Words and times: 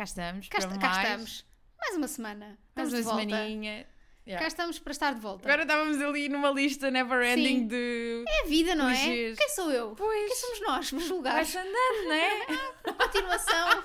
Cá 0.00 0.04
estamos, 0.04 0.48
Cá, 0.48 0.58
cá 0.60 0.66
mais, 0.78 0.96
estamos. 1.04 1.44
Mais 1.78 1.96
uma 1.96 2.08
semana. 2.08 2.58
mais 2.74 2.88
uma 2.88 2.96
de 2.96 3.02
volta. 3.02 3.20
semaninha. 3.20 3.86
Yeah. 4.26 4.42
Cá 4.42 4.48
estamos 4.48 4.78
para 4.78 4.92
estar 4.92 5.12
de 5.12 5.20
volta. 5.20 5.46
Agora 5.46 5.60
estávamos 5.60 6.00
ali 6.00 6.26
numa 6.30 6.48
lista 6.48 6.90
never 6.90 7.22
ending 7.22 7.58
Sim. 7.60 7.66
de. 7.66 8.24
É 8.26 8.40
a 8.40 8.46
vida, 8.46 8.74
não 8.74 8.88
é? 8.88 8.96
Quem 8.96 9.48
sou 9.50 9.70
eu? 9.70 9.94
Pois. 9.94 10.26
Quem 10.26 10.36
somos 10.36 10.60
nós? 10.62 10.90
Para 10.90 11.00
julgar. 11.00 11.32
Vai-se 11.34 11.58
andando, 11.58 12.04
não 12.04 12.12
é? 12.14 12.46
A 12.88 12.92
continuação. 12.94 13.82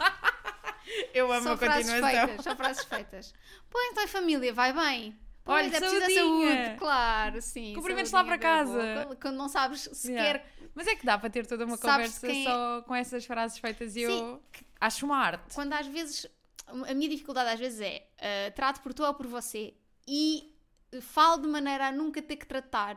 Eu 1.13 1.33
amo 1.33 1.43
só 1.43 1.51
a 1.53 1.57
frases 1.57 1.89
continuação. 1.91 2.27
feitas. 2.27 2.43
Só 2.45 2.55
frases 2.55 2.83
feitas. 2.85 3.33
Pois, 3.69 3.91
então 3.91 4.03
é 4.05 4.07
família, 4.07 4.53
vai 4.53 4.71
bem. 4.71 5.19
Olha, 5.45 5.67
é 5.67 5.69
preciso 5.69 6.15
saúde, 6.15 6.75
claro, 6.77 7.41
sim. 7.41 7.73
Cumprimentos 7.73 8.11
lá 8.11 8.23
para 8.23 8.35
é 8.35 8.37
boa. 8.37 8.39
casa. 8.39 9.17
Quando, 9.21 9.35
não 9.35 9.47
sabes 9.47 9.81
sequer. 9.93 10.35
Yeah. 10.37 10.43
Mas 10.73 10.87
é 10.87 10.95
que 10.95 11.05
dá 11.05 11.17
para 11.17 11.29
ter 11.29 11.45
toda 11.45 11.65
uma 11.65 11.77
Sabes 11.77 12.17
conversa 12.17 12.27
é- 12.27 12.43
só 12.43 12.81
com 12.81 12.95
essas 12.95 13.25
frases 13.25 13.57
feitas 13.57 13.95
e 13.95 14.01
eu 14.01 14.41
acho 14.81 15.05
uma 15.05 15.17
arte. 15.17 15.53
Quando 15.53 15.73
às 15.73 15.87
vezes. 15.87 16.27
A 16.67 16.95
minha 16.95 17.07
dificuldade 17.07 17.51
às 17.51 17.59
vezes 17.59 17.79
é 17.79 18.07
uh, 18.17 18.55
trato 18.55 18.81
por 18.81 18.91
tu 18.91 19.03
ou 19.03 19.13
por 19.13 19.27
você 19.27 19.75
e 20.07 20.51
falo 20.99 21.43
de 21.43 21.47
maneira 21.47 21.89
a 21.89 21.91
nunca 21.91 22.23
ter 22.23 22.37
que 22.37 22.45
tratar 22.47 22.95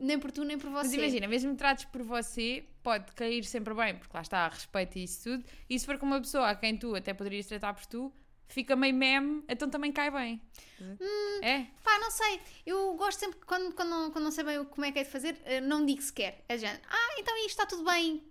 nem 0.00 0.18
por 0.18 0.32
tu 0.32 0.42
nem 0.44 0.58
por 0.58 0.70
você. 0.70 0.88
Mas 0.88 0.94
imagina, 0.94 1.28
mesmo 1.28 1.52
que 1.52 1.58
trates 1.58 1.84
por 1.84 2.02
você, 2.02 2.64
pode 2.82 3.12
cair 3.12 3.44
sempre 3.44 3.74
bem, 3.74 3.96
porque 3.96 4.16
lá 4.16 4.22
está, 4.22 4.48
respeito 4.48 4.98
e 4.98 5.04
isso 5.04 5.22
tudo. 5.24 5.44
E 5.68 5.78
se 5.78 5.84
for 5.86 5.98
com 5.98 6.06
uma 6.06 6.20
pessoa 6.20 6.48
a 6.48 6.54
quem 6.54 6.76
tu 6.76 6.94
até 6.94 7.12
poderias 7.12 7.46
tratar 7.46 7.74
por 7.74 7.84
tu, 7.86 8.12
fica 8.52 8.76
meio 8.76 8.94
meme, 8.94 9.44
então 9.48 9.68
também 9.68 9.92
cai 9.92 10.10
bem. 10.10 10.40
Hum. 10.80 11.40
É? 11.42 11.66
Pá, 11.82 11.98
não 11.98 12.10
sei. 12.10 12.40
Eu 12.66 12.94
gosto 12.94 13.18
sempre, 13.18 13.38
que 13.38 13.46
quando, 13.46 13.74
quando, 13.74 13.88
não, 13.88 14.10
quando 14.10 14.24
não 14.24 14.30
sei 14.30 14.44
bem 14.44 14.64
como 14.64 14.84
é 14.84 14.92
que 14.92 14.98
é 14.98 15.04
de 15.04 15.10
fazer, 15.10 15.40
eh, 15.44 15.60
não 15.60 15.84
digo 15.84 16.02
sequer. 16.02 16.44
É 16.48 16.56
género, 16.58 16.80
ah, 16.88 17.16
então 17.18 17.36
isto 17.38 17.50
está 17.50 17.66
tudo 17.66 17.84
bem 17.84 18.22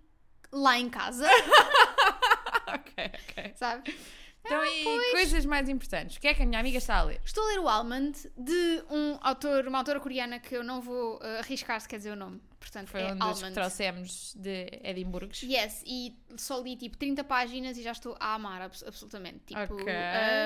lá 0.52 0.78
em 0.78 0.88
casa, 0.90 1.26
ok, 2.66 3.10
ok. 3.28 3.52
sabe? 3.54 3.94
Então, 4.44 4.64
e 4.64 5.10
coisas 5.12 5.44
mais 5.44 5.68
importantes? 5.68 6.16
O 6.16 6.20
que 6.20 6.26
é 6.28 6.34
que 6.34 6.42
a 6.42 6.46
minha 6.46 6.58
amiga 6.58 6.78
está 6.78 6.96
a 6.96 7.02
ler? 7.04 7.20
Estou 7.24 7.44
a 7.44 7.48
ler 7.48 7.58
o 7.60 7.68
Almond 7.68 8.18
de 8.36 8.82
um 8.90 9.18
autor, 9.20 9.66
uma 9.68 9.78
autora 9.78 10.00
coreana 10.00 10.38
que 10.40 10.56
eu 10.56 10.64
não 10.64 10.80
vou 10.80 11.20
eh, 11.22 11.40
arriscar 11.40 11.80
se 11.80 11.86
quer 11.88 11.98
dizer 11.98 12.12
o 12.12 12.16
nome. 12.16 12.40
Portanto, 12.58 12.88
Foi 12.88 13.00
é 13.02 13.12
um 13.12 13.16
dos 13.16 13.38
que 13.38 13.44
Almond. 13.44 13.54
trouxemos 13.54 14.34
de 14.36 14.68
Edimburgo. 14.82 15.32
Yes, 15.42 15.82
e 15.86 16.16
só 16.36 16.60
li 16.60 16.76
tipo 16.76 16.96
30 16.96 17.22
páginas 17.24 17.76
e 17.76 17.82
já 17.82 17.92
estou 17.92 18.16
a 18.18 18.34
amar 18.34 18.62
abs- 18.62 18.82
absolutamente. 18.82 19.40
Tipo, 19.46 19.74
Ok. 19.74 19.84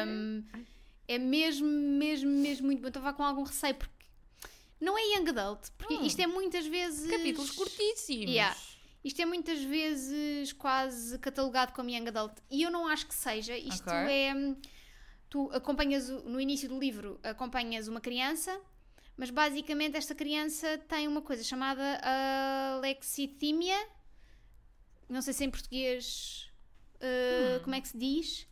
um, 0.06 0.44
é 1.08 1.18
mesmo, 1.18 1.66
mesmo, 1.66 2.30
mesmo 2.30 2.66
muito 2.66 2.80
bom. 2.82 2.88
Estava 2.88 3.12
com 3.12 3.22
algum 3.22 3.42
receio 3.44 3.74
porque 3.74 3.92
não 4.80 4.98
é 4.98 5.02
young 5.16 5.28
adult, 5.30 5.70
porque 5.78 5.94
Hum. 5.94 6.04
isto 6.04 6.20
é 6.20 6.26
muitas 6.26 6.66
vezes. 6.66 7.08
Capítulos 7.10 7.50
curtíssimos. 7.52 8.30
Yeah. 8.30 8.56
Isto 9.04 9.20
é 9.22 9.26
muitas 9.26 9.62
vezes 9.62 10.52
quase 10.54 11.18
catalogado 11.18 11.72
como 11.72 11.90
young 11.90 12.08
adult 12.08 12.38
e 12.50 12.62
eu 12.62 12.70
não 12.70 12.88
acho 12.88 13.06
que 13.06 13.14
seja. 13.14 13.56
Isto 13.56 13.88
Ok. 13.88 13.92
é. 13.94 14.32
Tu 15.28 15.50
acompanhas 15.52 16.08
no 16.08 16.40
início 16.40 16.68
do 16.68 16.78
livro, 16.78 17.18
acompanhas 17.22 17.86
uma 17.88 18.00
criança, 18.00 18.58
mas 19.16 19.30
basicamente 19.30 19.96
esta 19.96 20.14
criança 20.14 20.78
tem 20.88 21.06
uma 21.08 21.20
coisa 21.20 21.42
chamada 21.44 22.00
alexithymia. 22.76 23.76
Não 25.08 25.20
sei 25.20 25.34
se 25.34 25.44
em 25.44 25.50
português. 25.50 26.48
uh, 26.96 27.62
Como 27.62 27.74
é 27.74 27.80
que 27.80 27.88
se 27.88 27.98
diz? 27.98 28.46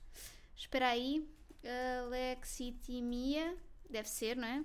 Espera 0.56 0.88
aí. 0.88 1.26
Alexithymia. 2.04 3.56
Deve 3.88 4.08
ser, 4.08 4.36
não 4.36 4.48
é? 4.48 4.64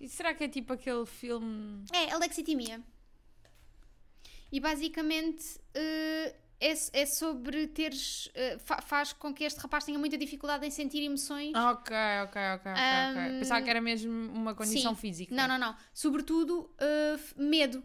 E 0.00 0.08
será 0.08 0.34
que 0.34 0.44
é 0.44 0.48
tipo 0.48 0.72
aquele 0.72 1.06
filme. 1.06 1.84
É, 1.92 2.12
alexithymia. 2.12 2.82
E 4.52 4.60
basicamente 4.60 5.58
eh, 5.74 6.34
é, 6.60 6.72
é 6.92 7.06
sobre 7.06 7.66
teres. 7.66 8.30
eh, 8.34 8.58
fa- 8.58 8.80
faz 8.80 9.12
com 9.12 9.34
que 9.34 9.44
este 9.44 9.58
rapaz 9.60 9.84
tenha 9.84 9.98
muita 9.98 10.16
dificuldade 10.16 10.64
em 10.66 10.70
sentir 10.70 11.02
emoções. 11.02 11.52
Ok, 11.54 11.94
ok, 12.24 12.40
ok, 12.56 12.72
ok. 12.72 13.36
Um, 13.36 13.38
Pensava 13.40 13.62
que 13.62 13.70
era 13.70 13.80
mesmo 13.80 14.10
uma 14.32 14.54
condição 14.54 14.94
sim. 14.94 15.00
física. 15.00 15.34
Não, 15.34 15.46
não, 15.48 15.58
não. 15.58 15.76
Sobretudo 15.92 16.70
f- 17.14 17.34
medo. 17.40 17.82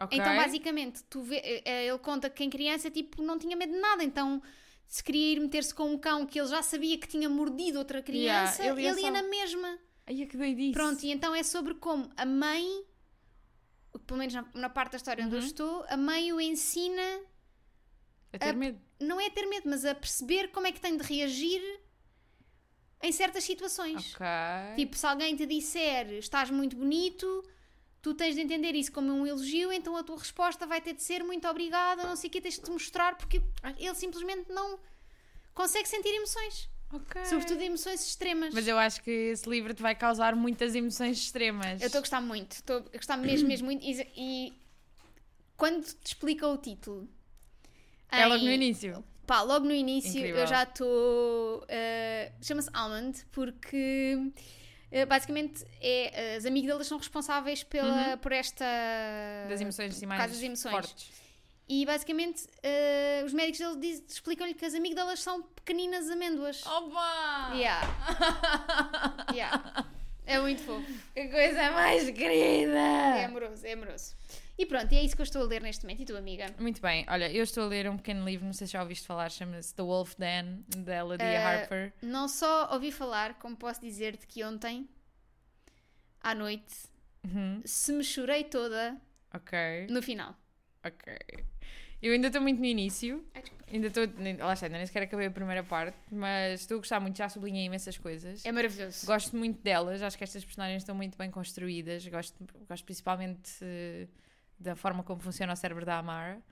Ok. 0.00 0.18
Então, 0.18 0.34
basicamente, 0.36 1.02
tu 1.04 1.22
vê, 1.22 1.62
ele 1.64 1.98
conta 1.98 2.28
que 2.30 2.42
em 2.42 2.50
criança 2.50 2.90
tipo, 2.90 3.22
não 3.22 3.38
tinha 3.38 3.56
medo 3.56 3.72
de 3.72 3.78
nada. 3.78 4.02
Então, 4.02 4.42
se 4.88 5.02
queria 5.04 5.34
ir 5.34 5.40
meter-se 5.40 5.74
com 5.74 5.90
um 5.92 5.98
cão 5.98 6.24
que 6.26 6.38
ele 6.40 6.48
já 6.48 6.62
sabia 6.62 6.96
que 6.98 7.06
tinha 7.06 7.28
mordido 7.28 7.78
outra 7.78 7.98
Yeah, 8.08 8.52
criança, 8.52 8.62
ele 8.64 8.82
ia 8.82 8.90
ele 8.90 9.00
ia 9.02 9.06
só- 9.06 9.12
na 9.12 9.22
mesma. 9.22 9.78
Ai, 10.06 10.22
é 10.22 10.26
que 10.26 10.36
doidice. 10.36 10.72
Pronto, 10.72 11.02
e 11.04 11.10
então 11.12 11.34
é 11.34 11.42
sobre 11.42 11.74
como 11.74 12.10
a 12.16 12.26
mãe, 12.26 12.84
pelo 14.06 14.18
menos 14.18 14.34
na, 14.34 14.44
na 14.54 14.68
parte 14.68 14.92
da 14.92 14.96
história 14.96 15.24
onde 15.24 15.34
eu 15.34 15.40
Uhum. 15.40 15.46
estou, 15.46 15.84
a 15.88 15.96
mãe 15.96 16.32
o 16.32 16.40
ensina 16.40 17.20
A 18.32 18.38
ter 18.38 18.48
a- 18.50 18.52
medo. 18.52 18.80
não 19.00 19.20
é 19.20 19.26
a 19.26 19.30
ter 19.30 19.46
medo, 19.46 19.68
mas 19.68 19.84
a 19.84 19.94
perceber 19.94 20.48
como 20.48 20.66
é 20.66 20.72
que 20.72 20.80
tem 20.80 20.96
de 20.96 21.02
reagir 21.04 21.62
em 23.02 23.12
certas 23.12 23.44
situações. 23.44 24.14
Ok. 24.14 24.26
Tipo, 24.76 24.96
se 24.96 25.06
alguém 25.06 25.36
te 25.36 25.46
disser 25.46 26.10
estás 26.14 26.50
muito 26.50 26.74
bonito, 26.76 27.44
tu 28.00 28.14
tens 28.14 28.34
de 28.34 28.40
entender 28.40 28.74
isso 28.74 28.90
como 28.92 29.12
um 29.12 29.26
elogio, 29.26 29.72
então 29.72 29.96
a 29.96 30.02
tua 30.02 30.18
resposta 30.18 30.66
vai 30.66 30.80
ter 30.80 30.94
de 30.94 31.02
ser 31.02 31.22
muito 31.22 31.46
obrigada, 31.48 32.04
não 32.04 32.16
sei 32.16 32.28
o 32.28 32.32
que, 32.32 32.40
tens 32.40 32.54
de 32.54 32.62
te 32.62 32.70
mostrar, 32.70 33.16
porque 33.16 33.42
ele 33.78 33.94
simplesmente 33.94 34.50
não 34.50 34.78
consegue 35.54 35.88
sentir 35.88 36.08
emoções. 36.14 36.68
Ok. 36.94 37.24
Sobretudo 37.24 37.60
emoções 37.60 38.06
extremas. 38.06 38.54
Mas 38.54 38.68
eu 38.68 38.78
acho 38.78 39.02
que 39.02 39.10
esse 39.10 39.48
livro 39.48 39.74
te 39.74 39.82
vai 39.82 39.94
causar 39.94 40.36
muitas 40.36 40.74
emoções 40.74 41.18
extremas. 41.18 41.80
Eu 41.80 41.86
estou 41.86 41.98
a 41.98 42.02
gostar 42.02 42.20
muito, 42.20 42.52
estou 42.52 42.76
a 42.76 42.96
gostar 42.96 43.16
mesmo, 43.16 43.48
mesmo 43.48 43.66
muito. 43.66 43.84
E, 43.84 44.06
e 44.16 44.52
quando 45.56 45.82
te 45.84 46.06
explica 46.06 46.46
o 46.46 46.56
título. 46.56 47.08
É 48.10 48.24
logo 48.26 48.44
no 48.44 48.50
início. 48.50 49.04
Pá, 49.26 49.40
logo 49.42 49.64
no 49.64 49.72
início 49.72 50.18
Incrível. 50.18 50.40
eu 50.42 50.46
já 50.46 50.62
estou. 50.62 51.64
eh, 51.68 52.30
Chama-se 52.42 52.68
Almond, 52.72 53.24
porque 53.32 54.30
eh, 54.92 55.06
basicamente 55.06 55.64
é, 55.80 56.36
as 56.36 56.44
amígdalas 56.44 56.86
são 56.86 56.98
responsáveis 56.98 57.64
pela, 57.64 58.16
por 58.18 58.30
esta. 58.32 58.64
Uhum. 58.64 59.48
Das 59.48 59.60
emoções 59.60 59.96
assim 59.96 60.06
mais 60.06 60.30
das 60.30 60.42
emoções. 60.42 60.72
fortes. 60.72 61.23
E 61.68 61.86
basicamente 61.86 62.46
eh, 62.62 63.22
os 63.24 63.32
médicos 63.32 63.58
dele 63.58 63.76
diz- 63.80 64.04
explicam-lhe 64.12 64.52
que 64.54 64.64
as 64.66 64.74
amígdalas 64.74 65.20
são 65.20 65.42
pequeninas 65.42 66.10
amêndoas. 66.10 66.64
Opa! 66.66 67.52
Yeah. 67.54 67.86
yeah. 69.32 69.86
É 70.26 70.38
muito 70.40 70.62
fofo. 70.62 70.86
Que 71.14 71.28
coisa 71.28 71.70
mais 71.72 72.08
querida! 72.10 72.78
É 72.78 73.24
amoroso, 73.24 73.66
é 73.66 73.72
amoroso. 73.72 74.14
E 74.56 74.64
pronto, 74.66 74.92
e 74.92 74.96
é 74.98 75.02
isso 75.04 75.16
que 75.16 75.22
eu 75.22 75.24
estou 75.24 75.42
a 75.42 75.44
ler 75.46 75.62
neste 75.62 75.84
momento. 75.84 76.02
E 76.02 76.04
tu, 76.04 76.16
amiga? 76.16 76.46
Muito 76.58 76.80
bem, 76.80 77.04
olha, 77.08 77.30
eu 77.32 77.42
estou 77.42 77.64
a 77.64 77.66
ler 77.66 77.88
um 77.90 77.96
pequeno 77.96 78.24
livro, 78.24 78.44
não 78.46 78.52
sei 78.52 78.66
se 78.66 78.72
já 78.74 78.82
ouviste 78.82 79.06
falar, 79.06 79.30
chama-se 79.30 79.74
The 79.74 79.82
Wolf 79.82 80.14
Den, 80.16 80.64
da 80.68 81.02
Ladia 81.02 81.26
Eh, 81.26 81.36
Harper. 81.44 81.92
Não 82.02 82.28
só 82.28 82.70
ouvi 82.72 82.92
falar, 82.92 83.34
como 83.38 83.56
posso 83.56 83.80
dizer-te 83.80 84.26
que 84.26 84.44
ontem, 84.44 84.88
à 86.20 86.34
noite, 86.34 86.74
Uhum, 87.24 87.62
se 87.64 87.90
me 87.92 88.04
chorei 88.04 88.44
toda 88.44 88.96
ok, 89.34 89.86
no 89.90 90.02
final. 90.02 90.34
ok. 90.84 91.16
Eu 92.04 92.12
ainda 92.12 92.26
estou 92.26 92.42
muito 92.42 92.58
no 92.58 92.66
início, 92.66 93.24
Ai, 93.34 93.40
desculpa. 93.40 93.64
ainda 93.72 93.86
estou, 93.86 94.04
lá 94.44 94.52
está, 94.52 94.66
ainda 94.66 94.76
nem 94.76 94.86
sequer 94.86 95.04
acabei 95.04 95.26
a 95.26 95.30
primeira 95.30 95.64
parte, 95.64 95.96
mas 96.12 96.60
estou 96.60 96.74
a 96.74 96.78
gostar 96.80 97.00
muito, 97.00 97.16
já 97.16 97.30
sublinhei 97.30 97.64
imensas 97.64 97.96
coisas. 97.96 98.44
É 98.44 98.52
maravilhoso. 98.52 99.06
Gosto 99.06 99.34
muito 99.34 99.62
delas, 99.62 100.02
acho 100.02 100.18
que 100.18 100.22
estas 100.22 100.44
personagens 100.44 100.82
estão 100.82 100.94
muito 100.94 101.16
bem 101.16 101.30
construídas. 101.30 102.06
Gosto, 102.06 102.36
gosto 102.68 102.84
principalmente 102.84 103.52
eh, 103.62 104.06
da 104.58 104.76
forma 104.76 105.02
como 105.02 105.18
funciona 105.22 105.54
o 105.54 105.56
cérebro 105.56 105.86
da 105.86 105.96
Amara. 105.98 106.42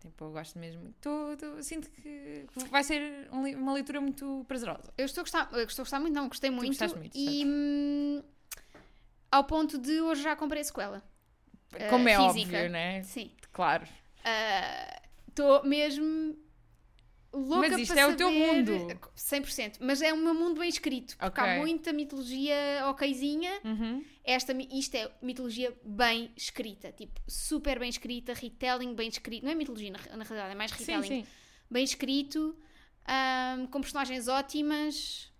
Tipo, 0.00 0.24
eu 0.24 0.32
gosto 0.32 0.58
mesmo. 0.58 0.92
Tô, 1.00 1.36
tô- 1.36 1.62
sinto 1.62 1.88
que 1.92 2.44
vai 2.68 2.82
ser 2.82 3.28
um 3.30 3.46
uma 3.56 3.74
leitura 3.74 4.00
muito 4.00 4.44
prazerosa. 4.48 4.92
Eu 4.98 5.04
estou 5.04 5.20
a 5.20 5.24
gostar, 5.24 5.48
eu 5.52 5.62
estou 5.64 5.82
a 5.82 5.84
gostar 5.84 6.00
muito, 6.00 6.14
não, 6.14 6.26
gostei 6.26 6.50
muito. 6.50 6.66
gostaste 6.70 6.98
muito, 6.98 7.16
e 7.16 7.44
hum, 7.46 8.20
ao 9.30 9.44
ponto 9.44 9.78
de 9.78 10.00
hoje 10.00 10.22
já 10.24 10.34
comprei 10.34 10.62
a 10.62 10.64
sequela. 10.64 11.02
Eh, 11.74 11.88
Como 11.88 12.08
é 12.08 12.16
física. 12.16 12.40
óbvio, 12.56 12.68
né? 12.70 13.02
Sim. 13.04 13.30
Claro. 13.52 13.86
Estou 15.28 15.62
mesmo 15.64 16.36
louca 17.32 17.68
Mas 17.68 17.78
isto 17.80 17.92
para 17.92 18.00
é 18.02 18.06
o 18.06 18.16
teu 18.16 18.28
saber- 18.28 18.38
mundo. 18.64 19.00
100%. 19.14 19.78
Mas 19.80 20.00
é 20.02 20.12
o 20.12 20.16
meu 20.16 20.34
mundo 20.34 20.58
bem 20.60 20.68
escrito. 20.68 21.16
Porque 21.16 21.40
Ok. 21.40 21.44
há 21.52 21.56
muita 21.58 21.92
mitologia 21.92 22.56
okzinha. 22.88 23.60
Uhum. 23.64 24.04
Esta, 24.24 24.52
isto 24.72 24.94
é 24.96 25.10
mitologia 25.22 25.76
bem 25.84 26.32
escrita. 26.36 26.90
Tipo, 26.92 27.20
super 27.28 27.78
bem 27.78 27.88
escrita. 27.90 28.32
Retelling 28.34 28.94
bem 28.94 29.08
escrito. 29.08 29.44
Não 29.44 29.52
é 29.52 29.54
mitologia, 29.54 29.90
na, 29.90 29.98
na 30.16 30.24
realidade. 30.24 30.52
É 30.52 30.54
mais 30.54 30.70
Sim, 30.72 30.78
retelling. 30.78 31.06
sim. 31.22 31.26
Bem 31.70 31.84
escrito. 31.84 32.56
ahm, 33.06 33.66
com 33.68 33.80
personagens 33.80 34.26
ótimas. 34.28 35.30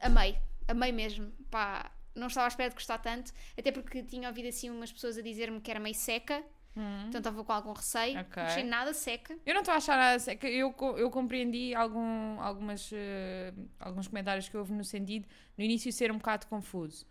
Amei. 0.00 0.36
Amei 0.68 0.92
mesmo. 0.92 1.30
Pá, 1.50 1.90
não 2.14 2.26
estava 2.28 2.46
à 2.46 2.48
espera 2.48 2.68
de 2.70 2.74
gostar 2.74 2.98
tanto. 2.98 3.32
Até 3.56 3.70
porque 3.70 4.02
tinha 4.02 4.28
ouvido 4.28 4.48
assim 4.48 4.70
umas 4.70 4.92
pessoas 4.92 5.18
a 5.18 5.22
dizer-me 5.22 5.60
que 5.60 5.70
era 5.70 5.78
meio 5.80 5.94
seca. 5.94 6.42
Uhum. 6.76 7.06
Então 7.08 7.18
estava 7.18 7.42
com 7.44 7.52
algum 7.52 7.72
receio. 7.72 8.18
Ok. 8.20 8.42
Não 8.42 8.48
achei 8.48 8.62
nada 8.64 8.94
seca. 8.94 9.36
Eu 9.44 9.54
não 9.54 9.60
estou 9.60 9.74
a 9.74 9.76
achar 9.78 9.96
nada. 9.96 10.18
se- 10.18 10.36
que 10.36 10.46
Eu, 10.46 10.74
eu 10.96 11.10
compreendi 11.10 11.74
algum, 11.74 12.40
algumas, 12.40 12.90
eh, 12.92 13.52
alguns 13.78 14.06
comentários 14.08 14.48
que 14.48 14.56
houve 14.56 14.72
no 14.72 14.84
sentido 14.84 15.26
no 15.58 15.64
início 15.64 15.92
ser 15.92 16.12
um 16.12 16.16
bocado 16.18 16.46
confuso. 16.46 17.04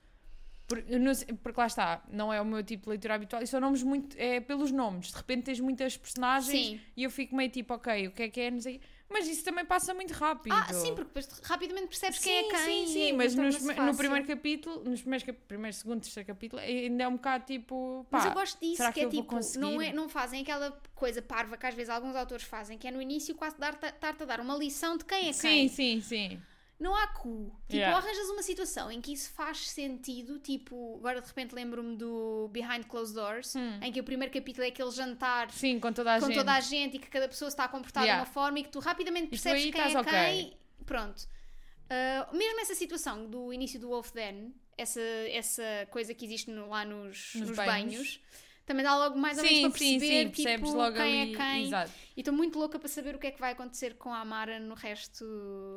Por- 0.67 0.83
sei- 1.15 1.33
porque 1.35 1.59
lá 1.59 1.65
está, 1.67 2.03
não 2.11 2.31
é 2.31 2.39
o 2.39 2.45
meu 2.45 2.63
tipo 2.63 2.83
de 2.83 2.89
leitura 2.89 3.15
habitual, 3.15 3.41
e 3.41 3.47
são 3.47 3.59
nomes 3.59 3.81
muito. 3.83 4.15
É 4.19 4.39
pelos 4.39 4.71
nomes. 4.71 5.07
De 5.11 5.17
repente 5.17 5.44
tens 5.45 5.59
muitas 5.59 5.97
personagens 5.97 6.47
Sim. 6.67 6.79
e 6.95 7.03
eu 7.03 7.09
fico 7.09 7.35
meio 7.35 7.50
tipo, 7.50 7.73
ok, 7.73 8.07
o 8.07 8.12
que 8.12 8.23
é 8.23 8.29
que 8.29 8.39
é? 8.41 8.51
Não 8.51 8.62
sei. 8.62 8.79
Mas 9.11 9.27
isso 9.27 9.44
também 9.44 9.65
passa 9.65 9.94
muito 9.94 10.13
rápido. 10.13 10.56
Ah, 10.56 10.71
sim, 10.73 10.94
porque 10.95 11.06
depois 11.06 11.27
rapidamente 11.44 11.88
percebes 11.88 12.19
quem 12.19 12.38
é 12.38 12.44
Sim, 12.44 12.50
quem. 12.50 12.57
Sim, 12.57 12.94
sim, 12.94 13.07
e 13.09 13.13
mas 13.13 13.35
nos- 13.35 13.61
no 13.61 13.95
primeiro 13.95 14.25
capítulo, 14.27 14.83
nos 14.83 15.01
primeiros 15.01 15.27
primeiro, 15.47 15.75
segundo, 15.75 16.01
terceiro 16.01 16.27
capítulo, 16.27 16.61
ainda 16.61 17.03
é 17.03 17.07
um 17.07 17.13
bocado 17.15 17.45
tipo. 17.45 18.06
Pá, 18.09 18.17
Mas 18.17 18.25
eu 18.25 18.31
gosto 18.31 18.59
disso, 18.59 18.88
que, 18.88 18.94
que 18.94 19.00
é 19.01 19.06
tipo, 19.07 19.35
não, 19.57 19.81
é, 19.81 19.94
não 19.94 20.09
fazem 20.09 20.41
aquela 20.41 20.71
coisa 20.95 21.21
parva 21.21 21.57
que 21.57 21.65
às 21.65 21.73
vezes 21.75 21.89
alguns 21.89 22.15
autores 22.15 22.44
fazem, 22.45 22.77
que 22.77 22.88
é 22.88 22.91
no 22.91 23.01
início 23.01 23.35
quase 23.35 23.57
dar-te 23.57 23.85
estar-te 23.85 24.23
a 24.23 24.25
dar 24.25 24.39
uma 24.39 24.56
lição 24.56 24.97
de 24.97 25.06
quem 25.06 25.29
é 25.29 25.33
Sim, 25.33 25.67
quem. 25.67 25.69
sim, 25.69 26.01
sim. 26.01 26.45
Não 26.79 26.95
há 26.95 27.07
cu. 27.07 27.51
Tipo, 27.67 27.73
Yeah. 27.75 27.97
arranjas 27.97 28.29
uma 28.29 28.41
situação 28.41 28.89
em 28.89 29.01
que 29.01 29.11
isso 29.11 29.31
faz 29.31 29.69
sentido, 29.69 30.39
tipo, 30.39 30.95
agora 30.99 31.19
de 31.21 31.27
repente 31.27 31.53
lembro-me 31.53 31.97
do 31.97 32.47
Behind 32.53 32.85
Closed 32.87 33.13
Doors, 33.13 33.53
Hum. 33.55 33.79
em 33.81 33.91
que 33.91 33.99
o 33.99 34.03
primeiro 34.03 34.33
capítulo 34.33 34.63
é 34.63 34.69
aquele 34.69 34.89
jantar 34.91 35.51
Sim, 35.51 35.77
com 35.79 35.91
toda 35.91 36.15
a 36.15 36.19
com 36.19 36.27
gente. 36.27 36.35
toda 36.37 36.53
a 36.53 36.61
gente 36.61 36.95
e 36.95 36.99
que 36.99 37.09
cada 37.09 37.27
pessoa 37.27 37.49
está 37.49 37.65
a 37.65 37.67
comportar 37.67 38.03
Yeah. 38.03 38.23
de 38.23 38.27
uma 38.29 38.33
forma 38.33 38.59
e 38.59 38.63
que 38.63 38.69
tu 38.69 38.79
rapidamente 38.79 39.27
percebes 39.27 39.63
quem 39.63 39.81
é 39.81 39.87
estás 39.87 39.95
ok. 39.95 40.11
quem. 40.13 40.57
Pronto. 40.85 41.27
Ah, 41.89 42.29
mesmo 42.31 42.59
essa 42.61 42.75
situação 42.75 43.29
do 43.29 43.51
início 43.51 43.79
do 43.79 43.89
Wolf 43.89 44.11
Den, 44.13 44.53
essa, 44.77 45.01
essa 45.31 45.63
coisa 45.91 46.13
que 46.13 46.23
existe 46.25 46.49
no- 46.49 46.69
lá 46.69 46.85
nos, 46.85 47.33
Nos 47.35 47.49
nos 47.49 47.57
banhos. 47.57 47.93
banhos. 47.93 48.21
Também 48.69 48.83
dá 48.86 48.95
logo 48.95 49.18
mais 49.18 49.38
ou 49.38 49.44
menos 49.44 49.57
Sim, 49.60 49.69
para 49.69 49.80
sim, 49.80 50.00
perceber 50.00 50.24
sim, 50.24 50.30
percebes 50.30 50.68
tipo, 50.69 50.77
logo 50.77 50.95
quem 50.95 51.21
ali. 51.24 51.33
é 51.33 51.38
quem. 51.38 51.66
Exato. 51.66 51.92
E 52.16 52.21
estou 52.21 52.33
muito 52.33 52.60
louca 52.60 52.77
para 52.77 52.88
saber 52.88 53.16
o 53.16 53.19
que 53.19 53.27
é 53.27 53.31
que 53.31 53.39
vai 53.39 53.51
acontecer 53.54 53.95
com 53.95 54.13
a 54.13 54.19
Amara 54.19 54.60
no 54.60 54.75
resto. 54.75 55.25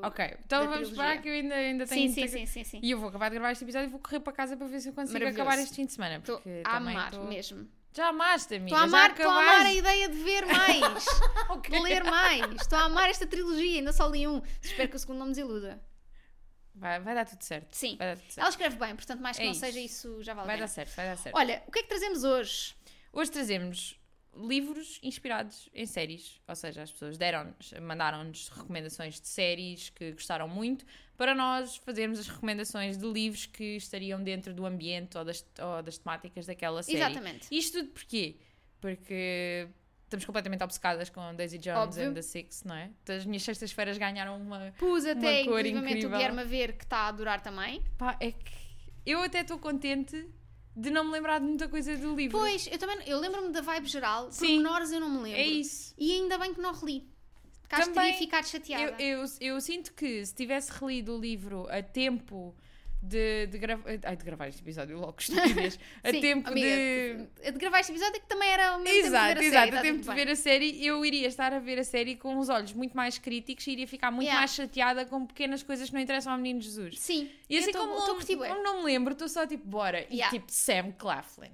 Ok, 0.04 0.36
então 0.44 0.68
vamos 0.68 0.88
esperar 0.88 1.22
que 1.22 1.28
eu 1.28 1.32
ainda, 1.32 1.54
ainda 1.54 1.86
tenho. 1.86 2.08
Sim, 2.12 2.14
sim, 2.14 2.28
sim, 2.28 2.46
sim, 2.46 2.64
sim. 2.64 2.80
E 2.82 2.90
eu 2.90 2.98
vou 2.98 3.08
acabar 3.08 3.28
de 3.30 3.34
gravar 3.36 3.52
este 3.52 3.64
episódio 3.64 3.86
e 3.86 3.90
vou 3.90 4.00
correr 4.00 4.20
para 4.20 4.32
casa 4.32 4.56
para 4.56 4.66
ver 4.66 4.80
se 4.80 4.88
eu 4.88 4.92
consigo 4.92 5.26
acabar 5.26 5.58
este 5.58 5.74
fim 5.76 5.86
de 5.86 5.92
semana. 5.92 6.16
Estou 6.16 6.36
Porque 6.38 6.62
a 6.64 6.76
amar 6.76 7.10
tô- 7.10 7.24
mesmo. 7.24 7.68
Já 7.94 8.08
amaste, 8.08 8.54
amiga. 8.54 8.66
Estou 8.74 8.78
a 8.78 8.82
amar, 8.84 9.10
estou 9.10 9.30
a 9.30 9.38
amar 9.42 9.66
a 9.66 9.72
ideia 9.74 10.08
de 10.08 10.16
ver 10.16 10.46
mais, 10.46 11.04
Ok. 11.50 11.70
de 11.78 11.82
ler 11.82 12.02
mais. 12.04 12.62
Estou 12.62 12.78
a 12.78 12.84
amar 12.84 13.08
esta 13.10 13.26
trilogia, 13.26 13.78
ainda 13.80 13.92
só 13.92 14.06
li 14.08 14.26
um. 14.26 14.40
Espero 14.62 14.88
que 14.88 14.96
o 14.96 14.98
segundo 14.98 15.18
não 15.18 15.26
me 15.26 15.32
desiluda. 15.32 15.80
Vai, 16.74 16.98
vai 17.00 17.14
dar 17.14 17.26
tudo 17.26 17.42
certo. 17.44 17.68
Sim. 17.76 17.98
Tudo 17.98 18.16
certo. 18.16 18.38
Ela 18.38 18.48
escreve 18.48 18.76
bem, 18.76 18.96
portanto, 18.96 19.20
mais 19.20 19.36
que 19.36 19.42
É 19.42 19.44
não 19.44 19.52
isso. 19.52 19.60
seja 19.60 19.78
isso, 19.78 20.22
já 20.22 20.32
vale 20.32 20.44
a 20.44 20.46
Vai 20.46 20.56
pena. 20.56 20.66
dar 20.66 20.72
certo, 20.72 20.96
vai 20.96 21.06
dar 21.06 21.16
certo. 21.18 21.36
Olha, 21.36 21.62
o 21.66 21.70
que 21.70 21.80
é 21.80 21.82
que 21.82 21.88
trazemos 21.90 22.24
hoje? 22.24 22.74
Hoje 23.12 23.30
trazemos 23.30 24.00
livros 24.34 24.98
inspirados 25.02 25.68
em 25.74 25.84
séries. 25.84 26.40
Ou 26.48 26.56
seja, 26.56 26.82
as 26.82 26.90
pessoas 26.90 27.18
deram-nos, 27.18 27.74
mandaram-nos 27.82 28.48
recomendações 28.48 29.20
de 29.20 29.28
séries 29.28 29.90
que 29.90 30.12
gostaram 30.12 30.48
muito 30.48 30.86
para 31.16 31.34
nós 31.34 31.76
fazermos 31.76 32.18
as 32.18 32.26
recomendações 32.26 32.96
de 32.96 33.06
livros 33.06 33.44
que 33.44 33.76
estariam 33.76 34.22
dentro 34.22 34.54
do 34.54 34.64
ambiente 34.64 35.18
ou 35.18 35.24
das, 35.24 35.44
ou 35.60 35.82
das 35.82 35.98
temáticas 35.98 36.46
daquela 36.46 36.82
série. 36.82 36.98
Exatamente. 36.98 37.48
Isto 37.50 37.80
tudo 37.80 37.90
porquê? 37.90 38.36
Porque 38.80 39.68
estamos 40.04 40.24
completamente 40.24 40.64
obcecadas 40.64 41.10
com 41.10 41.34
Daisy 41.34 41.58
Jones 41.58 41.78
Óbvio. 41.78 42.08
and 42.08 42.14
the 42.14 42.22
Six, 42.22 42.64
não 42.64 42.74
é? 42.74 42.90
As 43.08 43.26
minhas 43.26 43.42
sextas-feiras 43.42 43.98
ganharam 43.98 44.40
uma. 44.40 44.72
Pus 44.78 45.04
até, 45.04 45.44
cor 45.44 45.60
inclusivamente, 45.60 45.76
o 45.76 45.98
incrível. 45.98 46.10
Guilherme 46.10 46.40
a 46.40 46.44
ver 46.44 46.72
que 46.78 46.84
está 46.84 46.98
a 46.98 47.08
adorar 47.08 47.42
também. 47.42 47.82
Pá, 47.98 48.16
é 48.18 48.32
que 48.32 48.52
eu 49.04 49.20
até 49.20 49.42
estou 49.42 49.58
contente 49.58 50.26
de 50.74 50.90
não 50.90 51.04
me 51.04 51.12
lembrar 51.12 51.38
de 51.38 51.46
muita 51.46 51.68
coisa 51.68 51.96
do 51.96 52.14
livro. 52.14 52.38
Pois, 52.38 52.66
eu 52.66 52.78
também, 52.78 52.98
eu 53.06 53.18
lembro-me 53.18 53.50
da 53.50 53.60
vibe 53.60 53.88
geral, 53.88 54.30
Sim. 54.30 54.46
pormenores 54.46 54.92
eu 54.92 55.00
não 55.00 55.10
me 55.10 55.18
lembro. 55.18 55.40
É 55.40 55.46
isso. 55.46 55.94
E 55.98 56.12
ainda 56.12 56.38
bem 56.38 56.54
que 56.54 56.60
não 56.60 56.72
reli. 56.72 57.06
Porque 57.60 57.74
acho 57.74 57.88
que 57.88 57.94
Também, 57.94 58.12
teria 58.12 58.18
ficado 58.18 58.46
chateada. 58.46 59.02
Eu, 59.02 59.20
eu, 59.20 59.24
eu 59.40 59.60
sinto 59.60 59.92
que 59.92 60.24
se 60.24 60.34
tivesse 60.34 60.72
relido 60.72 61.16
o 61.16 61.20
livro 61.20 61.66
a 61.70 61.82
tempo 61.82 62.54
de, 63.02 63.46
de, 63.48 63.58
grava... 63.58 63.82
Ai, 64.04 64.16
de 64.16 64.24
gravar 64.24 64.48
este 64.48 64.62
episódio, 64.62 64.98
logo, 64.98 65.16
estupidez. 65.20 65.78
a 66.04 66.10
Sim, 66.10 66.20
tempo 66.20 66.48
amiga, 66.48 66.68
de. 66.68 67.50
de 67.52 67.58
gravar 67.58 67.80
este 67.80 67.92
episódio 67.92 68.20
que 68.20 68.26
também 68.28 68.48
era 68.48 68.76
o 68.76 68.80
mesmo 68.80 69.06
Exato, 69.08 69.26
tempo 69.28 69.40
de 69.40 69.50
ver 69.50 69.56
a 69.56 69.64
exato. 69.64 69.64
série, 69.64 69.70
a 69.70 69.76
tá 69.76 69.82
tempo 69.82 69.94
tudo 69.98 70.02
de 70.10 70.16
bem. 70.16 70.24
ver 70.26 70.32
a 70.32 70.36
série, 70.36 70.86
eu 70.86 71.04
iria 71.04 71.26
estar 71.28 71.52
a 71.52 71.58
ver 71.58 71.78
a 71.78 71.84
série 71.84 72.16
com 72.16 72.38
os 72.38 72.48
olhos 72.48 72.72
muito 72.72 72.96
mais 72.96 73.18
críticos 73.18 73.66
e 73.66 73.72
iria 73.72 73.88
ficar 73.88 74.10
muito 74.10 74.22
Yeah. 74.26 74.38
mais 74.40 74.54
chateada 74.54 75.04
com 75.04 75.26
pequenas 75.26 75.62
coisas 75.62 75.88
que 75.88 75.94
não 75.94 76.00
interessam 76.00 76.32
ao 76.32 76.38
menino 76.38 76.60
Jesus. 76.60 77.00
Sim, 77.00 77.28
E 77.50 77.58
assim 77.58 77.68
eu 77.68 77.72
tô- 77.72 77.78
como, 77.80 77.94
tô 77.96 78.12
a 78.12 78.14
não, 78.14 78.48
como 78.48 78.62
não 78.62 78.78
me 78.78 78.84
lembro, 78.84 79.12
estou 79.14 79.28
só 79.28 79.46
tipo, 79.46 79.66
bora. 79.66 80.02
E 80.08 80.14
Yeah. 80.16 80.30
tipo, 80.30 80.46
Sam 80.52 80.92
Claflin. 80.92 81.50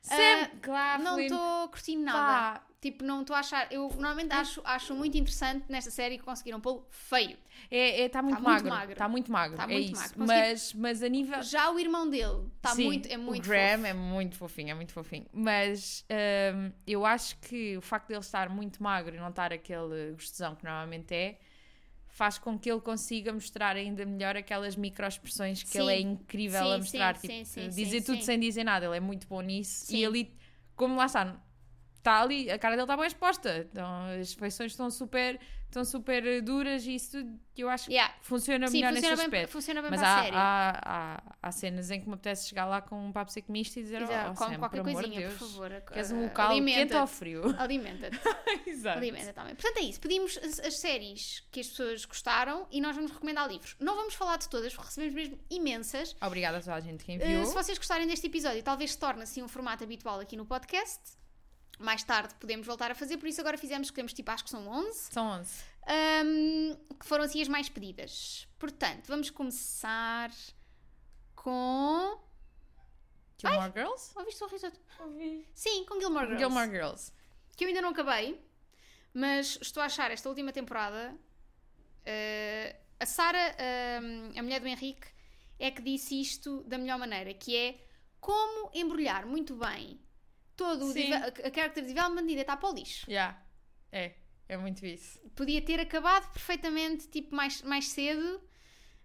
Sam 0.00 0.14
Ah, 0.16 0.50
Claflin. 0.62 1.04
Não 1.04 1.18
estou 1.20 1.68
curtindo 1.68 2.04
nada. 2.04 2.18
pá, 2.60 2.66
Tipo, 2.80 3.02
não 3.02 3.22
estou 3.22 3.34
a 3.34 3.38
achar. 3.38 3.66
Eu 3.72 3.88
normalmente 3.94 4.30
acho, 4.32 4.60
acho 4.62 4.94
muito 4.94 5.16
interessante 5.16 5.64
nesta 5.70 5.90
série 5.90 6.18
que 6.18 6.22
conseguiram 6.24 6.60
pô-lo 6.60 6.86
feio. 6.90 7.38
É, 7.70 8.02
é, 8.02 8.08
tá 8.08 8.22
muito 8.22 8.34
muito 8.36 8.44
magro. 8.48 8.68
magro. 8.68 8.92
Está 8.92 9.08
muito 9.08 9.32
magro. 9.32 9.56
Tá 9.56 9.64
é 9.64 9.66
muito 9.66 9.84
isso. 9.92 9.94
magro. 10.00 10.18
Consegui- 10.18 10.38
Mas, 10.40 10.72
mas 10.74 11.02
a 11.02 11.08
nível. 11.08 11.42
Já 11.42 11.70
o 11.70 11.78
irmão 11.78 12.08
dele 12.08 12.46
está 12.56 12.70
Sim, 12.70 12.84
muito. 12.84 13.08
É 13.08 13.16
muito 13.16 13.44
o 13.44 13.48
Graham 13.48 13.76
fofo. 13.78 13.86
é 13.86 13.92
muito 13.94 14.36
fofinho, 14.36 14.70
é 14.70 14.74
muito 14.74 14.92
fofinho. 14.92 15.26
Mas 15.32 16.04
hum, 16.54 16.72
eu 16.86 17.04
acho 17.06 17.36
que 17.40 17.76
o 17.76 17.80
facto 17.80 18.08
dele 18.08 18.20
estar 18.20 18.48
muito 18.48 18.82
magro 18.82 19.14
e 19.14 19.18
não 19.18 19.28
estar 19.28 19.52
aquele 19.52 20.12
gostosão 20.12 20.54
que 20.54 20.64
normalmente 20.64 21.14
é, 21.14 21.38
faz 22.06 22.38
com 22.38 22.58
que 22.58 22.70
ele 22.70 22.80
consiga 22.80 23.32
mostrar 23.32 23.74
ainda 23.76 24.04
melhor 24.06 24.36
aquelas 24.36 24.76
microexpressões 24.76 25.62
que 25.62 25.70
Sim. 25.70 25.80
ele 25.80 25.92
é 25.92 26.00
incrível 26.00 26.60
Sim, 26.62 26.72
a 26.72 26.78
mostrar. 26.78 27.16
sim, 27.16 27.28
tipo, 27.28 27.44
sim, 27.46 27.70
sim, 27.70 27.82
dizer 27.82 28.02
tudo 28.02 28.22
sem 28.22 28.38
dizer 28.38 28.62
nada, 28.64 28.86
ele 28.86 28.96
é 28.96 29.00
muito 29.00 29.26
bom 29.26 29.40
nisso. 29.40 29.92
E 29.94 30.04
ali, 30.04 30.32
como 30.76 30.96
lá 30.96 31.06
está, 31.06 31.36
está 32.04 32.20
ali, 32.20 32.50
a 32.50 32.58
cara 32.58 32.74
dele 32.76 32.84
está 32.84 32.96
bem 32.96 33.06
exposta. 33.06 33.66
Então, 33.72 34.06
as 34.20 34.34
feições 34.34 34.72
estão 34.72 34.90
super, 34.90 35.40
estão 35.64 35.84
super 35.86 36.42
duras 36.42 36.84
e 36.86 36.96
isso 36.96 37.16
eu 37.56 37.68
acho 37.70 37.86
que 37.86 37.92
Yeah. 37.94 38.12
funciona 38.20 38.66
Sim, 38.68 38.78
melhor 38.78 38.92
funciona 38.92 39.10
nesse 39.16 39.16
bem, 39.16 39.24
aspecto. 39.40 39.52
funciona 39.52 39.80
bem 39.82 39.90
Mas 39.90 40.02
há, 40.02 40.20
há, 40.32 40.80
há, 41.16 41.22
há 41.42 41.52
cenas 41.52 41.90
em 41.90 42.00
que 42.00 42.06
me 42.08 42.14
apetece 42.14 42.48
chegar 42.48 42.66
lá 42.66 42.82
com 42.82 43.06
um 43.06 43.10
papo 43.12 43.30
seco 43.32 43.50
misto 43.50 43.78
e 43.78 43.82
dizer: 43.82 44.02
Exato, 44.02 44.32
oh, 44.32 44.34
come 44.34 44.58
qualquer 44.58 44.82
coisinha, 44.82 45.02
de 45.28 45.34
por 45.34 45.38
Deus, 45.38 45.52
favor. 45.52 45.70
Queres 45.92 46.10
um 46.12 46.22
local 46.24 46.50
quente 46.62 46.94
ou 46.94 47.06
frio? 47.06 47.54
Alimenta-te. 47.58 48.20
Exato. 48.66 48.98
Alimenta 48.98 49.32
também. 49.32 49.54
Portanto, 49.54 49.78
é 49.78 49.82
isso. 49.82 50.00
Pedimos 50.00 50.36
as, 50.38 50.60
as 50.60 50.78
séries 50.78 51.42
que 51.50 51.60
as 51.60 51.68
pessoas 51.68 52.04
gostaram 52.04 52.66
e 52.70 52.80
nós 52.80 52.94
vamos 52.94 53.10
recomendar 53.12 53.48
livros. 53.48 53.76
Não 53.80 53.94
vamos 53.96 54.14
falar 54.14 54.36
de 54.36 54.48
todas, 54.48 54.72
porque 54.74 54.88
recebemos 54.88 55.14
mesmo 55.14 55.38
imensas. 55.48 56.14
Obrigada 56.20 56.58
a 56.58 56.60
toda 56.60 56.74
a 56.76 56.80
gente 56.80 57.02
que 57.04 57.12
Uh, 57.12 57.14
enviou. 57.14 57.46
se 57.46 57.54
vocês 57.54 57.78
gostarem 57.78 58.06
deste 58.06 58.26
episódio, 58.26 58.62
talvez 58.62 58.92
se 58.92 58.98
torne 58.98 59.22
assim 59.22 59.42
um 59.42 59.48
formato 59.48 59.82
habitual 59.84 60.20
aqui 60.20 60.36
no 60.36 60.44
podcast. 60.44 61.00
Mais 61.78 62.02
tarde 62.04 62.34
podemos 62.36 62.66
voltar 62.66 62.90
a 62.90 62.94
fazer, 62.94 63.16
por 63.18 63.28
isso 63.28 63.40
agora 63.40 63.58
fizemos, 63.58 63.88
escolhemos 63.88 64.12
tipo, 64.12 64.30
acho 64.30 64.44
que 64.44 64.50
são 64.50 64.66
11, 64.68 64.98
São 65.12 65.26
11. 65.40 65.64
um, 66.24 66.76
que 66.98 67.04
foram 67.06 67.24
assim 67.24 67.42
as 67.42 67.48
mais 67.48 67.68
pedidas. 67.68 68.46
Portanto, 68.58 69.06
vamos 69.08 69.28
começar 69.30 70.30
com. 71.34 72.18
Gilmore 73.38 73.72
Girls? 73.74 74.12
Ouviste 74.16 74.42
o 74.44 74.46
risoto? 74.46 74.80
Ouvi. 75.00 75.46
Sim, 75.54 75.84
com 75.84 76.00
Gilmore 76.00 76.26
Girls. 76.26 76.38
Gilmore 76.44 76.70
Girls. 76.70 77.12
que 77.56 77.64
eu 77.64 77.68
ainda 77.68 77.82
não 77.82 77.90
acabei, 77.90 78.40
mas 79.12 79.58
estou 79.60 79.82
a 79.82 79.86
achar 79.86 80.10
esta 80.10 80.28
última 80.28 80.52
temporada. 80.52 81.14
eh, 82.06 82.76
a 83.00 83.06
Sara, 83.06 83.54
eh, 83.58 83.98
a 84.36 84.42
mulher 84.42 84.60
do 84.60 84.68
Henrique, 84.68 85.06
é 85.58 85.70
que 85.70 85.82
disse 85.82 86.20
isto 86.20 86.62
da 86.64 86.78
melhor 86.78 86.98
maneira, 86.98 87.34
que 87.34 87.56
é 87.56 87.84
como 88.20 88.70
embrulhar 88.74 89.26
muito 89.26 89.54
bem 89.56 90.00
todo 90.56 90.84
o 90.86 90.92
Sim. 90.92 91.10
deve- 91.10 91.42
a 91.42 91.52
character 91.54 91.84
development 91.84 92.22
e 92.30 92.34
deitar 92.34 92.56
para 92.56 92.70
o 92.70 92.74
lixo. 92.74 93.10
Yeah. 93.10 93.38
É, 93.92 94.12
é 94.48 94.56
muito 94.56 94.84
isso. 94.86 95.18
Podia 95.34 95.60
ter 95.62 95.80
acabado 95.80 96.30
perfeitamente, 96.32 97.08
tipo, 97.08 97.34
mais, 97.34 97.62
mais 97.62 97.88
cedo. 97.88 98.40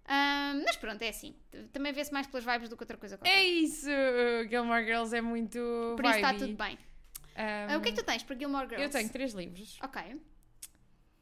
Ahm, 0.05 0.63
mas 0.65 0.75
pronto, 0.75 1.01
é 1.03 1.09
assim. 1.09 1.35
Também 1.71 1.93
vê-se 1.93 2.11
mais 2.11 2.25
pelas 2.25 2.43
vibes 2.43 2.69
do 2.69 2.75
que 2.75 2.83
outra 2.83 2.97
coisa 2.97 3.17
qualquer. 3.17 3.37
É 3.37 3.43
isso! 3.43 3.87
Gilmore 4.49 4.83
Girls 4.83 5.15
é 5.15 5.21
muito. 5.21 5.59
Por 5.95 6.05
isso 6.05 6.15
está 6.15 6.33
tudo 6.33 6.55
bem. 6.55 6.75
Um, 6.75 7.73
Ah, 7.73 7.77
o 7.77 7.81
que 7.81 7.89
é 7.89 7.91
que 7.91 7.97
tu 8.01 8.03
tens 8.05 8.23
para 8.23 8.35
Gilmore 8.37 8.67
Girls? 8.67 8.83
Eu 8.83 8.89
tenho 8.89 9.09
três 9.09 9.33
livros. 9.33 9.77
Ok. 9.83 10.01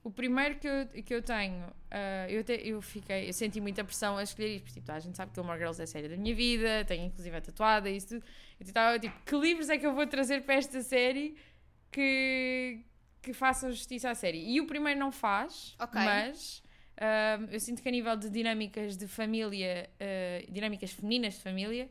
O 0.08 0.12
primeiro 0.12 0.56
que 0.62 0.68
eu, 0.68 0.88
que 1.06 1.14
eu 1.14 1.22
tenho, 1.22 1.66
ah, 1.92 2.26
eu, 2.30 2.42
te- 2.44 2.62
eu 2.64 2.82
fiquei, 2.82 3.28
eu 3.30 3.34
senti 3.34 3.60
muita 3.60 3.84
pressão 3.84 4.18
a 4.18 4.24
escolher 4.24 4.50
isto, 4.56 4.64
porque 4.66 4.80
tipo, 4.80 4.90
a 4.92 5.00
gente 5.00 5.18
sabe 5.18 5.32
que 5.32 5.36
Gilmore 5.36 5.58
Girls 5.60 5.82
é 5.82 5.84
a 5.84 5.88
série 5.88 6.08
da 6.08 6.16
minha 6.16 6.34
vida, 6.34 6.86
tenho 6.86 7.06
inclusive 7.08 7.36
a 7.36 7.42
tatuada 7.42 7.90
e 7.90 7.98
isso 7.98 8.08
tudo. 8.08 8.24
Eu 8.60 8.66
estava 8.66 8.98
tipo, 8.98 9.16
que 9.26 9.36
livros 9.36 9.70
é 9.70 9.78
que 9.78 9.86
eu 9.86 9.94
vou 9.94 10.08
trazer 10.08 10.44
para 10.44 10.56
esta 10.56 10.82
série 10.82 11.36
que, 11.92 12.80
que 13.22 13.34
façam 13.34 13.70
justiça 13.72 14.10
à 14.10 14.16
série? 14.16 14.40
E 14.50 14.62
o 14.62 14.68
primeiro 14.68 15.00
não 15.00 15.12
faz, 15.12 15.76
Ok. 15.80 16.00
mas 16.02 16.64
ah, 16.98 17.40
eu 17.52 17.60
sinto 17.60 17.82
que 17.82 17.90
a 17.90 17.92
nível 17.92 18.16
de 18.16 18.30
dinâmicas 18.30 18.96
de 18.98 19.08
família, 19.08 19.90
ah, 20.00 20.46
dinâmicas 20.50 20.92
femininas 20.92 21.34
de 21.36 21.42
família, 21.42 21.90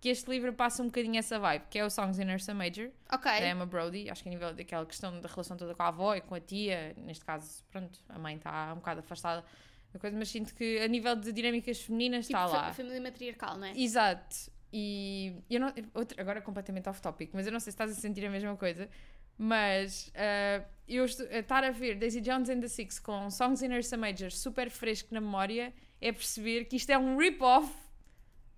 que 0.00 0.08
este 0.08 0.30
livro 0.30 0.52
passa 0.52 0.82
um 0.82 0.86
bocadinho 0.86 1.18
essa 1.18 1.38
vibe, 1.38 1.64
que 1.68 1.78
é 1.78 1.84
o 1.84 1.90
Songs 1.90 2.18
in 2.18 2.30
Ursa 2.32 2.54
Major 2.54 2.90
Ok. 3.12 3.30
da 3.30 3.46
Emma 3.48 3.66
Brody, 3.66 4.08
acho 4.08 4.22
que 4.22 4.28
a 4.28 4.32
nível 4.32 4.54
daquela 4.54 4.86
questão 4.86 5.20
da 5.20 5.28
relação 5.28 5.56
toda 5.56 5.74
com 5.74 5.82
a 5.82 5.88
avó 5.88 6.14
e 6.14 6.20
com 6.22 6.34
a 6.34 6.40
tia, 6.40 6.94
neste 6.96 7.24
caso, 7.24 7.62
pronto, 7.70 7.98
a 8.08 8.18
mãe 8.18 8.36
está 8.36 8.72
um 8.72 8.76
bocado 8.76 9.00
afastada 9.00 9.44
da 9.92 9.98
coisa, 9.98 10.16
mas 10.16 10.28
sinto 10.30 10.54
que 10.54 10.78
a 10.78 10.88
nível 10.88 11.14
de 11.16 11.32
dinâmicas 11.32 11.80
femininas 11.82 12.26
Tipo, 12.26 12.38
está 12.38 12.58
lá. 12.66 12.72
família 12.72 13.00
matriarcal, 13.00 13.58
não 13.58 13.66
é? 13.66 13.72
Exato. 13.78 14.50
E 14.72 15.34
eu 15.50 15.58
não, 15.60 15.72
outra, 15.92 16.20
agora 16.22 16.40
completamente 16.40 16.88
off 16.88 17.02
topic, 17.02 17.30
mas 17.34 17.44
eu 17.44 17.52
não 17.52 17.58
sei 17.60 17.72
se 17.72 17.74
estás 17.74 17.90
a 17.90 17.94
sentir 17.94 18.24
a 18.24 18.30
mesma 18.30 18.56
coisa, 18.56 18.88
mas 19.36 20.12
ah, 20.14 20.62
eu 20.88 21.04
estou- 21.04 21.26
a 21.28 21.38
estar 21.38 21.64
a 21.64 21.70
ver 21.70 21.96
Daisy 21.96 22.20
Jones 22.20 22.48
and 22.48 22.60
the 22.60 22.68
Six 22.68 22.98
com 22.98 23.30
Songs 23.30 23.62
in 23.62 23.72
Ursa 23.74 23.96
Major 23.96 24.30
super 24.30 24.70
fresco 24.70 25.12
na 25.12 25.20
memória 25.20 25.72
é 26.00 26.12
perceber 26.12 26.64
que 26.66 26.76
isto 26.76 26.90
é 26.90 26.98
um 26.98 27.16
rip-off 27.16 27.72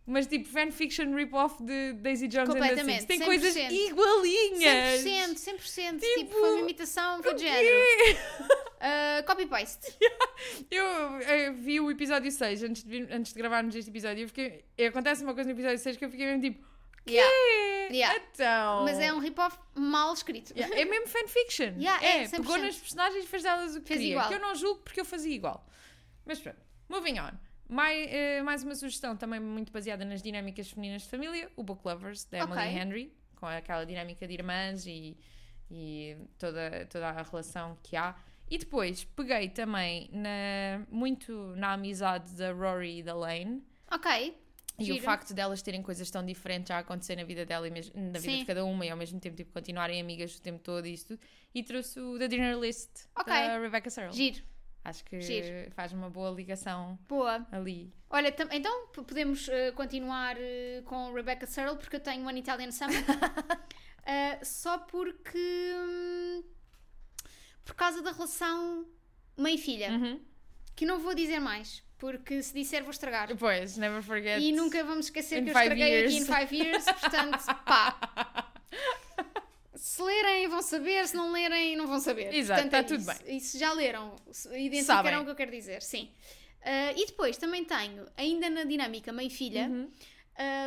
mas 0.06 0.26
tipo 0.26 0.48
fanfiction 0.48 1.14
rip-off 1.14 1.62
de 1.62 1.92
Daisy 1.94 2.26
Jones 2.28 2.48
and 2.50 2.52
the 2.54 2.58
Completamente, 2.60 3.00
Six. 3.00 3.06
Tem 3.06 3.20
100%. 3.20 3.24
coisas 3.24 3.56
igualinhas. 3.56 5.00
100%, 5.04 5.34
100%. 5.36 6.00
Tipo, 6.00 6.18
Tipo, 6.18 6.30
foi 6.32 6.50
uma 6.52 6.60
imitação, 6.60 7.22
foi 7.22 7.34
de 7.34 7.42
género. 7.42 7.76
Uh, 8.16 9.22
Copy-paste. 9.26 9.96
Eu, 10.70 10.84
eu 10.84 11.54
vi 11.54 11.78
o 11.80 11.88
episódio 11.90 12.30
6 12.30 12.62
antes 12.64 12.82
de, 12.82 13.06
antes 13.12 13.32
de 13.32 13.38
gravarmos 13.38 13.74
este 13.76 13.88
episódio. 13.90 14.26
Fiquei, 14.26 14.64
acontece 14.88 15.22
uma 15.22 15.34
coisa 15.34 15.48
no 15.48 15.54
episódio 15.54 15.78
6 15.78 15.96
que 15.96 16.04
eu 16.04 16.10
fiquei 16.10 16.26
mesmo 16.26 16.42
tipo, 16.42 16.66
quê? 17.06 17.12
Yeah. 17.12 17.94
Yeah. 17.94 18.18
Então. 18.34 18.82
Mas 18.84 18.98
é 18.98 19.12
um 19.12 19.18
rip-off 19.18 19.56
mal 19.76 20.12
escrito. 20.12 20.52
Yeah, 20.56 20.76
é 20.76 20.84
mesmo 20.84 21.06
fanfiction. 21.06 21.74
Yeah, 21.78 22.04
é, 22.04 22.24
é, 22.24 22.28
pegou 22.28 22.56
100%. 22.56 22.62
nas 22.62 22.76
personagens 22.76 23.24
e 23.24 23.28
fez 23.28 23.42
delas 23.44 23.76
o 23.76 23.80
que 23.82 23.86
Fez 23.88 24.00
queria. 24.00 24.14
igual. 24.14 24.28
Que 24.28 24.34
eu 24.34 24.40
não 24.40 24.54
julgo 24.56 24.80
porque 24.82 25.00
eu 25.00 25.04
fazia 25.04 25.34
igual. 25.34 25.64
Mas 26.26 26.40
pronto, 26.40 26.58
moving 26.88 27.20
on. 27.20 27.30
Mais, 27.72 28.06
eh, 28.12 28.42
mais 28.42 28.62
uma 28.62 28.74
sugestão 28.74 29.16
também 29.16 29.40
muito 29.40 29.72
baseada 29.72 30.04
nas 30.04 30.20
dinâmicas 30.22 30.70
femininas 30.70 31.02
de 31.02 31.08
família, 31.08 31.50
o 31.56 31.62
Book 31.62 31.80
Lovers, 31.86 32.24
da 32.26 32.40
Emily 32.40 32.52
Ok. 32.52 32.78
Henry, 32.78 33.12
com 33.34 33.46
aquela 33.46 33.86
dinâmica 33.86 34.28
de 34.28 34.34
irmãs 34.34 34.86
e, 34.86 35.16
e 35.70 36.14
toda, 36.38 36.86
toda 36.90 37.08
a 37.08 37.22
relação 37.22 37.78
que 37.82 37.96
há. 37.96 38.14
E 38.50 38.58
depois 38.58 39.04
peguei 39.04 39.48
também 39.48 40.10
na, 40.12 40.84
muito 40.90 41.32
na 41.56 41.72
amizade 41.72 42.34
da 42.34 42.52
Rory 42.52 42.98
e 42.98 43.02
da 43.02 43.14
Lane. 43.14 43.62
Ok. 43.90 44.36
E 44.78 44.84
Giro. 44.84 44.98
o 44.98 45.00
facto 45.02 45.32
delas 45.32 45.62
terem 45.62 45.80
coisas 45.82 46.10
tão 46.10 46.22
diferentes 46.26 46.70
a 46.70 46.78
acontecer 46.78 47.16
na 47.16 47.24
vida 47.24 47.46
dela 47.46 47.66
e 47.66 47.70
mesmo, 47.70 47.92
na 47.94 48.18
vida 48.18 48.20
Sim. 48.20 48.38
de 48.40 48.44
cada 48.44 48.66
uma 48.66 48.84
e 48.84 48.90
ao 48.90 48.96
mesmo 48.98 49.18
tempo 49.18 49.34
tipo, 49.36 49.50
continuarem 49.50 49.98
amigas 49.98 50.36
o 50.36 50.42
tempo 50.42 50.58
todo 50.58 50.86
e 50.86 50.92
isso 50.92 51.06
tudo. 51.08 51.20
E 51.54 51.62
trouxe 51.62 51.98
o 51.98 52.18
The 52.18 52.28
Dinner 52.28 52.58
List 52.58 53.06
Ok. 53.18 53.32
da 53.32 53.58
Rebecca 53.58 53.88
Searle. 53.88 54.14
Giro. 54.14 54.42
Acho 54.84 55.04
que 55.04 55.20
Giro. 55.20 55.70
faz 55.72 55.92
uma 55.92 56.10
boa 56.10 56.30
ligação 56.30 56.98
Boa. 57.08 57.46
ali. 57.52 57.92
Olha, 58.10 58.34
então 58.50 58.88
podemos 58.88 59.48
eh, 59.48 59.70
continuar 59.72 60.36
eh, 60.38 60.82
com 60.84 61.12
Rebecca 61.12 61.46
Searle 61.46 61.76
porque 61.78 61.96
eu 61.96 62.00
tenho 62.00 62.26
One 62.26 62.40
Italian 62.40 62.70
Summer. 62.72 62.96
Eh, 64.04 64.40
só 64.44 64.78
porque. 64.78 65.38
hum, 65.76 66.42
por 67.64 67.76
causa 67.76 68.02
da 68.02 68.10
relação 68.10 68.84
mãe 69.36 69.54
e 69.54 69.58
filha. 69.58 69.92
Uhum. 69.92 70.20
Que 70.74 70.84
não 70.84 70.98
vou 70.98 71.14
dizer 71.14 71.38
mais. 71.38 71.84
Porque 71.98 72.42
se 72.42 72.52
disser 72.52 72.82
vou 72.82 72.90
estragar. 72.90 73.28
Depois, 73.28 73.76
never 73.76 74.02
forget. 74.02 74.40
E 74.42 74.50
nunca 74.50 74.82
vamos 74.82 75.06
esquecer 75.06 75.40
que 75.44 75.50
eu 75.50 75.54
five 75.54 75.66
estraguei 75.66 76.04
aqui 76.04 76.14
years. 76.14 76.14
em 76.14 76.46
5 76.48 76.54
years. 76.54 76.84
Portanto, 76.84 77.44
pá. 77.64 78.52
Se 79.82 80.00
lerem, 80.02 80.46
vão 80.48 80.62
saber. 80.62 81.08
Se 81.08 81.16
não 81.16 81.32
lerem, 81.32 81.74
não 81.76 81.86
vão 81.86 81.98
saber. 81.98 82.32
Exato, 82.32 82.62
Portanto, 82.62 82.70
tá 82.70 82.78
é 82.78 82.82
tudo 82.98 83.10
isso. 83.12 83.22
E 83.26 83.40
se 83.40 83.58
já 83.58 83.72
leram, 83.72 84.14
se- 84.30 84.82
Sabem. 84.84 85.16
o 85.18 85.24
que 85.24 85.30
eu 85.30 85.34
quero 85.34 85.50
dizer. 85.50 85.82
Sim. 85.82 86.08
Ah, 86.64 86.92
e 86.96 87.04
depois 87.06 87.36
também 87.36 87.64
tenho, 87.64 88.06
ainda 88.16 88.48
na 88.48 88.62
dinâmica 88.62 89.12
mãe-filha, 89.12 89.66
Uhum. 89.68 89.90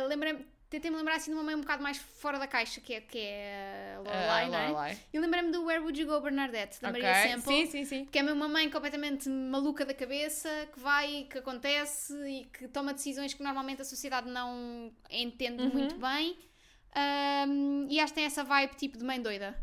lembrei-me- 0.08 0.44
tentei-me 0.68 0.96
lembrar 0.98 1.14
assim 1.16 1.30
de 1.30 1.36
uma 1.36 1.42
mãe 1.44 1.54
um 1.54 1.60
bocado 1.60 1.82
mais 1.82 1.96
fora 1.96 2.38
da 2.38 2.46
caixa, 2.46 2.80
que 2.80 2.92
é, 2.92 3.00
que 3.00 3.18
é 3.18 3.94
a 3.94 3.98
Ah, 3.98 4.02
Lorelai, 4.02 4.48
não 4.50 4.54
é? 4.58 4.62
Lorelai. 4.68 4.98
E 5.14 5.18
lembrei-me 5.18 5.50
do 5.52 5.64
Where 5.64 5.80
Would 5.80 5.98
You 5.98 6.06
Go, 6.08 6.20
Bernadette, 6.20 6.80
da 6.82 6.90
Ok. 6.90 7.00
Maria 7.02 7.30
Sample. 7.36 7.54
Sim, 7.54 7.66
sim, 7.70 7.84
sim. 7.86 8.04
Que 8.04 8.18
é 8.18 8.22
uma 8.22 8.48
mãe 8.48 8.68
completamente 8.68 9.28
maluca 9.30 9.84
da 9.86 9.94
cabeça, 9.94 10.50
que 10.74 10.78
vai, 10.80 11.26
que 11.30 11.38
acontece 11.38 12.12
e 12.28 12.44
que 12.46 12.68
toma 12.68 12.92
decisões 12.92 13.32
que 13.32 13.42
normalmente 13.42 13.80
a 13.80 13.84
sociedade 13.84 14.28
não 14.28 14.92
entende 15.10 15.62
Uhum. 15.62 15.70
muito 15.70 15.96
bem. 15.96 16.36
Ahm, 16.96 17.86
e 17.90 18.00
acho 18.00 18.12
que 18.12 18.16
tem 18.20 18.24
essa 18.24 18.42
vibe 18.42 18.74
tipo 18.76 18.96
de 18.96 19.04
mãe 19.04 19.20
doida. 19.20 19.54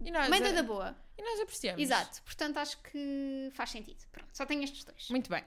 Nós, 0.00 0.28
Mãe 0.30 0.40
doida 0.40 0.62
boa. 0.62 0.96
E 1.18 1.22
nós 1.22 1.40
apreciamos. 1.40 1.80
Exato. 1.82 2.22
Portanto, 2.22 2.56
acho 2.56 2.78
que 2.82 3.50
faz 3.52 3.70
sentido. 3.70 4.02
Pronto, 4.10 4.28
só 4.32 4.46
tenho 4.46 4.62
estes 4.64 4.82
dois. 4.84 5.08
Muito 5.10 5.28
bem. 5.28 5.44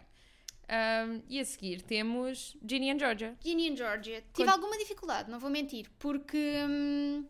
Ahm, 0.70 1.22
e 1.28 1.40
a 1.40 1.46
seguir 1.46 1.82
temos 1.82 2.56
Ginny 2.68 2.92
and 2.92 3.00
Georgia. 3.00 3.36
Ginny 3.44 3.70
and 3.72 3.76
Georgia. 3.76 4.22
Tive 4.22 4.34
Quando- 4.34 4.50
alguma 4.50 4.78
dificuldade, 4.78 5.30
não 5.32 5.40
vou 5.40 5.50
mentir, 5.50 5.90
porque 5.98 6.56
hum, 6.70 7.28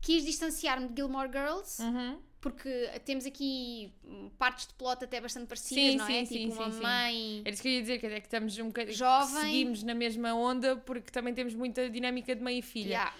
quis 0.00 0.24
distanciar-me 0.24 0.88
de 0.88 0.94
Gilmore 0.94 1.28
Girls, 1.30 1.82
Uhum. 1.82 2.22
Porque 2.50 2.88
temos 3.04 3.26
aqui 3.26 3.92
partes 4.38 4.68
de 4.68 4.74
plot 4.74 5.02
até 5.04 5.20
bastante 5.20 5.46
parecidas, 5.48 5.92
Sim, 5.92 5.96
não 5.96 6.06
é? 6.06 6.24
sim, 6.24 6.38
tipo 6.38 6.52
sim, 6.54 6.58
uma 6.58 6.70
sim, 6.70 6.76
sim. 6.76 6.82
mãe. 6.82 7.40
Era 7.44 7.50
isso 7.54 7.62
que 7.62 7.68
eu 7.68 7.72
ia 7.72 7.80
dizer, 7.80 7.98
que 7.98 8.06
é 8.06 8.20
que 8.20 8.26
estamos 8.26 8.56
um 8.58 8.66
bocadinho. 8.68 8.96
Jovem. 8.96 9.40
Seguimos 9.42 9.82
na 9.82 9.94
mesma 9.94 10.32
onda 10.34 10.76
porque 10.76 11.10
também 11.10 11.34
temos 11.34 11.54
muita 11.54 11.90
dinâmica 11.90 12.34
de 12.36 12.42
mãe 12.42 12.58
e 12.58 12.62
filha. 12.62 12.88
Yeah. 12.88 13.14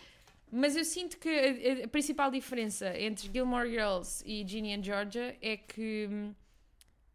Mas 0.53 0.77
eu 0.77 0.85
sinto 0.85 1.19
que 1.19 1.29
a, 1.29 1.85
a- 1.85 1.89
principal 1.89 2.31
diferença 2.31 2.97
entre 2.99 3.29
Gilmore 3.33 3.69
Girls 3.69 4.23
e 4.25 4.47
Ginny 4.47 4.75
and 4.75 4.83
Georgia 4.85 5.37
é 5.43 5.57
que 5.57 6.09
hum, 6.09 6.33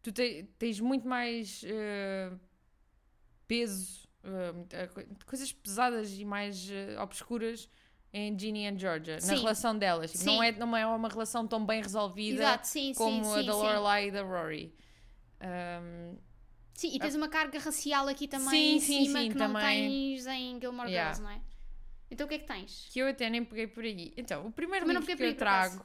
tu 0.02 0.12
te- 0.12 0.44
tens 0.58 0.78
muito 0.80 1.08
mais 1.08 1.62
eh, 1.64 2.30
peso, 3.46 4.06
co- 4.94 5.24
coisas 5.26 5.50
pesadas 5.52 6.18
e 6.18 6.24
mais 6.24 6.70
eh, 6.70 6.96
obscuras 7.00 7.68
em 8.12 8.38
Ginny 8.38 8.66
and 8.66 8.78
Georgia, 8.78 9.14
na 9.14 9.20
Sim. 9.20 9.36
relação 9.36 9.76
delas. 9.78 10.12
Tipo, 10.12 10.24
Sim. 10.24 10.36
Não, 10.36 10.42
é, 10.42 10.52
não 10.52 10.76
é 10.76 10.86
uma 10.86 11.08
relação 11.08 11.46
tão 11.48 11.64
bem 11.64 11.80
resolvida 11.82 12.42
Exato, 12.42 12.66
sim, 12.68 12.92
como 12.94 13.32
a 13.32 13.42
da. 13.42 13.54
Lorelai 13.54 14.08
e 14.08 14.10
da 14.10 14.22
Rory. 14.22 14.74
Um, 15.40 16.16
Sim, 16.74 16.94
e 16.94 16.98
tens 16.98 17.14
uma 17.14 17.28
carga 17.28 17.58
racial 17.58 18.08
aqui 18.08 18.26
também 18.26 18.48
Sim, 18.48 18.76
em 18.76 18.80
sim, 18.80 19.04
cima 19.06 19.20
sim, 19.20 19.28
que 19.30 19.34
também. 19.36 19.52
não 19.52 19.60
tens 19.60 20.26
em 20.26 20.60
Gilmore 20.60 20.88
Yeah. 20.90 21.14
Girls, 21.14 21.22
não 21.22 21.30
é? 21.30 21.40
Então 22.10 22.26
o 22.26 22.28
que 22.28 22.34
é 22.34 22.38
que 22.38 22.46
tens? 22.46 22.88
que 22.92 22.98
eu 22.98 23.08
até 23.08 23.28
nem 23.30 23.44
peguei 23.44 23.66
por 23.66 23.84
aí. 23.84 24.12
Então, 24.16 24.46
o 24.46 24.52
primeiro 24.52 24.84
Também 24.86 25.00
livro 25.00 25.16
que 25.16 25.22
eu 25.22 25.36
trago, 25.36 25.84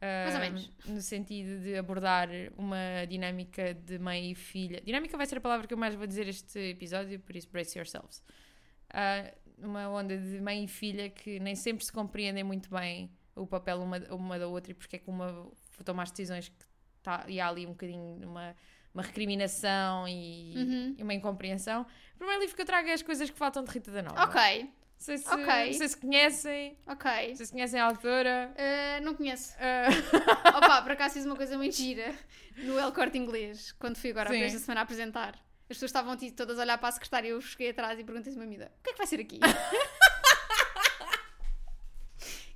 Mais 0.00 0.34
ou 0.34 0.40
menos. 0.40 0.70
no 0.86 1.00
sentido 1.00 1.60
de 1.62 1.76
abordar 1.76 2.28
uma 2.56 3.04
dinâmica 3.08 3.74
de 3.74 3.98
mãe 3.98 4.30
e 4.30 4.34
filha. 4.34 4.80
Dinâmica 4.80 5.16
vai 5.16 5.26
ser 5.26 5.38
a 5.38 5.40
palavra 5.40 5.66
que 5.66 5.74
eu 5.74 5.78
mais 5.78 5.94
vou 5.94 6.06
dizer 6.06 6.26
este 6.28 6.58
episódio, 6.70 7.18
por 7.20 7.36
isso 7.36 7.48
brace 7.50 7.78
yourselves. 7.78 8.22
Ah, 8.92 9.32
uma 9.58 9.88
onda 9.88 10.16
de 10.16 10.40
mãe 10.40 10.64
e 10.64 10.68
filha 10.68 11.08
que 11.10 11.38
nem 11.40 11.54
sempre 11.54 11.84
se 11.84 11.92
compreendem 11.92 12.44
muito 12.44 12.68
bem 12.70 13.10
o 13.34 13.46
papel 13.46 13.80
uma, 13.80 13.98
uma 14.10 14.38
da 14.38 14.46
outra 14.46 14.72
e 14.72 14.74
porque 14.74 14.96
é 14.96 14.98
que 14.98 15.08
uma 15.10 15.50
toma 15.84 16.02
as 16.02 16.10
decisões 16.10 16.48
que 16.48 16.54
tá, 17.02 17.24
e 17.28 17.40
há 17.40 17.48
ali 17.48 17.66
um 17.66 17.70
bocadinho 17.70 18.26
uma, 18.28 18.54
uma 18.94 19.02
recriminação 19.02 20.06
e, 20.06 20.54
Uhum. 20.56 20.94
e 20.98 21.02
uma 21.02 21.14
incompreensão. 21.14 21.82
O 22.14 22.18
primeiro 22.18 22.40
livro 22.42 22.54
que 22.54 22.62
eu 22.62 22.66
trago 22.66 22.88
é 22.88 22.92
As 22.92 23.02
Coisas 23.02 23.28
que 23.30 23.36
Faltam 23.38 23.64
de 23.64 23.70
Rita 23.70 23.90
da 23.90 24.02
Nova. 24.02 24.22
Ok, 24.24 24.62
Não 24.64 24.70
sei 24.98 25.18
se, 25.18 25.28
Ok. 25.28 25.44
não 25.66 25.72
sei 25.72 25.88
se 25.88 25.96
conhecem, 25.96 26.76
ok. 26.86 27.28
não 27.30 27.36
sei 27.36 27.46
se 27.46 27.52
conhecem 27.52 27.80
a 27.80 27.86
autora. 27.86 28.54
Ah, 28.56 29.00
não 29.00 29.14
conheço. 29.14 29.54
Ah, 29.58 29.88
Opa, 30.58 30.82
por 30.82 30.92
acaso 30.92 31.14
fiz 31.14 31.24
uma 31.26 31.34
coisa 31.36 31.56
muito 31.56 31.74
gira 31.74 32.14
no 32.58 32.78
El 32.78 32.92
Corte 32.92 33.18
Inglês, 33.18 33.72
quando 33.72 33.96
fui 33.96 34.10
agora 34.10 34.36
esta 34.36 34.58
semana 34.60 34.80
a 34.82 34.84
apresentar. 34.84 35.34
As 35.72 35.76
pessoas 35.76 35.88
estavam 35.88 36.14
tipo, 36.18 36.36
todas 36.36 36.58
a 36.58 36.62
olhar 36.62 36.76
para 36.76 36.90
a 36.90 36.92
secretária 36.92 37.28
e 37.28 37.30
eu 37.30 37.40
cheguei 37.40 37.70
atrás 37.70 37.98
e 37.98 38.04
perguntei-se 38.04 38.36
uma 38.38 38.44
amiga: 38.44 38.70
o 38.78 38.82
que 38.82 38.90
é 38.90 38.92
que 38.92 38.98
vai 38.98 39.06
ser 39.06 39.20
aqui? 39.20 39.38
o 39.40 39.42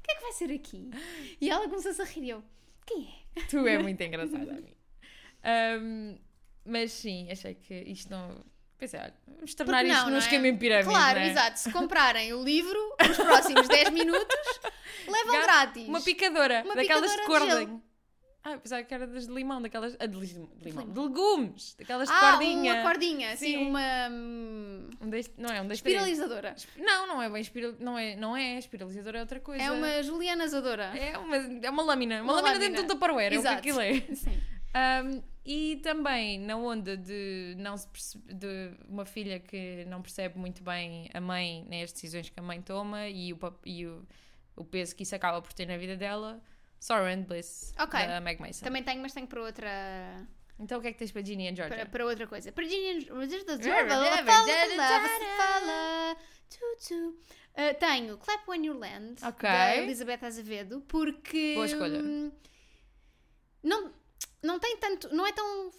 que 0.03 0.11
é 0.11 0.15
que 0.17 0.21
vai 0.21 0.33
ser 0.33 0.53
aqui? 0.53 0.91
E 1.41 1.51
ela 1.51 1.67
começou-se 1.67 2.03
a 2.03 2.05
rir 2.05 2.25
e 2.25 2.31
eu: 2.31 2.45
quem 2.85 3.09
é? 3.09 3.13
tu 3.49 3.67
é 3.67 3.79
muito 3.79 3.99
engraçada 4.03 4.51
a 4.51 4.61
mim. 4.61 4.77
Ahm, 5.43 6.19
mas 6.63 6.93
sim, 6.93 7.31
achei 7.31 7.55
que 7.55 7.73
isto 7.87 8.11
não. 8.11 8.45
Pensei, 8.77 9.01
olha, 9.01 9.15
vamos 9.27 9.55
tornar 9.55 9.79
Porque 9.79 9.93
isto 9.93 9.99
não, 9.99 10.05
num 10.05 10.11
não 10.11 10.17
é? 10.17 10.21
esquema 10.21 10.49
em 10.49 10.59
pirâmide. 10.59 10.91
Claro, 10.91 11.19
não 11.19 11.27
é? 11.27 11.31
exato. 11.31 11.59
Se 11.59 11.73
comprarem 11.73 12.35
o 12.35 12.45
livro, 12.45 12.79
nos 13.01 13.17
próximos 13.17 13.67
10 13.67 13.91
minutos, 13.93 14.61
levam 15.09 15.33
Gato, 15.33 15.47
grátis. 15.47 15.89
Uma 15.89 16.03
picadora, 16.03 16.63
Uma 16.63 16.77
daquelas 16.77 17.11
picadora 17.11 17.23
de 17.23 17.27
cordem. 17.27 17.83
Ah, 18.49 18.59
pensava 18.59 18.83
que 18.85 18.95
era 18.95 19.07
das 19.09 19.27
de 19.27 19.33
limão, 19.33 19.61
daquelas. 19.61 19.97
Ah, 19.99 20.07
de, 20.07 20.17
lim- 20.17 20.49
de 20.59 20.65
limão. 20.65 20.89
De 20.89 21.01
legumes, 21.01 21.75
daquelas 21.79 22.09
de 22.09 22.15
ah, 22.15 22.21
cordinha. 22.33 22.75
uma 22.75 22.83
cordinha, 22.83 23.33
assim, 23.33 23.47
Sim. 23.47 23.67
uma 23.69 24.09
Um 25.01 25.11
deste- 25.11 25.35
não 25.37 25.49
é 25.51 25.61
um 25.61 25.65
três. 25.65 25.79
espiralizadora. 25.79 26.55
Não, 26.77 27.07
não 27.09 27.21
é 27.23 27.29
bem 27.29 27.41
espiral, 27.41 27.75
não 27.81 27.99
é, 27.99 28.15
não 28.15 28.37
é 28.37 28.59
espiralizador, 28.59 29.17
é 29.17 29.21
outra 29.21 29.41
coisa. 29.41 29.65
É 29.65 29.71
uma 29.71 30.03
julianazadora. 30.03 30.85
É 30.97 31.19
uma, 31.19 31.37
é 31.37 31.71
uma 31.71 31.83
lâmina. 31.83 32.23
Uma, 32.23 32.33
Uma 32.35 32.41
lâmina, 32.43 32.53
lâmina. 32.55 32.71
dentro 32.71 32.87
de 32.87 32.93
um 32.93 32.95
tupperware, 32.95 33.25
é 33.35 33.39
o 33.39 33.43
que 33.43 33.47
Exato. 33.49 33.59
aquilo 33.59 33.81
é. 33.81 34.01
Sim. 34.15 34.41
Um, 34.77 35.23
e 35.45 35.77
também 35.83 36.39
na 36.39 36.57
onda 36.57 36.97
de 36.97 37.55
não 37.59 37.77
se 37.77 37.89
perce- 37.89 38.19
de 38.27 38.71
uma 38.89 39.05
filha 39.07 39.41
que 39.41 39.85
não 39.87 40.03
percebe 40.03 40.39
muito 40.39 40.63
bem 40.63 41.09
a 41.15 41.21
mãe 41.21 41.65
nem 41.69 41.83
as 41.83 41.93
decisões 41.93 42.29
que 42.29 42.39
a 42.39 42.43
mãe 42.43 42.61
toma 42.61 43.09
e 43.09 43.33
o, 43.33 43.39
e 43.65 43.87
o, 43.87 44.07
o 44.55 44.65
peso 44.65 44.95
que 44.95 45.03
isso 45.03 45.15
acaba 45.17 45.41
por 45.41 45.53
ter 45.53 45.67
na 45.67 45.77
vida 45.79 45.97
dela, 45.97 46.43
Sorrow 46.87 47.07
and 47.07 47.23
Bliss 47.23 47.73
Ok. 47.79 47.99
da 48.07 48.21
Meg 48.21 48.41
Mason. 48.41 48.65
Também 48.65 48.83
tenho, 48.83 49.01
mas 49.03 49.13
tenho 49.13 49.27
para 49.27 49.43
outra, 49.43 49.69
Então 50.59 50.79
o 50.79 50.81
que 50.83 50.89
é 50.89 50.93
que 50.93 50.99
tens 50.99 51.11
para 51.13 51.23
Ginny 51.25 51.49
and 51.49 51.57
Georgia? 51.57 51.77
para, 51.77 51.87
para 51.87 52.07
outra 52.07 52.27
coisa. 52.27 52.53
Para 52.53 52.65
Ginny 52.65 53.09
Uh, 57.59 57.75
tenho 57.81 58.19
Clap 58.19 58.47
When 58.49 58.67
You 58.67 58.79
Land, 58.79 59.25
Ok. 59.25 59.43
da 59.49 59.77
Elizabeth 59.77 60.25
Azevedo, 60.25 60.83
porque 60.87 61.53
Boa 61.55 61.65
escolha. 61.67 61.99
hum, 62.01 62.31
não, 63.63 63.91
não 64.43 64.59
tem 64.59 64.77
tanto, 64.77 65.09
não 65.15 65.27
é 65.27 65.33
tão, 65.33 65.71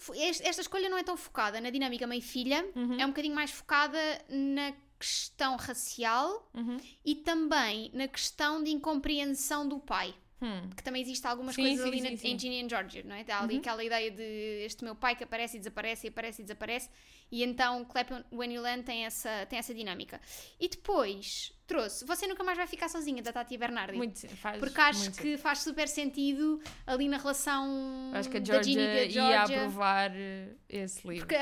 esta 0.42 0.62
escolha 0.62 0.90
não 0.90 0.98
é 0.98 1.04
tão 1.04 1.16
focada 1.16 1.62
na 1.62 1.70
dinâmica 1.70 2.08
mãe-filha, 2.08 2.68
Uhum. 2.76 3.00
é 3.00 3.06
um 3.06 3.10
bocadinho 3.10 3.36
mais 3.36 3.52
focada 3.52 3.98
na 4.28 4.74
questão 5.00 5.56
racial 5.56 6.50
Uhum. 6.56 6.78
e 7.06 7.16
também 7.18 7.92
na 7.94 8.08
questão 8.08 8.64
de 8.64 8.72
incompreensão 8.72 9.68
do 9.68 9.80
pai. 9.80 10.16
Hum. 10.40 10.70
que 10.76 10.84
também 10.84 11.02
existe 11.02 11.26
algumas 11.26 11.56
Sim, 11.56 11.64
coisas 11.64 11.82
sim, 11.82 11.88
ali 11.88 11.98
sim, 12.00 12.04
na, 12.04 12.30
em 12.30 12.38
Ginny 12.40 12.62
and 12.64 12.70
Georgia, 12.70 13.04
não 13.04 13.16
é? 13.16 13.26
Há 13.28 13.42
ali 13.42 13.56
Uhum. 13.56 13.60
aquela 13.60 13.84
ideia 13.84 14.12
de 14.12 14.22
este 14.66 14.84
meu 14.84 14.96
pai 14.96 15.16
que 15.16 15.24
aparece 15.24 15.58
e 15.58 15.60
desaparece 15.60 16.06
e 16.08 16.10
aparece 16.10 16.42
e 16.42 16.46
desaparece, 16.46 16.90
e 17.32 17.44
então 17.44 17.84
Clap 17.86 18.10
When 18.32 18.54
You 18.54 18.62
Land 18.62 18.84
tem 18.84 19.06
essa, 19.06 19.46
tem 19.48 19.60
essa 19.60 19.74
dinâmica. 19.74 20.20
E 20.60 20.68
depois 20.70 21.54
trouxe 21.68 22.06
Você 22.06 22.26
Nunca 22.28 22.44
Mais 22.46 22.58
Vai 22.58 22.66
Ficar 22.68 22.88
Sozinha, 22.88 23.22
da 23.22 23.34
Tati 23.34 23.58
Bernardi. 23.58 23.98
Muito, 23.98 24.26
faz 24.38 24.58
porque 24.58 24.80
acho 24.80 25.00
muito 25.02 25.22
que 25.22 25.38
faz 25.38 25.60
super 25.60 25.88
sentido 25.90 26.62
ali 26.86 27.10
na 27.10 27.18
relação 27.18 28.12
Acho 28.14 28.30
que 28.30 28.38
a 28.38 28.40
da 28.40 28.64
Ginny 28.64 28.76
Georgia, 28.76 28.82
e 28.84 28.96
da 28.96 29.04
ia 29.04 29.10
Georgia. 29.38 29.58
aprovar 29.58 30.12
eh, 30.16 30.56
esse 30.70 31.06
livro. 31.08 31.28
Porque, 31.28 31.36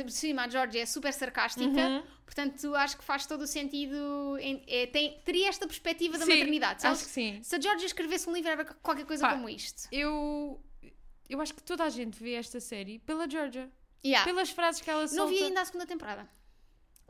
uh, 0.00 0.04
por 0.04 0.10
cima, 0.12 0.44
a 0.44 0.48
Georgia 0.48 0.82
é 0.82 0.86
super 0.86 1.12
sarcástica, 1.12 1.64
Uhum. 1.68 2.02
portanto, 2.24 2.74
acho 2.76 2.96
que 2.96 3.02
faz 3.04 3.26
todo 3.26 3.42
o 3.42 3.46
sentido. 3.46 4.38
em- 4.40 4.62
é, 4.68 4.86
tem, 4.86 5.18
teria 5.24 5.48
esta 5.48 5.66
perspectiva 5.66 6.16
da 6.16 6.24
Sim, 6.24 6.30
maternidade. 6.32 6.82
Se, 6.82 6.86
Acho 6.86 7.04
que 7.04 7.10
sim. 7.10 7.40
se 7.42 7.56
a 7.56 7.60
Georgia 7.60 7.86
escrevesse 7.86 8.28
um 8.28 8.32
livro, 8.32 8.50
era 8.50 8.64
qualquer 8.64 9.04
coisa 9.04 9.26
Pá, 9.26 9.32
como 9.34 9.48
isto. 9.48 9.88
Eu, 9.90 10.62
eu 11.28 11.40
acho 11.40 11.52
que 11.54 11.62
toda 11.62 11.82
a 11.82 11.88
gente 11.90 12.22
vê 12.22 12.34
esta 12.34 12.60
série 12.60 13.00
pela 13.00 13.28
Georgia. 13.28 13.68
Yeah. 14.04 14.24
Pelas 14.30 14.50
frases 14.50 14.80
que 14.80 14.90
ela 14.90 15.02
Não 15.02 15.08
solta. 15.08 15.32
vi 15.32 15.42
ainda 15.44 15.60
a 15.60 15.64
segunda 15.64 15.86
temporada. 15.86 16.28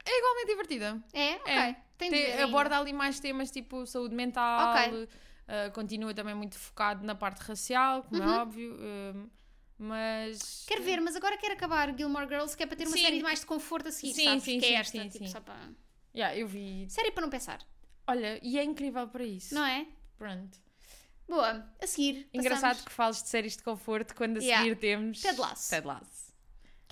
É 0.05 0.19
igualmente 0.19 0.47
divertida. 0.49 1.03
É? 1.13 1.35
Ok. 1.37 1.53
É. 1.53 1.77
Tem 1.97 2.11
de 2.11 2.17
ver 2.17 2.31
ainda. 2.33 2.45
aborda 2.45 2.79
ali 2.79 2.93
mais 2.93 3.21
temas 3.21 3.51
tipo 3.51 3.87
saúde 3.87 4.15
mental. 4.15 4.71
Ok. 4.71 5.05
uh, 5.05 5.73
continua 5.73 6.13
também 6.13 6.35
muito 6.35 6.59
focado 6.59 7.05
na 7.07 7.15
parte 7.15 7.39
racial, 7.41 8.03
como 8.05 8.23
Uhum. 8.23 8.33
é 8.35 8.39
óbvio. 8.39 8.77
um, 8.81 9.31
mas. 9.79 10.65
Quero 10.67 10.83
ver, 10.83 11.01
mas 11.01 11.17
agora 11.17 11.37
quero 11.39 11.55
acabar 11.55 11.97
Gilmore 11.97 12.27
Girls, 12.29 12.57
que 12.57 12.63
é 12.63 12.67
para 12.67 12.77
ter 12.77 12.87
uma 12.87 12.97
Sim. 12.97 13.03
série 13.03 13.23
mais 13.23 13.41
de 13.41 13.47
conforto 13.47 13.89
a 13.89 13.93
seguir, 13.93 14.15
Sim, 14.15 14.25
sabes? 14.25 14.43
sim, 14.45 14.61
que 14.61 14.67
sim, 14.67 14.73
é 14.73 14.77
esta, 14.79 14.99
sim, 15.03 15.09
tipo, 15.09 15.25
sim. 15.25 15.31
só 15.31 15.41
para... 15.41 15.71
Yeah, 16.15 16.37
eu 16.37 16.47
vi. 16.47 16.87
Série 16.91 17.11
para 17.11 17.23
não 17.23 17.31
pensar, 17.31 17.61
Olha, 18.07 18.39
e 18.43 18.59
é 18.59 18.65
incrível 18.65 19.09
para 19.09 19.25
isso. 19.25 19.55
não 19.55 19.65
é? 19.65 19.87
Pronto. 20.19 20.59
Boa, 21.29 21.67
a 21.81 21.87
seguir, 21.87 22.29
Engraçado 22.35 22.63
passamos- 22.71 22.85
que 22.85 22.93
fales 22.93 23.23
de 23.23 23.29
séries 23.29 23.57
de 23.57 23.63
conforto 23.63 24.15
quando 24.15 24.37
a 24.39 24.41
Yeah. 24.41 24.63
seguir 24.65 24.77
temos. 24.77 25.21
Ted 25.21 25.41
Lasso. 25.41 25.71
Ted 25.71 25.87
Lasso. 25.87 26.32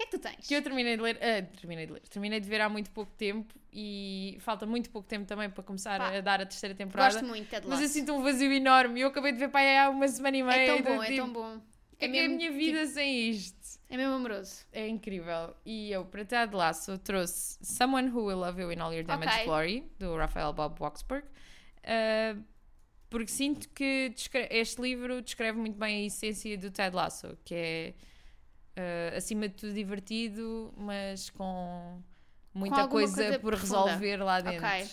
O 0.01 0.03
que 0.03 0.05
é 0.05 0.07
que 0.07 0.19
tu 0.19 0.19
tens? 0.19 0.47
Que 0.47 0.55
eu 0.55 0.63
terminei 0.63 0.97
de 0.97 1.03
ler. 1.03 1.19
ah, 1.21 1.43
terminei 1.59 1.87
de 1.87 1.93
ler. 1.93 2.01
Terminei 2.09 2.41
de 2.41 2.49
ver 2.49 2.61
há 2.63 2.69
muito 2.71 2.91
pouco 2.91 3.13
tempo 3.19 3.55
e 3.71 4.39
falta 4.41 4.65
muito 4.65 4.89
pouco 4.89 5.07
tempo 5.07 5.27
também 5.27 5.51
para 5.51 5.63
começar 5.63 5.99
Pá. 5.99 6.17
a 6.17 6.21
dar 6.23 6.41
a 6.41 6.47
terceira 6.47 6.75
temporada. 6.75 7.13
Gosto 7.13 7.27
muito 7.27 7.45
de 7.45 7.51
Ted 7.51 7.67
Mas 7.69 7.81
Lasso. 7.81 7.83
eu 7.85 7.89
sinto 8.01 8.13
um 8.15 8.23
vazio 8.23 8.51
enorme. 8.51 9.01
Eu 9.01 9.09
acabei 9.09 9.33
de 9.33 9.39
ver 9.39 9.51
para 9.51 9.85
há 9.85 9.91
uma 9.91 10.09
semana 10.09 10.37
e 10.39 10.43
meia. 10.43 10.57
é 10.57 10.67
tão 10.83 10.83
bom, 10.83 11.03
é 11.03 11.07
tipo, 11.07 11.19
tão 11.19 11.33
bom. 11.33 11.61
É, 11.99 12.09
que 12.09 12.17
é 12.19 12.25
a 12.25 12.29
minha 12.31 12.51
vida 12.51 12.87
sem 12.87 13.29
isto. 13.29 13.79
É 13.91 13.97
mesmo 13.99 14.15
amoroso. 14.15 14.65
É 14.73 14.89
incrível. 14.89 15.55
E 15.67 15.93
eu, 15.93 16.05
para 16.07 16.25
Ted 16.25 16.55
Lasso, 16.57 16.97
trouxe 16.99 17.59
Someone 17.61 18.09
Who 18.09 18.25
Will 18.25 18.39
Love 18.39 18.63
You 18.63 18.73
in 18.73 18.79
All 18.81 18.95
Your 18.95 19.05
Damage 19.05 19.35
Ok. 19.35 19.45
Glory, 19.45 19.85
do 19.99 20.17
Rafael 20.17 20.53
Bob 20.55 20.81
Waxberg. 20.81 21.27
Uh, 21.27 22.43
porque 23.11 23.31
sinto 23.31 23.69
que 23.71 24.15
este 24.51 24.81
livro 24.81 25.21
descreve 25.21 25.59
muito 25.59 25.79
bem 25.79 26.05
a 26.05 26.07
essência 26.07 26.57
do 26.57 26.71
Ted 26.71 26.95
Lasso, 26.97 27.37
que 27.45 27.55
é, 27.55 27.95
uh, 28.77 29.17
acima 29.17 29.49
de 29.49 29.55
tudo, 29.55 29.73
divertido, 29.75 30.73
mas 30.77 31.31
com 31.31 32.03
muita 32.55 32.77
alguma 32.83 32.89
coisa, 33.03 33.17
coisa 33.17 33.39
por 33.39 33.55
profunda. 33.57 33.85
resolver 33.87 34.17
lá 34.23 34.41
dentro. 34.41 34.67
Ok. 34.67 34.89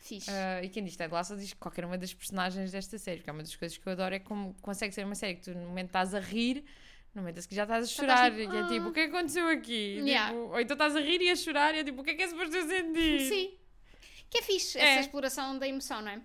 Fixe. 0.00 0.30
Uh, 0.30 0.64
e 0.64 0.68
quem 0.68 0.84
diz 0.84 0.96
Ted 0.96 1.12
Lasso 1.12 1.34
diz 1.36 1.52
que 1.54 1.58
qualquer 1.58 1.84
uma 1.86 1.96
das 1.96 2.12
personagens 2.12 2.70
desta 2.70 2.98
série, 2.98 3.18
porque 3.18 3.30
é 3.30 3.32
uma 3.32 3.42
das 3.42 3.56
coisas 3.56 3.78
que 3.78 3.86
eu 3.86 3.92
adoro 3.92 4.14
é 4.14 4.18
como 4.18 4.54
consegue 4.60 4.92
ser 4.94 5.04
uma 5.04 5.14
série 5.14 5.36
que 5.36 5.42
tu 5.42 5.52
no 5.54 5.66
momento 5.68 5.86
estás 5.86 6.14
a 6.14 6.20
rir, 6.20 6.62
no 7.14 7.22
momento 7.22 7.40
seguir 7.40 7.54
já 7.56 7.62
estás 7.62 7.84
a 7.84 7.88
chorar, 7.88 8.28
estás 8.30 8.42
tipo, 8.42 8.52
e 8.54 8.56
é 8.56 8.60
"Ah." 8.60 8.66
tipo, 8.68 8.88
o 8.88 8.92
que 8.92 9.00
é 9.00 9.08
que 9.08 9.16
aconteceu 9.16 9.48
aqui? 9.48 10.00
Yeah. 10.00 10.28
Tipo, 10.32 10.40
ou 10.52 10.60
então 10.60 10.74
estás 10.74 10.94
a 10.94 11.00
rir 11.00 11.22
e 11.22 11.30
a 11.30 11.36
chorar, 11.36 11.74
e 11.74 11.78
é 11.78 11.84
tipo, 11.84 12.02
o 12.02 12.04
que 12.04 12.10
é 12.10 12.14
que 12.14 12.22
é 12.22 12.28
suposto 12.28 12.54
eu 12.54 12.68
sentir? 12.68 13.20
Sim. 13.28 13.54
Que 14.28 14.38
é 14.38 14.42
fixe, 14.42 14.78
É. 14.78 14.82
essa 14.90 15.00
exploração 15.02 15.58
da 15.58 15.66
emoção, 15.66 16.02
não 16.02 16.10
é? 16.10 16.20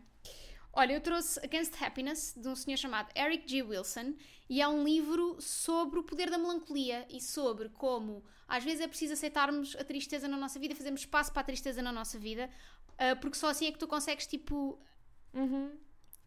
Olha, 0.74 0.94
eu 0.94 1.00
trouxe 1.02 1.40
Against 1.44 1.82
Happiness, 1.82 2.34
de 2.36 2.48
um 2.50 2.56
senhor 2.56 2.76
chamado 2.78 3.10
Eric 3.16 3.50
G. 3.50 3.62
Wilson, 3.64 4.14
e 4.50 4.62
é 4.62 4.68
um 4.68 4.84
livro 4.84 5.38
sobre 5.40 6.00
o 6.00 6.04
poder 6.04 6.30
da 6.30 6.38
melancolia 6.38 7.06
e 7.10 7.22
sobre 7.22 7.70
como 7.70 8.24
às 8.48 8.64
vezes 8.64 8.82
é 8.82 8.88
preciso 8.88 9.14
aceitarmos 9.14 9.76
a 9.76 9.84
tristeza 9.84 10.28
na 10.28 10.36
nossa 10.36 10.60
vida, 10.60 10.76
fazermos 10.76 11.02
espaço 11.02 11.32
para 11.32 11.42
a 11.42 11.46
tristeza 11.46 11.82
na 11.84 11.92
nossa 11.92 12.18
vida, 12.18 12.50
ah, 12.98 13.16
porque 13.16 13.38
só 13.38 13.48
assim 13.50 13.68
é 13.68 13.72
que 13.72 13.78
tu 13.78 13.88
consegues, 13.88 14.26
tipo, 14.26 14.80
Uhum. 15.34 15.78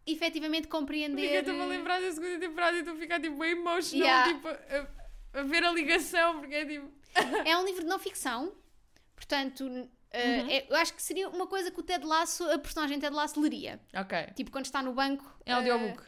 efetivamente 0.07 0.69
compreender. 0.69 1.23
Amiga, 1.23 1.39
estou-me 1.41 1.63
a 1.63 1.67
lembrar 1.67 2.01
da 2.01 2.13
segunda 2.13 2.39
temporada 2.39 2.77
e 2.77 2.81
estou 2.81 2.95
a 2.95 2.99
ficar 2.99 3.21
tipo 3.21 3.37
bem 3.39 3.53
emotional, 3.53 4.07
Yeah. 4.07 4.33
tipo, 4.35 4.49
a, 4.49 5.41
a 5.41 5.43
ver 5.43 5.65
a 5.65 5.73
ligação, 5.73 6.39
porque 6.41 6.55
é 6.55 6.65
tipo. 6.67 6.89
É 7.49 7.57
um 7.59 7.65
livro 7.65 7.83
de 7.83 7.89
não 7.89 7.99
ficção, 7.99 8.53
portanto, 9.17 9.65
ah, 10.13 10.17
Uhum. 10.19 10.51
é- 10.51 10.67
eu 10.71 10.77
acho 10.77 10.95
que 10.95 11.03
seria 11.03 11.29
uma 11.29 11.47
coisa 11.47 11.71
que 11.71 11.81
o 11.81 11.83
Ted 11.83 12.05
Lasso, 12.07 12.45
a 12.51 12.59
personagem 12.59 12.99
Ted 13.01 13.15
Lasso, 13.15 13.41
leria. 13.41 13.81
Ok. 13.95 14.27
Tipo, 14.37 14.51
quando 14.53 14.67
está 14.67 14.81
no 14.83 14.93
banco. 14.95 15.25
É 15.45 15.53
audiobook. 15.53 16.03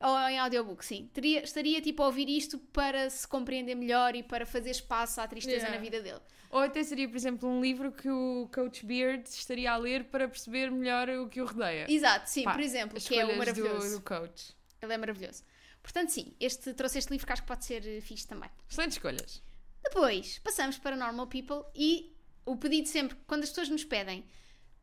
Ou 0.00 0.18
em 0.28 0.38
audiobook, 0.38 0.84
sim. 0.84 1.10
Teria, 1.12 1.42
estaria 1.42 1.80
tipo 1.82 2.02
a 2.02 2.06
ouvir 2.06 2.28
isto 2.28 2.58
para 2.58 3.10
se 3.10 3.28
compreender 3.28 3.74
melhor 3.74 4.14
e 4.14 4.22
para 4.22 4.46
fazer 4.46 4.70
espaço 4.70 5.20
à 5.20 5.28
tristeza 5.28 5.58
Yeah. 5.66 5.76
na 5.76 5.82
vida 5.82 6.00
dele. 6.00 6.20
Ou 6.50 6.60
até 6.60 6.82
seria, 6.82 7.06
por 7.08 7.16
exemplo, 7.16 7.48
um 7.48 7.60
livro 7.60 7.92
que 7.92 8.08
o 8.10 8.48
Coach 8.52 8.84
Beard 8.84 9.26
estaria 9.26 9.70
a 9.70 9.76
ler 9.76 10.04
para 10.04 10.26
perceber 10.26 10.70
melhor 10.70 11.08
o 11.10 11.28
que 11.28 11.40
o 11.40 11.44
rodeia. 11.46 11.86
Exato, 11.88 12.28
sim, 12.30 12.44
Pá, 12.44 12.52
por 12.52 12.60
exemplo, 12.62 12.98
que 13.00 13.14
é 13.14 13.24
o 13.24 13.28
escolhas 13.30 13.54
do- 13.54 13.62
maravilhoso. 13.62 13.98
do 13.98 14.02
coach. 14.04 14.56
Ele 14.82 14.92
é 14.94 14.96
maravilhoso. 14.96 15.44
Portanto, 15.82 16.08
sim, 16.10 16.34
este, 16.40 16.72
trouxe 16.74 16.98
este 16.98 17.10
livro 17.10 17.26
que 17.26 17.32
acho 17.32 17.42
que 17.42 17.48
pode 17.48 17.64
ser 17.64 17.86
eh, 17.86 18.00
fixe 18.00 18.26
também. 18.26 18.50
Excelentes 18.68 18.96
escolhas. 18.96 19.42
Depois, 19.84 20.38
passamos 20.40 20.78
para 20.78 20.96
Normal 20.96 21.26
People 21.26 21.62
e 21.74 22.16
o 22.46 22.56
pedido 22.56 22.88
sempre, 22.88 23.16
quando 23.26 23.42
as 23.44 23.50
pessoas 23.50 23.68
nos 23.68 23.84
pedem 23.84 24.24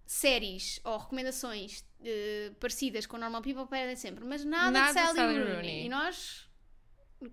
séries 0.08 0.80
ou 0.86 0.98
recomendações 0.98 1.84
eh, 2.04 2.52
parecidas 2.60 3.06
com 3.06 3.18
Normal 3.18 3.42
People, 3.42 3.68
pedem 3.68 3.96
sempre, 3.96 4.24
mas 4.26 4.44
nada, 4.46 4.72
Nada 4.72 4.94
de 4.94 5.00
Sally, 5.06 5.16
Sally 5.18 5.38
Rooney. 5.40 5.54
Rooney. 5.56 5.86
E 5.86 5.90
nós 5.90 6.50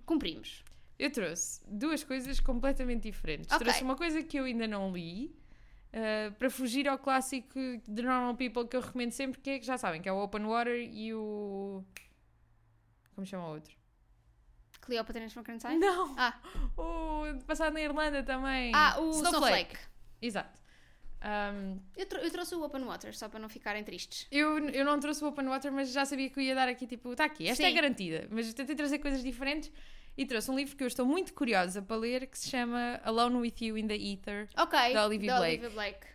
cumprimos. 0.05 0.65
Eu 0.99 1.11
trouxe 1.11 1.61
duas 1.67 2.03
coisas 2.05 2.39
completamente 2.41 3.03
diferentes. 3.11 3.51
Ok. 3.51 3.61
Trouxe 3.65 3.83
uma 3.83 3.97
coisa 3.97 4.23
que 4.23 4.37
eu 4.39 4.45
ainda 4.45 4.67
não 4.67 4.93
li, 4.93 5.37
uh, 5.93 6.33
para 6.33 6.51
fugir 6.51 6.89
ao 6.89 6.99
clássico 6.99 7.59
de 7.87 8.03
Normal 8.03 8.35
People 8.37 8.67
que 8.67 8.77
eu 8.77 8.81
recomendo 8.81 9.13
sempre, 9.13 9.41
que 9.41 9.51
é 9.51 9.59
que 9.59 9.67
já 9.67 9.79
sabem, 9.79 10.03
que 10.03 10.09
é 10.09 10.13
o 10.13 10.23
Open 10.23 10.45
Water 10.45 10.77
e 10.93 11.15
o. 11.15 11.85
Como 13.15 13.25
chama 13.27 13.47
o 13.49 13.55
outro? 13.55 13.77
Cleopatra 14.81 15.25
and 15.25 15.31
Frankenstein? 15.31 15.79
Não! 15.79 16.15
Ah, 16.19 16.39
O 16.77 17.45
passado 17.47 17.73
na 17.73 17.81
Irlanda 17.81 18.23
também. 18.23 18.73
ah 18.75 19.01
o 19.01 19.11
Snowflake. 19.11 19.79
Exato. 20.21 20.61
Um, 21.25 21.79
Eu, 21.97 22.05
trou- 22.07 22.23
eu 22.23 22.31
trouxe 22.31 22.55
o 22.55 22.63
Open 22.63 22.83
Water, 22.85 23.17
só 23.17 23.29
para 23.31 23.41
não 23.41 23.49
ficarem 23.49 23.83
tristes. 23.83 24.27
eu, 24.31 24.59
eu 24.69 24.85
não 24.85 25.01
trouxe 25.01 25.25
o 25.25 25.29
Open 25.29 25.47
Water, 25.47 25.73
mas 25.73 25.91
já 25.91 26.05
sabia 26.05 26.29
que 26.29 26.39
eu 26.39 26.43
ia 26.45 26.55
dar 26.55 26.69
aqui, 26.69 26.87
tipo, 26.87 27.13
está 27.13 27.25
aqui, 27.25 27.49
esta 27.49 27.63
é 27.65 27.69
Sim. 27.71 27.75
garantida. 27.75 28.29
Mas 28.31 28.53
tentei 28.53 28.77
trazer 28.77 28.99
coisas 28.99 29.23
diferentes 29.23 29.73
e 30.19 30.27
trouxe 30.27 30.51
um 30.51 30.57
livro 30.57 30.77
que 30.77 30.83
eu 30.85 30.87
estou 30.89 31.07
muito 31.07 31.33
curiosa 31.33 31.81
para 31.81 31.97
ler 31.97 32.27
que 32.27 32.39
se 32.39 32.51
chama 32.51 33.01
Alone 33.03 33.37
with 33.37 33.55
You 33.63 33.79
in 33.79 33.87
the 33.89 33.97
Ether. 33.97 34.49
Ok. 34.57 34.93
Da 34.93 35.07
Olivia 35.07 35.35
Blake. 35.37 35.53
Olivia 35.65 35.71
Blake. 35.71 36.07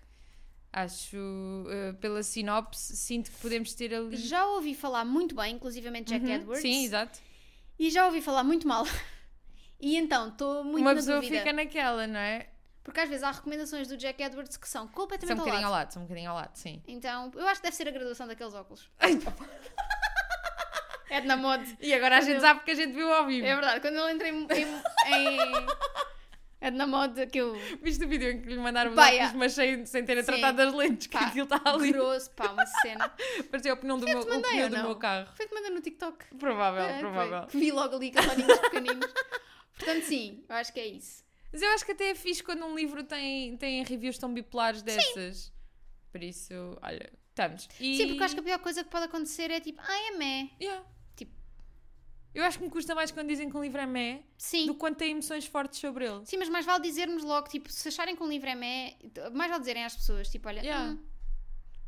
Acho, 0.71 1.17
uh, 1.17 1.95
pela 1.99 2.21
sinopse, 2.21 2.95
sinto 2.95 3.31
que 3.31 3.37
podemos 3.37 3.73
ter 3.73 3.91
ali. 3.95 4.15
Já 4.15 4.45
ouvi 4.45 4.75
falar 4.75 5.03
muito 5.03 5.33
bem, 5.33 5.55
inclusivamente 5.55 6.09
Jack 6.13 6.23
Uhum, 6.23 6.31
Edwards. 6.35 6.61
Sim, 6.61 6.85
exato. 6.85 7.19
E 7.79 7.89
já 7.89 8.05
ouvi 8.05 8.21
falar 8.21 8.43
muito 8.43 8.67
mal. 8.67 8.85
E 9.81 9.95
então, 9.95 10.27
estou 10.27 10.61
muito 10.61 10.81
Uma 10.81 10.89
na 10.93 10.95
pessoa 10.99 11.21
dúvida. 11.21 11.37
fica 11.39 11.53
naquela, 11.53 12.05
não 12.05 12.19
é? 12.19 12.49
Porque 12.89 13.01
às 13.01 13.09
vezes 13.09 13.23
há 13.23 13.29
recomendações 13.29 13.87
do 13.87 13.95
Jack 13.95 14.21
Edwards 14.23 14.57
que 14.57 14.67
são 14.67 14.85
São 14.85 14.91
completamente 14.91 15.37
um 15.37 15.41
ao 15.41 15.45
bocadinho 15.45 15.67
ao 15.67 15.71
lado. 15.71 15.91
são 15.93 16.01
um 16.01 16.05
bocadinho 16.05 16.29
ao 16.31 16.35
lado, 16.35 16.55
sim. 16.55 16.81
Então, 16.87 17.31
eu 17.35 17.47
acho 17.47 17.61
que 17.61 17.67
deve 17.67 17.75
ser 17.75 17.87
a 17.87 17.91
graduação 17.91 18.27
daqueles 18.27 18.53
óculos. 18.55 18.89
É 21.11 21.21
de 21.21 21.27
na 21.27 21.35
mod. 21.35 21.77
E 21.81 21.91
agora 21.93 22.17
a 22.19 22.21
gente 22.21 22.35
eu- 22.35 22.41
sabe 22.41 22.59
que 22.61 22.69
a 22.69 22.75
gente 22.75 22.93
viu 22.93 23.11
ao 23.11 23.25
vivo. 23.25 23.45
É 23.45 23.55
verdade, 23.55 23.81
quando 23.81 23.95
ele 23.97 24.11
entra 24.11 24.27
em... 24.29 24.43
em. 24.45 25.37
É 26.61 26.69
de 26.69 26.77
na 26.77 26.85
mod 26.85 27.25
que 27.27 27.39
eu... 27.39 27.55
Viste 27.81 28.03
o 28.03 28.07
vídeo 28.07 28.29
em 28.29 28.41
que 28.41 28.49
lhe 28.49 28.57
mandaram 28.57 28.91
os 28.91 28.97
óculos, 28.97 29.15
yeah. 29.15 29.35
mas 29.37 29.53
sem, 29.53 29.85
sem 29.87 30.03
terem 30.05 30.21
Sim. 30.23 30.33
tratado 30.33 30.57
das 30.57 30.73
lentes, 30.73 31.07
que 31.07 31.17
Pá, 31.17 31.25
aquilo 31.25 31.45
está 31.45 31.61
ali. 31.71 31.91
Grosso, 31.93 32.29
pá, 32.31 32.51
uma 32.51 32.65
cena. 32.65 33.11
Parecia 33.49 33.73
o 33.73 33.77
pneu 33.77 33.97
do, 33.97 34.05
meu, 34.05 34.27
mandei 34.27 34.63
ou 34.63 34.69
do 34.69 34.77
meu 34.77 34.95
carro. 34.97 35.27
Foi 35.35 35.47
que 35.47 35.55
mandei 35.55 35.71
no 35.71 35.81
TikTok. 35.81 36.25
Provável, 36.37 36.83
É, 36.83 36.91
foi. 36.91 36.99
provável. 36.99 37.47
Que 37.47 37.57
vi 37.57 37.71
logo 37.71 37.95
ali 37.95 38.11
com 38.11 38.19
os 38.19 38.27
olhinhos 38.27 38.59
pequeninos. 38.59 39.13
Portanto, 39.77 40.03
sim, 40.03 40.43
eu 40.47 40.55
acho 40.57 40.73
que 40.73 40.79
é 40.81 40.87
isso. 40.87 41.23
Mas 41.51 41.61
eu 41.61 41.69
acho 41.69 41.85
que 41.85 41.91
até 41.93 42.09
é 42.11 42.15
fixe 42.15 42.43
quando 42.43 42.63
um 42.65 42.75
livro 42.75 43.03
tem, 43.03 43.57
tem 43.57 43.83
reviews 43.83 44.17
tão 44.17 44.33
bipolares 44.33 44.81
dessas. 44.81 45.51
Por 46.11 46.21
isso, 46.23 46.53
olha, 46.81 47.11
estamos. 47.29 47.67
E... 47.79 47.97
Sim, 47.97 48.07
porque 48.09 48.23
acho 48.23 48.33
que 48.35 48.39
a 48.41 48.43
pior 48.43 48.59
coisa 48.59 48.83
que 48.83 48.89
pode 48.89 49.05
acontecer 49.05 49.49
é 49.51 49.59
tipo, 49.59 49.81
ah, 49.81 50.07
é 50.07 50.17
meh. 50.17 50.49
Yeah. 50.61 50.85
Tipo- 51.15 51.33
Eu 52.33 52.43
acho 52.43 52.57
que 52.59 52.63
me 52.63 52.69
custa 52.69 52.93
mais 52.93 53.11
quando 53.11 53.27
dizem 53.27 53.49
que 53.49 53.57
um 53.57 53.61
livro 53.63 53.79
é 53.81 53.85
meh 53.87 54.23
Sim. 54.37 54.65
do 54.67 54.73
que 54.73 54.79
quando 54.79 54.95
tem 54.95 55.11
emoções 55.11 55.45
fortes 55.47 55.79
sobre 55.79 56.05
ele. 56.05 56.23
Sim, 56.25 56.37
mas 56.37 56.49
mais 56.49 56.65
vale 56.65 56.83
dizermos 56.83 57.23
logo, 57.23 57.47
tipo, 57.47 57.71
se 57.71 57.87
acharem 57.87 58.15
que 58.15 58.21
um 58.23 58.27
livro 58.29 58.47
é 58.49 58.55
meh, 58.55 58.95
mais 59.33 59.49
vale 59.49 59.59
dizerem 59.61 59.83
às 59.83 59.95
pessoas, 59.95 60.29
tipo, 60.29 60.47
olha, 60.47 60.61
Yeah. 60.61 60.91
hum. 60.91 60.99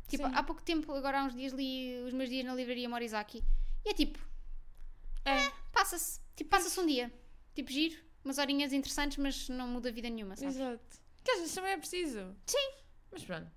tipo, 0.08 0.26
Sim. 0.26 0.32
há 0.34 0.42
pouco 0.42 0.62
tempo, 0.62 0.92
agora 0.92 1.20
há 1.20 1.24
uns 1.24 1.34
dias 1.34 1.52
li 1.52 2.02
os 2.04 2.12
meus 2.12 2.28
dias 2.28 2.44
na 2.44 2.54
livraria 2.54 2.88
Morizaki 2.88 3.42
e 3.84 3.88
é 3.90 3.94
tipo, 3.94 4.18
É. 5.24 5.50
passa-se, 5.72 6.20
tipo, 6.36 6.50
passa-se 6.50 6.78
um 6.80 6.86
dia, 6.86 7.12
tipo, 7.54 7.70
giro, 7.70 7.96
umas 8.24 8.38
horinhas 8.38 8.72
interessantes, 8.72 9.16
mas 9.18 9.48
não 9.48 9.66
muda 9.68 9.90
vida 9.92 10.08
nenhuma, 10.10 10.36
sabe? 10.36 10.50
Exato. 10.52 11.00
Que 11.24 11.30
às 11.30 11.38
vezes 11.40 11.54
também 11.54 11.72
é 11.72 11.76
preciso. 11.76 12.36
Sim. 12.46 12.70
Mas 13.10 13.24
pronto. 13.24 13.50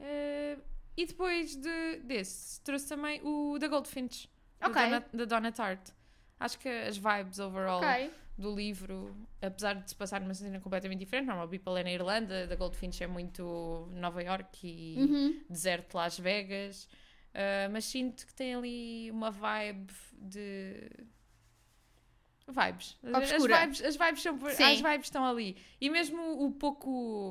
Eh, 0.00 0.58
e 0.96 1.06
depois 1.06 1.56
de, 1.56 1.96
desse, 2.04 2.60
trouxe 2.62 2.88
também 2.88 3.20
o 3.24 3.58
da 3.58 3.68
Goldfinch, 3.68 4.28
da. 4.60 4.68
Donna, 4.68 5.04
da 5.12 5.24
Donna 5.24 5.52
Tartt. 5.52 5.92
Acho 6.40 6.58
que 6.58 6.68
as 6.68 6.96
vibes 6.96 7.38
overall 7.38 7.78
Ok. 7.82 8.10
do 8.36 8.54
livro, 8.54 9.16
apesar 9.42 9.74
de 9.74 9.88
se 9.90 9.96
passar 9.96 10.20
numa 10.20 10.34
cena 10.34 10.60
completamente 10.60 11.00
diferente, 11.00 11.26
Normal 11.26 11.48
People 11.48 11.78
é 11.80 11.82
na 11.84 11.90
Irlanda, 11.92 12.46
da 12.46 12.54
Goldfinch 12.56 13.02
é 13.02 13.06
muito 13.06 13.88
Nova 13.92 14.22
York 14.22 14.58
e 14.66 14.96
Uhum. 14.98 15.40
deserto 15.50 15.90
de 15.90 15.96
Las 15.96 16.18
Vegas, 16.18 16.88
ah, 17.34 17.68
mas 17.72 17.84
sinto 17.86 18.24
que 18.26 18.32
tem 18.34 18.54
ali 18.54 19.10
uma 19.10 19.30
vibe 19.32 19.92
de 20.12 20.88
vibes. 22.52 22.96
Obscura. 23.02 23.56
As 23.56 23.62
vibes, 23.78 23.82
as 23.84 23.96
vibes 23.96 24.22
são 24.22 24.38
Sim. 24.50 24.62
as 24.64 24.80
vibes 24.80 25.06
estão 25.06 25.24
ali. 25.24 25.56
E 25.80 25.88
mesmo 25.90 26.20
o 26.44 26.50
pouco 26.52 26.88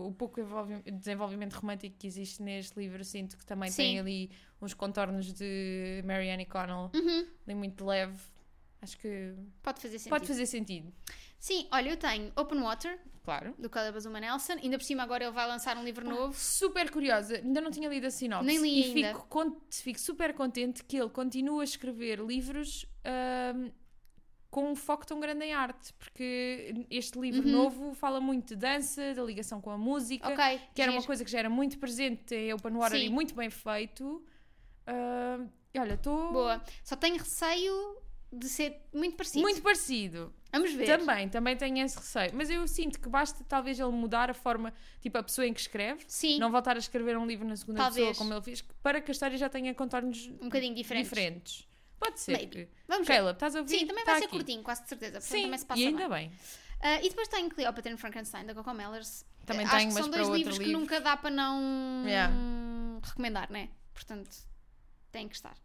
o 0.07 0.13
pouco 0.13 0.39
envolvi- 0.39 0.81
desenvolvimento 0.91 1.53
romântico 1.55 1.95
que 1.97 2.07
existe 2.07 2.41
neste 2.41 2.79
livro, 2.79 3.03
sinto 3.03 3.37
que 3.37 3.45
também 3.45 3.69
Sim. 3.71 3.77
tem 3.83 3.99
ali 3.99 4.31
uns 4.61 4.73
contornos 4.73 5.33
de 5.33 6.01
Marianne 6.05 6.45
Connell, 6.45 6.91
Uhum. 6.93 7.25
ali 7.45 7.55
muito 7.55 7.85
leve. 7.85 8.17
Acho 8.81 8.97
que 8.99 9.33
Pode 9.63 9.81
fazer 9.81 9.97
sentido. 9.97 10.09
pode 10.11 10.27
fazer 10.27 10.45
sentido. 10.45 10.93
Sim, 11.39 11.67
olha, 11.71 11.89
eu 11.89 11.97
tenho 11.97 12.31
Open 12.35 12.59
Water, 12.61 12.99
Claro. 13.23 13.53
do 13.57 13.69
Caleb 13.69 13.97
Azuma 13.97 14.19
Nelson. 14.19 14.53
Ainda 14.53 14.77
por 14.77 14.83
cima 14.85 15.01
agora 15.03 15.23
ele 15.23 15.33
vai 15.33 15.47
lançar 15.47 15.75
um 15.77 15.83
livro 15.83 16.07
novo. 16.07 16.33
Super 16.37 16.89
curiosa, 16.91 17.37
ainda 17.37 17.59
não 17.59 17.71
tinha 17.71 17.89
lido 17.89 18.05
a 18.07 18.11
sinopse. 18.11 18.45
Nem 18.45 18.59
li 18.59 18.79
e 18.79 18.83
ainda. 18.97 19.19
Fico, 19.19 19.61
fico 19.71 19.99
super 19.99 20.33
contente 20.33 20.83
que 20.83 20.95
ele 20.97 21.09
continua 21.09 21.61
a 21.61 21.63
escrever 21.63 22.19
livros 22.19 22.85
ahm, 23.03 23.69
com 24.49 24.71
um 24.71 24.75
foco 24.75 25.05
tão 25.05 25.19
grande 25.19 25.43
em 25.45 25.53
arte, 25.53 25.93
porque 25.93 26.85
este 26.89 27.19
livro 27.19 27.45
Uhum. 27.45 27.51
novo 27.51 27.93
fala 27.93 28.19
muito 28.21 28.49
de 28.49 28.55
dança, 28.55 29.13
da 29.13 29.21
ligação 29.23 29.59
com 29.61 29.69
a 29.69 29.77
música, 29.77 30.27
Ok. 30.29 30.61
que 30.73 30.81
era 30.81 30.91
uma 30.91 31.03
coisa 31.03 31.23
que 31.25 31.29
já 31.31 31.39
era 31.39 31.49
muito 31.49 31.77
presente 31.77 32.33
em 32.33 32.53
Open 32.53 32.73
Water 32.73 32.97
Sim. 32.99 33.05
e 33.05 33.09
muito 33.09 33.35
bem 33.35 33.49
feito. 33.49 34.23
E 35.73 35.79
olha, 35.79 35.93
estou 35.93 36.31
Boa. 36.31 36.61
Só 36.83 36.95
tenho 36.95 37.17
receio 37.17 37.97
de 38.31 38.47
ser 38.49 38.81
muito 38.93 39.15
parecido. 39.15 39.41
muito 39.41 39.61
parecido. 39.61 40.33
Vamos 40.51 40.71
ver. 40.73 40.85
Também, 40.97 41.29
também 41.29 41.55
tenho 41.57 41.77
esse 41.85 41.97
receio. 41.97 42.31
Mas 42.33 42.49
eu 42.49 42.65
sinto 42.67 42.99
que 42.99 43.07
basta 43.09 43.43
talvez 43.43 43.79
ele 43.79 43.91
mudar 43.91 44.29
a 44.29 44.33
forma, 44.33 44.73
tipo 45.01 45.17
a 45.17 45.23
pessoa 45.23 45.45
em 45.45 45.53
que 45.53 45.59
escreve, 45.59 46.03
Sim, 46.07 46.39
não 46.39 46.49
voltar 46.51 46.75
a 46.77 46.79
escrever 46.79 47.17
um 47.17 47.25
livro 47.25 47.47
na 47.47 47.55
segunda 47.55 47.79
Talvez. 47.83 48.07
pessoa 48.07 48.17
como 48.25 48.33
ele 48.33 48.41
fez, 48.41 48.61
para 48.81 49.01
que 49.01 49.11
a 49.11 49.13
história 49.13 49.37
já 49.37 49.49
tenha 49.49 49.73
contornos 49.75 50.27
um 50.41 50.45
bocadinho 50.45 50.73
diferente. 50.73 51.03
diferentes. 51.03 51.66
Pode 51.99 52.19
ser. 52.19 52.33
Maybe. 52.33 52.69
Vamos 52.87 53.07
ver. 53.07 53.15
Caleb, 53.15 53.33
estás 53.35 53.55
a 53.55 53.59
ouvir? 53.59 53.79
Sim, 53.79 53.87
também 53.87 54.05
Tá 54.05 54.11
vai 54.11 54.19
ser 54.21 54.25
aqui. 54.27 54.35
curtinho, 54.35 54.63
quase 54.63 54.83
de 54.83 54.89
certeza. 54.89 55.19
Sim, 55.21 55.43
também 55.43 55.57
se 55.59 55.65
passa 55.65 55.81
e 55.81 55.87
ainda 55.87 56.07
bem. 56.09 56.29
bem. 56.29 56.37
Ah, 56.79 57.01
e 57.01 57.09
depois 57.09 57.27
tenho 57.27 57.49
Cleopatra 57.49 57.91
and 57.91 57.97
Frankenstein, 57.97 58.45
da 58.45 58.53
Coco 58.53 58.71
Mellers. 58.73 59.25
Também 59.45 59.65
Acho 59.65 59.77
que 59.77 59.85
mas 59.85 59.93
são 59.95 60.09
dois 60.09 60.27
livros 60.29 60.57
que 60.59 60.71
nunca 60.71 60.99
dá 61.01 61.15
para 61.17 61.29
não 61.31 62.03
Yeah. 62.05 62.33
recomendar, 63.03 63.49
né? 63.51 63.69
Portanto, 63.93 64.29
tem 65.11 65.27
que 65.27 65.35
estar. 65.35 65.55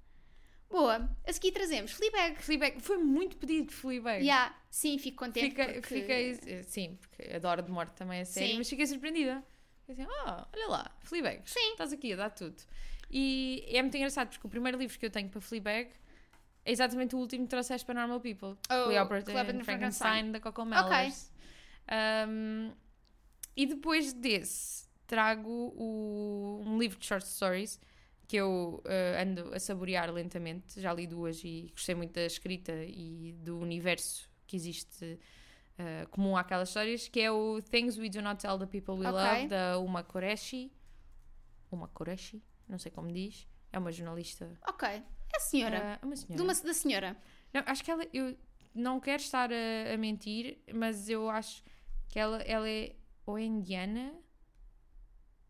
Boa. 0.70 1.06
A 1.26 1.32
seguir 1.32 1.52
trazemos 1.52 1.92
Fleabag. 1.92 2.36
Fleabag, 2.42 2.80
foi 2.80 2.96
muito 2.96 3.36
pedido 3.36 3.68
de 3.68 3.74
Fleabag. 3.74 4.22
Yeah. 4.24 4.54
Sim, 4.70 4.96
fico 4.98 5.18
contente. 5.18 5.50
Fiquei, 5.50 5.66
porque- 5.80 6.00
fiquei- 6.00 6.62
sim, 6.64 6.96
porque 7.00 7.30
adoro 7.34 7.60
de 7.60 7.70
morte 7.70 7.92
também 7.94 8.22
a 8.22 8.24
série, 8.24 8.52
Sim. 8.52 8.58
mas 8.58 8.68
fiquei 8.70 8.86
surpreendida. 8.86 9.44
Fiquei 9.86 10.04
assim, 10.04 10.12
ah, 10.24 10.48
olha 10.54 10.68
lá, 10.68 10.90
Fleabag. 11.02 11.42
Sim. 11.44 11.72
Estás 11.72 11.92
aqui 11.92 12.14
a 12.14 12.16
dar 12.16 12.30
tudo. 12.30 12.56
E 13.10 13.64
é 13.68 13.82
muito 13.82 13.94
engraçado 13.96 14.30
porque 14.30 14.46
o 14.46 14.48
primeiro 14.50 14.78
livro 14.78 14.98
que 14.98 15.04
eu 15.04 15.10
tenho 15.10 15.28
para 15.28 15.40
Fleabag 15.42 15.90
é 16.64 16.70
exatamente 16.72 17.14
o 17.14 17.18
último 17.18 17.44
que 17.44 17.50
trouxeste 17.50 17.84
para 17.84 18.00
Normal 18.00 18.20
People. 18.20 18.56
Oh, 18.70 18.84
Cleopatra 18.88 19.40
and 19.52 19.64
Frankenstein 19.64 20.32
da 20.32 20.40
Coco 20.40 20.64
Mellers. 20.64 21.30
Um, 22.28 22.72
e 23.56 23.66
depois 23.66 24.12
desse 24.12 24.88
trago 25.06 25.50
o- 25.76 26.62
um 26.64 26.78
livro 26.78 26.98
de 26.98 27.04
short 27.06 27.26
stories 27.26 27.78
que 28.28 28.36
eu 28.36 28.82
uh, 28.86 29.20
ando 29.22 29.52
a 29.54 29.58
saborear 29.58 30.10
lentamente. 30.10 30.80
Já 30.80 30.92
li 30.94 31.06
duas 31.06 31.42
e 31.44 31.68
gostei 31.72 31.94
muito 31.94 32.12
da 32.14 32.24
escrita 32.24 32.72
e 32.72 33.32
do 33.40 33.58
universo 33.58 34.30
que 34.46 34.56
existe 34.56 35.18
uh, 35.78 36.08
comum 36.10 36.36
àquelas 36.36 36.68
histórias, 36.68 37.08
que 37.08 37.20
é 37.20 37.30
o 37.30 37.60
Things 37.60 37.98
We 37.98 38.08
Do 38.08 38.22
Not 38.22 38.40
Tell 38.40 38.58
the 38.58 38.66
People 38.66 38.94
We 38.94 39.06
Ok. 39.08 39.20
Love, 39.20 39.48
da 39.48 39.78
Uma 39.80 40.02
Koreshi. 40.02 40.72
Uma 41.70 41.88
Koreshi? 41.88 42.42
Não 42.68 42.78
sei 42.78 42.90
como 42.90 43.12
diz. 43.12 43.46
É 43.70 43.78
uma 43.78 43.90
jornalista. 43.92 44.50
Ok. 44.66 45.02
É 45.32 45.36
a 45.36 45.40
senhora. 45.40 46.00
uh, 46.02 46.06
uma 46.06 46.16
senhora. 46.16 46.36
De 46.36 46.42
uma, 46.42 46.54
da 46.54 46.74
senhora. 46.74 47.16
Não, 47.52 47.62
acho 47.66 47.84
que 47.84 47.90
ela. 47.90 48.06
Eu 48.12 48.36
não 48.74 49.00
quero 49.00 49.22
estar 49.22 49.50
a, 49.52 49.94
a 49.94 49.96
mentir, 49.96 50.58
mas 50.74 51.08
eu 51.08 51.28
acho 51.28 51.62
que 52.08 52.18
ela, 52.18 52.40
ela 52.42 52.68
é 52.68 52.94
ou 53.24 53.38
é 53.38 53.42
indiana, 53.42 54.14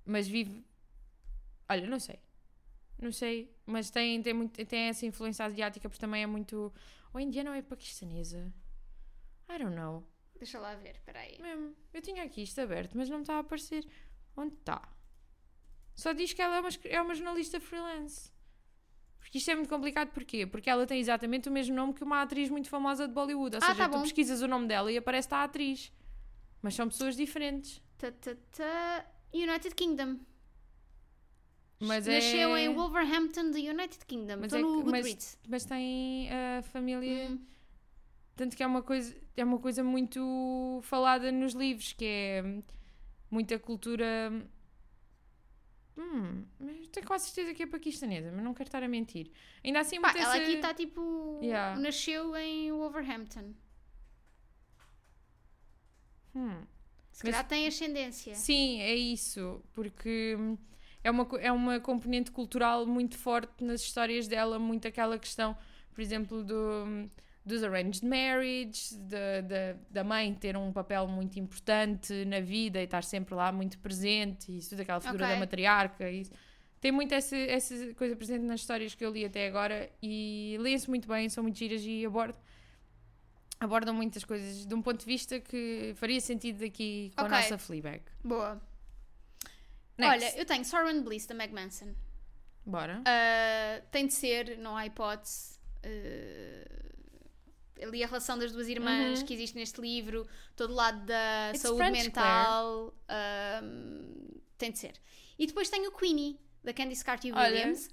mas 0.05 0.29
vive. 0.29 0.64
Olha, 1.68 1.87
não 1.87 1.99
sei. 1.99 2.21
Não 2.99 3.11
sei, 3.11 3.53
mas 3.66 3.90
tem, 3.90 4.23
tem, 4.23 4.33
muito, 4.33 4.64
tem 4.64 4.83
essa 4.83 5.05
influência 5.05 5.45
asiática, 5.45 5.88
porque 5.88 6.01
também 6.01 6.23
é 6.23 6.27
muito. 6.27 6.73
Ou 7.12 7.21
é 7.21 7.23
indiana 7.25 7.51
ou 7.51 7.57
é 7.57 7.62
paquistanesa? 7.62 8.53
I 9.51 9.59
don't 9.59 9.75
know. 9.75 10.07
Deixa 10.37 10.59
lá 10.59 10.75
ver, 10.77 11.01
peraí. 11.05 11.40
Mesmo, 11.40 11.75
eu 11.92 12.01
tinha 12.01 12.23
aqui 12.23 12.42
isto 12.42 12.61
aberto, 12.61 12.97
mas 12.97 13.09
não 13.09 13.18
me 13.18 13.23
está 13.23 13.37
a 13.37 13.38
aparecer. 13.40 13.87
Onde 14.37 14.55
está? 14.55 14.88
Só 15.95 16.12
diz 16.12 16.33
que 16.33 16.40
ela 16.40 16.57
é 16.57 16.61
uma, 16.61 16.68
é 16.85 17.03
uma 17.03 17.14
jornalista 17.14 17.61
freelance. 17.61 18.32
Porque 19.22 19.38
isto 19.38 19.50
é 19.50 19.54
muito 19.54 19.68
complicado, 19.68 20.11
porquê? 20.11 20.44
Porque 20.46 20.68
ela 20.68 20.85
tem 20.87 21.00
exatamente 21.00 21.48
o 21.48 21.52
mesmo 21.52 21.74
nome 21.74 21.94
que 21.94 22.04
uma 22.04 22.20
atriz 22.20 22.50
muito 22.50 22.68
famosa 22.68 23.06
de 23.08 23.14
Bollywood. 23.14 23.56
Ou 23.56 23.62
Ah, 23.62 23.66
seja, 23.66 23.78
tá 23.78 23.88
tu 23.88 23.96
bom. 23.96 24.02
pesquisas 24.02 24.42
o 24.42 24.48
nome 24.48 24.66
dela 24.66 24.92
e 24.92 24.96
aparece 24.98 25.28
a 25.32 25.44
atriz. 25.44 25.90
Mas 26.61 26.74
são 26.74 26.87
pessoas 26.88 27.16
diferentes. 27.16 27.80
Ta, 27.96 28.12
ta, 28.12 28.37
ta. 28.54 29.06
United 29.32 29.74
Kingdom. 29.74 30.18
Mas 31.80 32.06
Nasceu 32.06 32.54
é... 32.54 32.64
em 32.64 32.74
Wolverhampton, 32.74 33.50
do 33.50 33.58
United 33.58 34.04
Kingdom. 34.06 34.37
Mas 34.40 34.52
Estou 34.52 34.58
é 34.58 34.62
no 34.85 34.85
mas-. 34.90 35.38
Mas 35.48 35.64
tem 35.64 36.28
a 36.30 36.62
família... 36.62 37.30
Hum. 37.30 37.38
Tanto 38.37 38.56
que 38.56 38.62
é 38.62 38.66
uma 38.66 38.82
coisa, 38.82 39.14
é 39.37 39.44
uma 39.44 39.58
coisa 39.58 39.85
muito 39.85 40.80
falada 40.82 41.30
nos 41.30 41.52
livros, 41.52 41.92
que 41.92 42.04
é 42.04 42.62
muita 43.30 43.58
cultura. 43.58 44.32
Hum, 45.96 46.44
mas 46.59 46.88
tenho 46.88 47.07
quase 47.07 47.26
certeza 47.26 47.55
que 47.55 47.62
é 47.62 47.66
paquistanesa, 47.66 48.33
mas 48.33 48.42
não 48.42 48.55
quero 48.55 48.68
estar 48.68 48.83
a 48.83 48.88
mentir. 48.88 49.31
Ainda 49.64 49.81
assim, 49.81 50.00
Pá, 50.00 50.11
ela 50.16 50.20
essa- 50.20 50.42
aqui 50.42 50.52
está 50.55 50.72
tipo. 50.72 51.38
Yeah. 51.42 51.78
Nasceu 51.78 52.35
em 52.37 52.72
Wolverhampton. 52.72 53.52
Hum. 56.35 56.62
Se 57.11 57.24
Mas- 57.24 57.33
calhar 57.35 57.46
tem 57.46 57.66
ascendência. 57.66 58.35
Sim, 58.35 58.81
é 58.81 58.94
isso, 58.94 59.62
porque 59.74 60.35
hum, 60.38 60.57
é 61.05 61.11
uma, 61.11 61.28
é 61.40 61.52
uma 61.52 61.78
componente 61.78 62.31
cultural 62.31 62.87
muito 62.87 63.18
forte 63.18 63.62
nas 63.62 63.83
histórias 63.83 64.26
dela, 64.26 64.59
muito 64.59 64.88
aquela 64.88 65.18
questão, 65.18 65.57
por 65.92 66.00
exemplo, 66.00 66.42
do, 66.42 66.85
hum, 66.87 67.11
dos 67.44 67.62
arranged 67.64 68.05
marriage, 68.07 68.94
da, 68.96 69.40
da, 69.40 69.76
da 69.90 70.05
mãe 70.05 70.33
ter 70.35 70.57
um 70.57 70.72
papel 70.72 71.09
muito 71.09 71.38
importante 71.38 72.24
na 72.24 72.40
vida 72.40 72.81
e 72.81 72.85
estar 72.85 73.02
sempre 73.02 73.35
lá 73.35 73.50
muito 73.50 73.78
presente, 73.78 74.52
e 74.52 74.59
isso, 74.59 74.70
tudo 74.70 74.83
aquela 74.83 75.00
figura 75.00 75.24
Ok. 75.24 75.35
da 75.35 75.40
matriarca. 75.40 76.11
e. 76.11 76.24
Tem 76.81 76.90
muito 76.90 77.12
essa, 77.14 77.37
essa 77.37 77.94
coisa 77.94 78.16
presente 78.16 78.44
nas 78.44 78.61
histórias 78.61 78.94
que 78.94 79.05
eu 79.05 79.11
li 79.12 79.24
até 79.24 79.46
agora 79.46 79.88
e 80.02 80.57
leem-se 80.61 80.88
muito 80.88 81.07
bem, 81.07 81.28
são 81.28 81.42
muito 81.44 81.57
giras 81.57 81.83
e 81.85 82.05
abordam, 82.05 82.40
abordam 83.61 83.94
muitas 83.94 84.24
coisas 84.24 84.66
de 84.66 84.74
um 84.74 84.83
ponto 84.83 84.98
de 84.98 85.07
vista 85.07 85.38
que 85.38 85.92
faria 85.94 86.20
sentido 86.20 86.64
aqui 86.64 87.12
com 87.16 87.24
Ok. 87.24 87.37
a 87.37 87.40
nossa 87.40 87.57
Fleabag. 87.59 88.02
Boa. 88.24 88.61
Next. 89.96 90.24
Olha, 90.26 90.38
eu 90.38 90.44
tenho 90.44 90.64
and 90.88 91.02
Bliss 91.02 91.26
da 91.26 91.35
Meg 91.35 91.52
Manson. 91.55 91.94
Bora. 92.66 93.02
Ah, 93.05 93.81
tem 93.90 94.07
de 94.07 94.14
ser, 94.14 94.59
não 94.59 94.76
há 94.76 94.87
hipótese. 94.87 95.61
Ah, 95.85 96.91
ali 97.83 98.03
a 98.03 98.07
relação 98.07 98.38
das 98.38 98.53
duas 98.53 98.68
irmãs 98.68 99.21
Uhum. 99.21 99.27
que 99.27 99.35
existe 99.35 99.55
neste 99.57 99.81
livro, 99.81 100.27
todo 100.57 100.71
o 100.71 100.75
lado 100.75 101.05
da 101.07 101.51
It's 101.51 101.62
saúde 101.62 101.79
French, 101.79 102.05
mental. 102.05 102.95
ahm, 103.09 104.40
tem 104.59 104.71
de 104.71 104.79
ser. 104.79 104.92
E 105.38 105.47
depois 105.47 105.68
tenho 105.68 105.88
a 105.88 105.92
Queenie, 105.99 106.38
da 106.62 106.73
Candice 106.73 107.05
Olha. 107.33 107.42
Williams, 107.42 107.88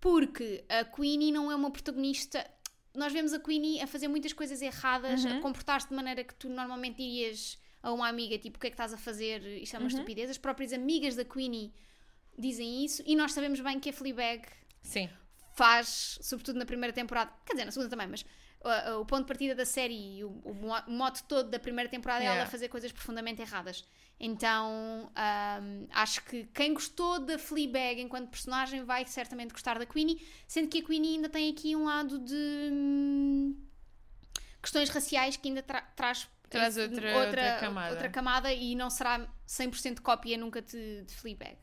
porque 0.00 0.64
a 0.68 0.84
Queenie 0.84 1.32
não 1.32 1.50
é 1.50 1.56
uma 1.56 1.70
protagonista. 1.70 2.48
Nós 2.94 3.12
vemos 3.12 3.32
a 3.32 3.40
Queenie 3.40 3.80
a 3.80 3.86
fazer 3.86 4.06
muitas 4.08 4.32
coisas 4.32 4.60
erradas, 4.62 5.24
Uhum. 5.24 5.38
a 5.38 5.40
comportar-se 5.40 5.88
de 5.88 5.94
maneira 5.94 6.22
que 6.22 6.34
tu 6.34 6.48
normalmente 6.48 6.96
dirias 6.98 7.58
a 7.82 7.92
uma 7.92 8.06
amiga, 8.08 8.38
tipo, 8.38 8.58
o 8.58 8.60
que 8.60 8.68
é 8.68 8.70
que 8.70 8.74
estás 8.74 8.92
a 8.92 8.96
fazer? 8.96 9.42
Isto 9.60 9.74
é 9.74 9.78
uma 9.78 9.82
Uhum. 9.84 9.88
estupidez. 9.88 10.30
As 10.30 10.38
próprias 10.38 10.72
amigas 10.72 11.16
da 11.16 11.24
Queenie 11.24 11.72
dizem 12.38 12.84
isso 12.84 13.02
e 13.04 13.16
nós 13.16 13.32
sabemos 13.32 13.60
bem 13.60 13.80
que 13.80 13.90
a 13.90 13.92
Fleabag 13.92 14.42
Sim. 14.82 15.08
faz, 15.56 16.18
sobretudo 16.22 16.58
na 16.58 16.64
primeira 16.64 16.92
temporada, 16.92 17.32
quer 17.44 17.54
dizer, 17.54 17.64
na 17.64 17.72
segunda 17.72 17.90
também, 17.90 18.06
mas 18.06 18.24
o 19.00 19.04
ponto 19.04 19.22
de 19.22 19.26
partida 19.26 19.54
da 19.54 19.64
série 19.64 20.18
e 20.18 20.24
o, 20.24 20.28
o 20.44 20.54
mo- 20.54 20.82
mote 20.86 21.22
todo 21.24 21.50
da 21.50 21.58
primeira 21.58 21.90
temporada 21.90 22.20
é 22.20 22.24
Yeah. 22.24 22.40
ela 22.42 22.50
fazer 22.50 22.68
coisas 22.68 22.92
profundamente 22.92 23.40
erradas. 23.42 23.84
Então, 24.20 25.10
um, 25.62 25.86
acho 25.90 26.22
que 26.24 26.44
quem 26.54 26.72
gostou 26.74 27.18
da 27.18 27.38
Fleabag 27.38 28.00
enquanto 28.00 28.28
personagem 28.30 28.84
vai 28.84 29.04
certamente 29.06 29.50
gostar 29.52 29.78
da 29.78 29.84
Queenie, 29.86 30.24
sendo 30.46 30.68
que 30.68 30.78
a 30.78 30.82
Queenie 30.84 31.16
ainda 31.16 31.28
tem 31.28 31.50
aqui 31.50 31.74
um 31.74 31.84
lado 31.86 32.18
de 32.20 32.70
hum, 32.72 33.56
questões 34.62 34.88
raciais 34.90 35.36
que 35.36 35.48
ainda 35.48 35.62
tra- 35.62 35.82
traz 35.96 36.28
Traz 36.48 36.76
esse- 36.76 36.88
outra- 36.88 37.16
outra 37.18 37.56
camada. 37.58 37.90
outra 37.94 38.08
camada 38.10 38.52
e 38.52 38.74
não 38.76 38.90
será 38.90 39.26
100% 39.48 40.00
cópia 40.02 40.36
nunca 40.38 40.60
de, 40.62 41.02
de 41.02 41.14
Fleabag. 41.14 41.56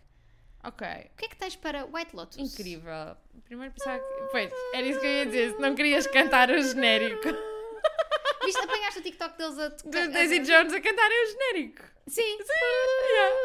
Ok. 0.63 0.85
O 0.87 1.17
que 1.17 1.25
é 1.25 1.29
que 1.29 1.35
tens 1.37 1.55
para 1.55 1.85
White 1.85 2.15
Lotus? 2.15 2.37
Incrível. 2.37 3.15
Primeiro 3.45 3.73
pensava 3.73 3.99
que. 3.99 4.13
Pois, 4.31 4.51
era 4.73 4.85
isso 4.87 4.99
que 4.99 5.05
eu 5.05 5.11
ia 5.11 5.25
dizer. 5.25 5.53
Se 5.55 5.59
não 5.61 5.73
querias 5.75 6.05
cantar 6.07 6.49
o 6.51 6.61
genérico. 6.61 7.27
Viste, 8.43 8.61
apanhaste 8.61 8.99
o 8.99 9.03
TikTok 9.03 9.37
deles 9.37 9.57
a 9.59 9.69
tocar. 9.71 10.07
Daisy 10.09 10.39
Jones 10.39 10.73
a 10.73 10.81
cantarem 10.81 11.23
o 11.25 11.31
genérico. 11.31 11.83
Sim, 12.07 12.37
Yeah. 12.39 13.35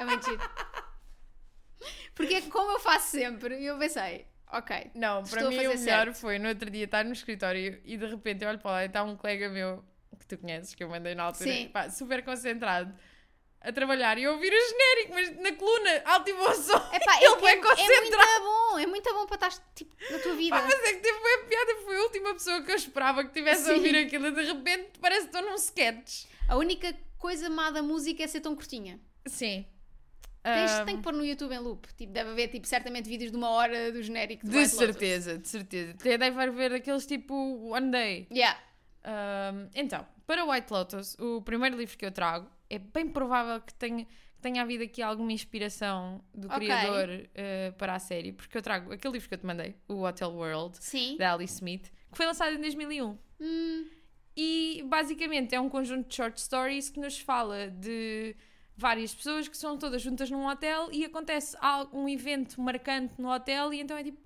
é 0.00 0.04
mentira. 0.04 0.50
Porque 2.14 2.34
é 2.34 2.40
como 2.42 2.70
eu 2.72 2.78
faço 2.80 3.08
sempre, 3.12 3.62
eu 3.64 3.78
pensei, 3.78 4.26
ok, 4.52 4.90
Não, 4.94 5.22
para 5.24 5.42
mim 5.48 5.56
o 5.56 5.58
melhor 5.60 5.76
certo. 5.78 6.14
foi 6.14 6.38
no 6.38 6.48
outro 6.48 6.70
dia 6.70 6.84
estar 6.84 7.04
no 7.04 7.12
escritório 7.12 7.80
e 7.84 7.96
de 7.96 8.06
repente 8.06 8.42
eu 8.42 8.48
olho 8.48 8.58
para 8.58 8.70
lá 8.70 8.82
e 8.84 8.86
está 8.86 9.02
um 9.02 9.16
colega 9.16 9.48
meu 9.48 9.84
que 10.18 10.26
tu 10.26 10.38
conheces, 10.38 10.74
que 10.74 10.82
eu 10.82 10.88
mandei 10.88 11.14
na 11.14 11.24
altura, 11.24 11.50
Sim. 11.50 11.68
pá, 11.68 11.90
super 11.90 12.24
concentrado 12.24 12.94
a 13.66 13.72
trabalhar 13.72 14.16
e 14.16 14.22
eu 14.22 14.32
ouvir 14.32 14.52
o 14.52 14.68
genérico, 14.68 15.14
mas 15.14 15.36
na 15.42 15.52
coluna, 15.56 16.02
alto 16.04 16.30
e 16.30 16.32
bom 16.34 16.54
som. 16.54 16.76
Epá, 16.92 17.16
Ele 17.20 17.26
é, 17.26 17.36
que 17.36 17.46
é, 17.46 17.96
é 17.96 18.00
muito 18.00 18.16
bom, 18.16 18.78
é 18.78 18.86
muito 18.86 19.14
bom 19.14 19.26
para 19.26 19.48
estar 19.48 19.64
tipo, 19.74 19.94
na 20.10 20.18
tua 20.20 20.34
vida. 20.34 20.56
Pá, 20.56 20.62
mas 20.62 20.84
é 20.84 20.92
que 20.92 21.00
teve 21.00 21.18
bem 21.20 21.48
piada, 21.48 21.76
foi 21.84 21.96
a 21.96 22.02
última 22.02 22.32
pessoa 22.34 22.62
que 22.62 22.70
eu 22.70 22.76
esperava 22.76 23.24
que 23.24 23.32
tivesse 23.32 23.70
a 23.70 23.74
ouvir 23.74 23.96
aquilo 23.96 24.28
e 24.28 24.30
de 24.30 24.42
repente 24.44 24.90
parece 25.00 25.28
que 25.28 25.36
estou 25.36 25.42
num 25.42 25.56
sketch. 25.56 26.26
A 26.48 26.56
única 26.56 26.94
coisa 27.18 27.50
má 27.50 27.70
da 27.70 27.82
música 27.82 28.22
é 28.22 28.26
ser 28.26 28.40
tão 28.40 28.54
curtinha. 28.54 29.00
Sim. 29.26 29.66
Tens, 30.44 30.70
Ahm, 30.70 30.84
tem 30.84 30.96
que 30.98 31.02
pôr 31.02 31.12
no 31.12 31.24
YouTube 31.24 31.52
em 31.52 31.58
loop. 31.58 31.88
Tipo, 31.94 32.12
deve 32.12 32.30
haver 32.30 32.48
tipo, 32.48 32.68
certamente 32.68 33.08
vídeos 33.08 33.32
de 33.32 33.36
uma 33.36 33.50
hora 33.50 33.90
do 33.90 34.00
genérico 34.00 34.46
de, 34.46 34.52
de 34.52 34.58
White 34.58 34.74
Lotus. 34.76 34.86
certeza, 34.86 35.38
de 35.38 35.48
certeza. 35.48 35.92
Até 35.98 36.16
deve 36.16 36.40
haver 36.40 36.72
aqueles 36.72 37.04
tipo 37.04 37.34
One 37.72 37.90
Day. 37.90 38.28
Yeah. 38.30 38.56
Um, 39.04 39.68
então, 39.74 40.06
para 40.24 40.44
White 40.44 40.72
Lotus, 40.72 41.16
o 41.18 41.42
primeiro 41.42 41.76
livro 41.76 41.98
que 41.98 42.06
eu 42.06 42.12
trago, 42.12 42.48
é 42.68 42.78
bem 42.78 43.08
provável 43.08 43.60
que 43.60 43.72
tenha, 43.74 44.06
tenha 44.40 44.62
havido 44.62 44.84
aqui 44.84 45.02
alguma 45.02 45.32
inspiração 45.32 46.22
do 46.34 46.46
Ok. 46.48 46.58
criador 46.58 47.08
uh, 47.08 47.72
para 47.76 47.94
a 47.94 47.98
série, 47.98 48.32
porque 48.32 48.56
eu 48.56 48.62
trago 48.62 48.92
aquele 48.92 49.14
livro 49.14 49.28
que 49.28 49.34
eu 49.34 49.38
te 49.38 49.46
mandei, 49.46 49.74
o 49.88 50.02
Hotel 50.02 50.30
World, 50.30 50.76
Sim. 50.80 51.16
da 51.16 51.32
Alice 51.34 51.54
Smith, 51.54 51.90
que 52.10 52.16
foi 52.16 52.26
lançado 52.26 52.54
em 52.54 52.60
2001. 52.60 53.18
Hum, 53.40 53.86
E 54.36 54.84
basicamente 54.86 55.54
é 55.54 55.60
um 55.60 55.68
conjunto 55.68 56.08
de 56.08 56.14
short 56.14 56.38
stories 56.40 56.90
que 56.90 57.00
nos 57.00 57.18
fala 57.18 57.68
de 57.70 58.36
várias 58.76 59.14
pessoas 59.14 59.48
que 59.48 59.56
são 59.56 59.78
todas 59.78 60.02
juntas 60.02 60.30
num 60.30 60.46
hotel 60.46 60.90
e 60.92 61.04
acontece 61.04 61.56
um 61.92 62.06
evento 62.08 62.60
marcante 62.60 63.18
no 63.20 63.32
hotel 63.32 63.72
e 63.72 63.80
então 63.80 63.96
é 63.96 64.04
tipo 64.04 64.20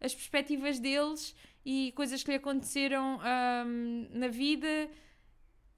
as 0.00 0.14
perspectivas 0.14 0.78
deles 0.78 1.34
e 1.64 1.90
coisas 1.96 2.22
que 2.22 2.30
lhe 2.30 2.36
aconteceram 2.36 3.18
ahm, 3.22 4.06
na 4.10 4.28
vida. 4.28 4.88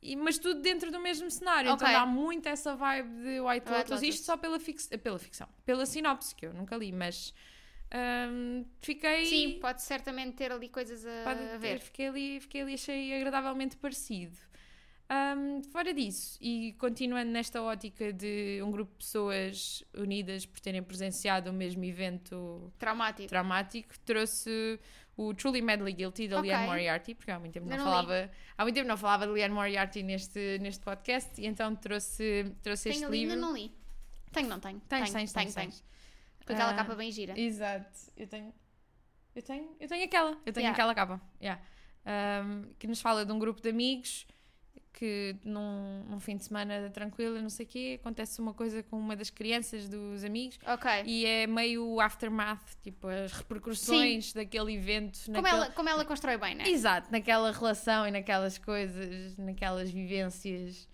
E- 0.01 0.15
mas 0.17 0.39
tudo 0.39 0.61
dentro 0.61 0.91
do 0.93 1.01
mesmo 1.01 1.31
cenário, 1.31 1.73
Ok. 1.73 1.87
então 1.87 2.01
dá 2.01 2.07
muito 2.07 2.49
essa 2.49 2.75
vibe 2.77 3.09
de 3.23 3.41
White 3.41 3.71
Lotus. 3.71 4.03
Isto 4.03 4.25
só 4.25 4.37
pela, 4.37 4.59
pela 5.03 5.19
ficção, 5.19 5.49
pela 5.65 5.85
sinopse, 5.87 6.35
que 6.35 6.47
eu 6.47 6.55
nunca 6.55 6.77
li, 6.77 6.93
mas 6.93 7.35
ahm, 7.91 8.65
fiquei. 8.81 9.27
sim, 9.27 9.59
pode 9.61 9.83
certamente 9.83 10.35
ter 10.37 10.53
ali 10.53 10.69
coisas 10.69 11.05
a, 11.05 11.25
Pode 11.25 11.41
ter, 11.41 11.59
ver. 11.59 11.81
Fiquei 11.81 12.09
ali, 12.09 12.41
fiquei 12.41 12.61
ali, 12.63 12.75
achei 12.75 13.15
agradavelmente 13.17 13.77
parecido. 13.77 14.37
Ahm, 15.11 15.63
fora 15.73 15.93
disso, 15.95 16.39
e 16.41 16.75
continuando 16.75 17.31
nesta 17.31 17.63
ótica 17.63 18.13
de 18.13 18.61
um 18.63 18.71
grupo 18.71 18.93
de 18.93 18.99
pessoas 18.99 19.83
unidas 19.97 20.45
por 20.45 20.61
terem 20.61 20.83
presenciado 20.83 21.49
o 21.51 21.53
mesmo 21.53 21.83
evento 21.83 22.71
Traumático. 22.79 23.27
traumático, 23.29 23.99
trouxe 24.01 24.79
o 25.19 25.35
Truly 25.35 25.61
Madly 25.61 25.93
Guilty 25.93 26.29
da 26.29 26.39
Ok. 26.39 26.49
Liane 26.49 26.67
Moriarty, 26.67 27.15
porque 27.15 27.31
há 27.31 27.39
muito 27.39 27.53
tempo 27.53 27.67
não, 27.67 27.77
não 27.77 27.85
li. 27.85 27.91
falava, 27.91 28.31
há 28.57 28.63
muito 28.63 28.75
tempo 28.77 28.89
não 28.89 28.97
falava 28.97 29.27
de 29.27 29.33
Liane 29.35 29.53
Moriarty 29.53 30.03
neste, 30.03 30.59
neste 30.61 30.83
podcast, 30.83 31.39
e 31.41 31.45
então 31.47 31.75
trouxe, 31.77 32.55
trouxe 32.63 32.89
este 32.89 33.01
Tenho 33.01 33.09
ali, 33.11 33.19
livro. 33.21 33.35
ainda 33.35 33.47
não 33.47 33.53
li. 33.55 33.75
Tenho, 34.33 34.49
não 34.49 34.61
tenho. 34.61 34.81
Tens, 34.89 35.11
tenho, 35.11 35.13
tens, 35.13 35.33
tenho, 35.33 35.53
tens, 35.53 35.55
tenho. 35.55 35.89
Com 36.47 36.53
aquela 36.55 36.71
Ah, 36.71 36.75
capa 36.75 36.95
bem 36.95 37.11
gira. 37.11 37.39
Exato, 37.39 37.91
eu 38.17 38.27
tenho. 38.27 38.55
Eu 39.35 39.43
tenho, 39.43 39.77
eu 39.79 39.89
tenho 39.89 40.05
aquela, 40.05 40.31
eu 40.47 40.53
tenho 40.53 40.65
Yeah. 40.65 40.71
aquela 40.73 40.95
capa. 40.95 41.21
Yeah. 41.43 41.61
Um, 42.07 42.73
que 42.79 42.87
nos 42.87 43.01
fala 43.01 43.27
de 43.27 43.33
um 43.33 43.39
grupo 43.39 43.61
de 43.61 43.69
amigos 43.69 44.27
que 44.93 45.37
num, 45.45 46.05
num 46.09 46.19
fim 46.21 46.37
de 46.37 46.45
semana 46.45 46.91
tranquilo, 46.91 47.41
não 47.41 47.49
sei 47.51 47.65
o 47.67 47.69
quê, 47.69 47.99
acontece 48.01 48.41
uma 48.41 48.53
coisa 48.53 48.83
com 48.83 48.99
uma 48.99 49.15
das 49.15 49.31
crianças 49.31 49.89
dos 49.89 50.25
amigos 50.25 50.59
Ok. 50.67 50.91
e 51.07 51.25
é 51.25 51.47
meio 51.47 51.87
o 51.87 52.01
aftermath, 52.01 52.77
tipo 52.83 53.07
as 53.07 53.33
repercussões 53.33 54.33
daquele 54.33 54.75
evento. 54.75 55.19
Como, 55.27 55.37
naquele- 55.43 55.57
ela, 55.63 55.71
como 55.73 55.89
ela 55.89 56.05
constrói 56.05 56.37
bem, 56.37 56.55
né? 56.55 56.69
Exato, 56.69 57.11
naquela 57.13 57.53
relação 57.53 58.07
e 58.07 58.11
naquelas 58.11 58.59
coisas, 58.59 59.37
naquelas 59.37 59.91
vivências. 59.91 60.89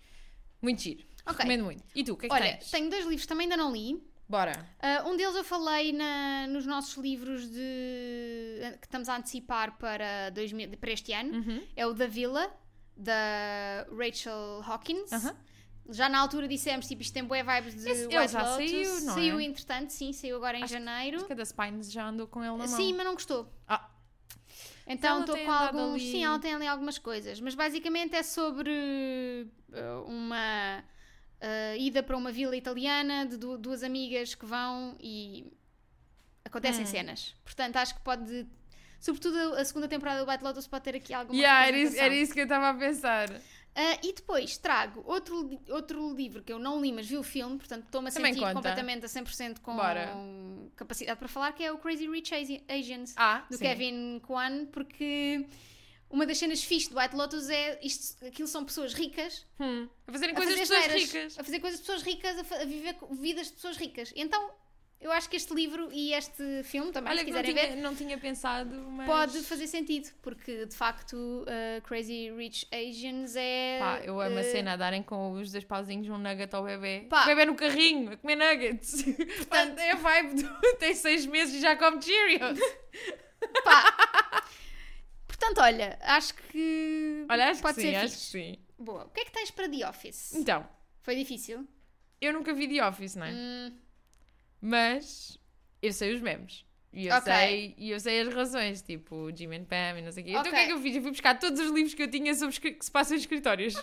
Muito 0.61 0.81
giro. 0.81 1.03
Ok. 1.25 1.37
Recomendo 1.37 1.63
muito. 1.63 1.83
E 1.95 2.03
tu, 2.03 2.13
o 2.13 2.17
que 2.17 2.27
é 2.27 2.29
que 2.29 2.35
Olha, 2.35 2.57
tens? 2.57 2.69
tenho 2.71 2.89
dois 2.89 3.05
livros 3.05 3.25
também 3.25 3.45
ainda 3.45 3.57
não 3.57 3.71
li. 3.73 3.99
Bora. 4.27 4.67
Ah, 4.79 5.03
um 5.07 5.15
deles 5.15 5.35
eu 5.35 5.43
falei 5.43 5.91
na- 5.93 6.47
nos 6.47 6.65
nossos 6.65 6.95
livros 6.97 7.47
de, 7.49 8.59
que 8.79 8.85
estamos 8.87 9.07
a 9.09 9.17
antecipar 9.17 9.77
para, 9.77 10.29
2000, 10.31 10.77
para 10.77 10.91
este 10.91 11.13
ano. 11.13 11.37
Uhum. 11.37 11.63
É 11.75 11.85
o 11.85 11.93
Da 11.93 12.07
Villa, 12.07 12.51
da 12.95 13.85
Rachel 13.97 14.61
Hawkins. 14.65 15.11
Aham. 15.11 15.35
Já 15.89 16.09
na 16.09 16.17
altura 16.19 16.47
dissemos, 16.47 16.87
tipo, 16.87 17.03
isto 17.03 17.13
tem 17.13 17.23
boé 17.23 17.43
vibes 17.43 17.75
de 17.75 17.87
Esse- 17.89 18.07
White 18.07 18.31
já 18.31 18.41
Lotus. 18.41 18.55
saiu, 18.71 19.01
não 19.01 19.13
Saiu 19.13 19.39
é? 19.39 19.43
entretanto, 19.43 19.91
sim, 19.91 20.11
saiu 20.13 20.37
agora 20.37 20.57
em 20.57 20.63
Acho 20.63 20.73
janeiro. 20.73 21.17
Acho 21.17 21.25
que 21.27 21.33
a 21.33 21.35
da 21.35 21.45
Spines 21.45 21.91
já 21.91 22.07
andou 22.07 22.25
com 22.27 22.39
ele 22.43 22.57
na 22.57 22.65
mão. 22.65 22.77
Sim, 22.77 22.93
mas 22.93 23.05
não 23.05 23.13
gostou. 23.13 23.47
Ah. 23.67 23.87
Então 24.87 25.19
estou 25.21 25.37
com 25.37 25.51
alguns. 25.51 25.93
ali- 26.01 26.11
Sim, 26.11 26.23
ela 26.25 26.39
tem 26.39 26.53
ali 26.55 26.65
algumas 26.67 26.97
coisas. 26.97 27.39
Mas 27.39 27.53
basicamente 27.53 28.15
é 28.15 28.23
sobre 28.23 28.71
uh, 29.73 30.03
uma 30.07 30.83
uh, 31.41 31.77
ida 31.77 32.01
para 32.01 32.17
uma 32.17 32.31
vila 32.31 32.55
italiana 32.55 33.25
de 33.25 33.37
du- 33.37 33.57
duas 33.57 33.83
amigas 33.83 34.33
que 34.33 34.45
vão 34.45 34.95
e 34.99 35.51
acontecem 36.43 36.83
Hum. 36.83 36.87
cenas. 36.87 37.35
Portanto, 37.43 37.75
acho 37.77 37.93
que 37.95 38.01
pode. 38.01 38.47
Sobretudo 39.05 39.37
a 39.53 39.63
segunda 39.63 39.87
temporada 39.87 40.25
do 40.25 40.31
White 40.31 40.43
Lotus 40.43 40.65
pode 40.65 40.83
ter 40.83 40.95
aqui 40.95 41.13
alguma 41.13 41.37
Yeah, 41.39 41.67
era, 41.67 41.77
isso, 41.77 41.95
era 41.95 42.15
isso 42.15 42.33
que 42.33 42.39
eu 42.39 42.45
estava 42.45 42.69
a 42.69 42.73
pensar. 42.73 43.29
Ah, 43.75 43.99
e 44.03 44.13
depois 44.13 44.57
trago 44.57 45.03
outro, 45.05 45.59
outro 45.69 46.11
livro 46.15 46.41
que 46.41 46.51
eu 46.51 46.57
não 46.57 46.81
li, 46.81 46.91
mas 46.91 47.05
vi 47.05 47.15
o 47.15 47.21
filme, 47.21 47.55
portanto 47.57 47.83
estou-me 47.85 48.07
a 48.07 48.11
Também 48.11 48.33
sentir 48.33 48.41
conta. 48.43 48.55
completamente 48.55 49.05
a 49.05 49.07
100% 49.07 49.59
com 49.59 49.75
Bora. 49.75 50.11
capacidade 50.75 51.19
para 51.19 51.27
falar, 51.27 51.51
que 51.51 51.63
é 51.63 51.71
o 51.71 51.77
Crazy 51.77 52.09
Rich 52.09 52.33
Asi- 52.33 52.63
Asians, 52.67 53.13
Ah, 53.15 53.45
do 53.47 53.57
sim. 53.57 53.63
Kevin 53.65 54.19
Kwan, 54.25 54.65
porque 54.71 55.45
uma 56.09 56.25
das 56.25 56.39
cenas 56.39 56.63
fixes 56.63 56.87
do 56.89 56.97
White 56.97 57.15
Lotus 57.15 57.47
é 57.49 57.77
isto, 57.83 58.25
aquilo 58.25 58.47
são 58.47 58.65
pessoas 58.65 58.91
ricas 58.93 59.45
Hum, 59.59 59.87
a 60.07 60.11
fazerem 60.11 60.33
a 60.33 60.37
coisas 60.37 60.55
de 60.55 60.61
pessoas 60.61 60.87
ricas. 60.93 61.37
a 61.39 61.43
fazer 61.43 61.59
coisas 61.59 61.79
de 61.79 61.85
pessoas 61.85 62.01
ricas, 62.01 62.37
a, 62.51 62.55
a 62.61 62.65
viver 62.65 62.95
vidas 63.11 63.47
de 63.47 63.53
pessoas 63.53 63.77
ricas. 63.77 64.11
Então 64.15 64.49
eu 64.99 65.11
acho 65.11 65.29
que 65.29 65.35
este 65.35 65.53
livro 65.53 65.89
e 65.91 66.13
este 66.13 66.63
filme 66.63 66.91
também, 66.91 67.11
Olha 67.11 67.19
se 67.19 67.25
que 67.25 67.31
não 67.31 67.41
quiserem 67.41 67.55
tinha, 67.55 67.75
ver, 67.75 67.81
não 67.81 67.95
tinha 67.95 68.17
pensado, 68.17 68.75
mas... 68.89 69.05
pode 69.05 69.41
fazer 69.43 69.67
sentido, 69.67 70.09
porque 70.21 70.65
de 70.65 70.75
facto 70.75 71.13
uh, 71.15 71.81
Crazy 71.83 72.31
Rich 72.31 72.67
Asians 72.71 73.35
é. 73.35 73.79
Pá, 73.79 73.99
eu 74.03 74.19
amo 74.19 74.37
a 74.37 74.41
uh, 74.41 74.43
cena 74.43 74.73
a 74.73 74.75
darem 74.75 75.03
com 75.03 75.33
os 75.33 75.51
dois 75.51 75.63
pauzinhos 75.63 76.09
um 76.09 76.17
nugget 76.17 76.53
ao 76.55 76.63
bebê. 76.63 77.05
Pá. 77.09 77.23
O 77.23 77.25
bebê 77.27 77.45
no 77.45 77.55
carrinho, 77.55 78.13
a 78.13 78.17
comer 78.17 78.35
nuggets. 78.35 79.03
Portanto, 79.37 79.79
é 79.79 79.91
a 79.91 79.95
vibe 79.95 80.41
do... 80.41 80.59
Tem 80.79 80.95
seis 80.95 81.25
meses 81.25 81.55
e 81.55 81.59
já 81.61 81.75
come 81.75 82.01
Cheerios. 82.01 82.59
Pá. 83.63 84.45
Portanto, 85.27 85.59
olha, 85.59 85.99
acho 86.01 86.33
que 86.33 87.25
Olha, 87.29 87.49
acho 87.49 87.61
pode 87.61 87.75
que 87.75 87.81
sim, 87.81 87.89
ser 87.89 87.95
acho 87.97 88.15
fixe. 88.15 88.25
que 88.25 88.31
sim. 88.31 88.59
Boa. 88.79 89.03
O 89.05 89.09
que 89.09 89.19
é 89.19 89.25
que 89.25 89.31
tens 89.31 89.51
para 89.51 89.69
The 89.69 89.87
Office? 89.87 90.33
Então, 90.33 90.67
Foi 91.01 91.15
difícil? 91.15 91.67
eu 92.21 92.33
nunca 92.33 92.53
vi 92.53 92.67
The 92.67 92.87
Office, 92.87 93.15
não 93.15 93.25
é? 93.25 93.31
Hum, 93.31 93.77
Mas 94.61 95.37
eu 95.81 95.91
sei 95.93 96.13
os 96.13 96.21
memes. 96.21 96.65
E 96.91 97.07
eu, 97.07 97.15
Ok. 97.15 97.31
sei, 97.33 97.75
e 97.77 97.91
eu 97.91 97.99
sei 97.99 98.21
as 98.21 98.33
razões, 98.33 98.81
tipo 98.81 99.29
Jim 99.35 99.53
and 99.53 99.65
Pam 99.65 99.99
e 99.99 100.01
não 100.01 100.11
sei 100.13 100.23
o 100.23 100.25
quê. 100.25 100.31
Então 100.31 100.41
o 100.43 100.45
que 100.45 100.49
é 100.55 100.59
Ok. 100.63 100.65
que 100.67 100.71
eu 100.73 100.79
fiz? 100.81 100.95
Eu 100.95 101.01
fui 101.01 101.11
buscar 101.11 101.37
todos 101.37 101.59
os 101.59 101.69
livros 101.71 101.93
que 101.93 102.01
eu 102.03 102.09
tinha 102.09 102.33
sobre 102.33 102.57
que 102.57 102.77
se 102.85 102.89
passam 102.89 103.17
em 103.17 103.19
escritórios. 103.19 103.73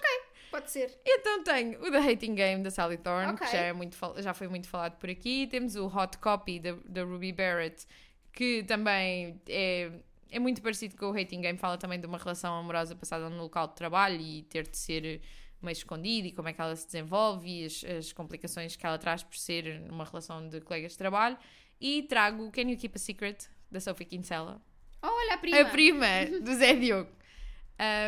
pode 0.51 0.71
ser. 0.71 0.99
Então 1.05 1.43
tenho 1.45 1.79
o 1.83 1.91
The 1.91 1.99
Hating 1.99 2.35
Game 2.35 2.63
da 2.63 2.71
Sally 2.71 2.97
Thorne, 2.97 3.33
Ok. 3.35 3.47
que 3.47 3.53
já, 3.53 3.59
é 3.59 3.73
muito, 3.73 3.97
já 4.19 4.33
foi 4.33 4.49
muito 4.49 4.67
falado 4.67 4.97
por 4.99 5.11
aqui. 5.11 5.47
Temos 5.47 5.77
o 5.77 5.87
Hot 5.87 6.17
Copy 6.19 6.59
da, 6.59 6.73
da 6.87 7.05
Ruby 7.05 7.33
Barrett, 7.33 7.87
que 8.33 8.63
também 8.63 9.39
é, 9.47 9.91
é 10.31 10.39
muito 10.39 10.63
parecido 10.63 10.97
com 10.97 11.11
o 11.11 11.19
Hating 11.19 11.43
Game. 11.43 11.59
Fala 11.59 11.77
também 11.77 12.01
de 12.01 12.07
uma 12.07 12.17
relação 12.19 12.55
amorosa 12.55 12.97
passada 12.97 13.29
no 13.29 13.43
local 13.43 13.69
de 13.69 13.75
trabalho 13.75 14.19
e 14.21 14.43
ter 14.45 14.67
de 14.67 14.79
ser 14.79 15.21
meio 15.65 15.73
escondido 15.73 16.29
e 16.29 16.33
como 16.33 16.49
é 16.49 16.53
que 16.53 16.61
ela 16.61 16.75
se 16.77 16.87
desenvolve 16.87 17.49
e 17.49 17.65
as, 17.65 17.85
as 17.85 18.13
complicações 18.13 18.77
que 18.77 18.85
ela 18.87 18.99
traz 18.99 19.23
por 19.23 19.37
ser 19.37 19.81
numa 19.81 20.05
relação 20.05 20.49
de 20.49 20.61
colegas 20.61 20.93
de 20.93 20.99
trabalho. 20.99 21.37
E 21.81 22.03
trago 22.05 22.47
o 22.47 22.51
Can 22.53 22.63
You 22.71 22.77
Keep 22.79 22.95
a 22.95 22.99
Secret 22.99 23.37
da 23.71 23.81
Sophie 23.81 24.07
Kinsella. 24.07 24.61
Oh, 25.03 25.09
olha 25.09 25.35
a 25.35 25.39
prima. 25.39 25.61
A 25.61 25.65
prima 25.67 26.07
do 26.43 26.55
Zé 26.55 26.75
Diogo. 26.75 27.11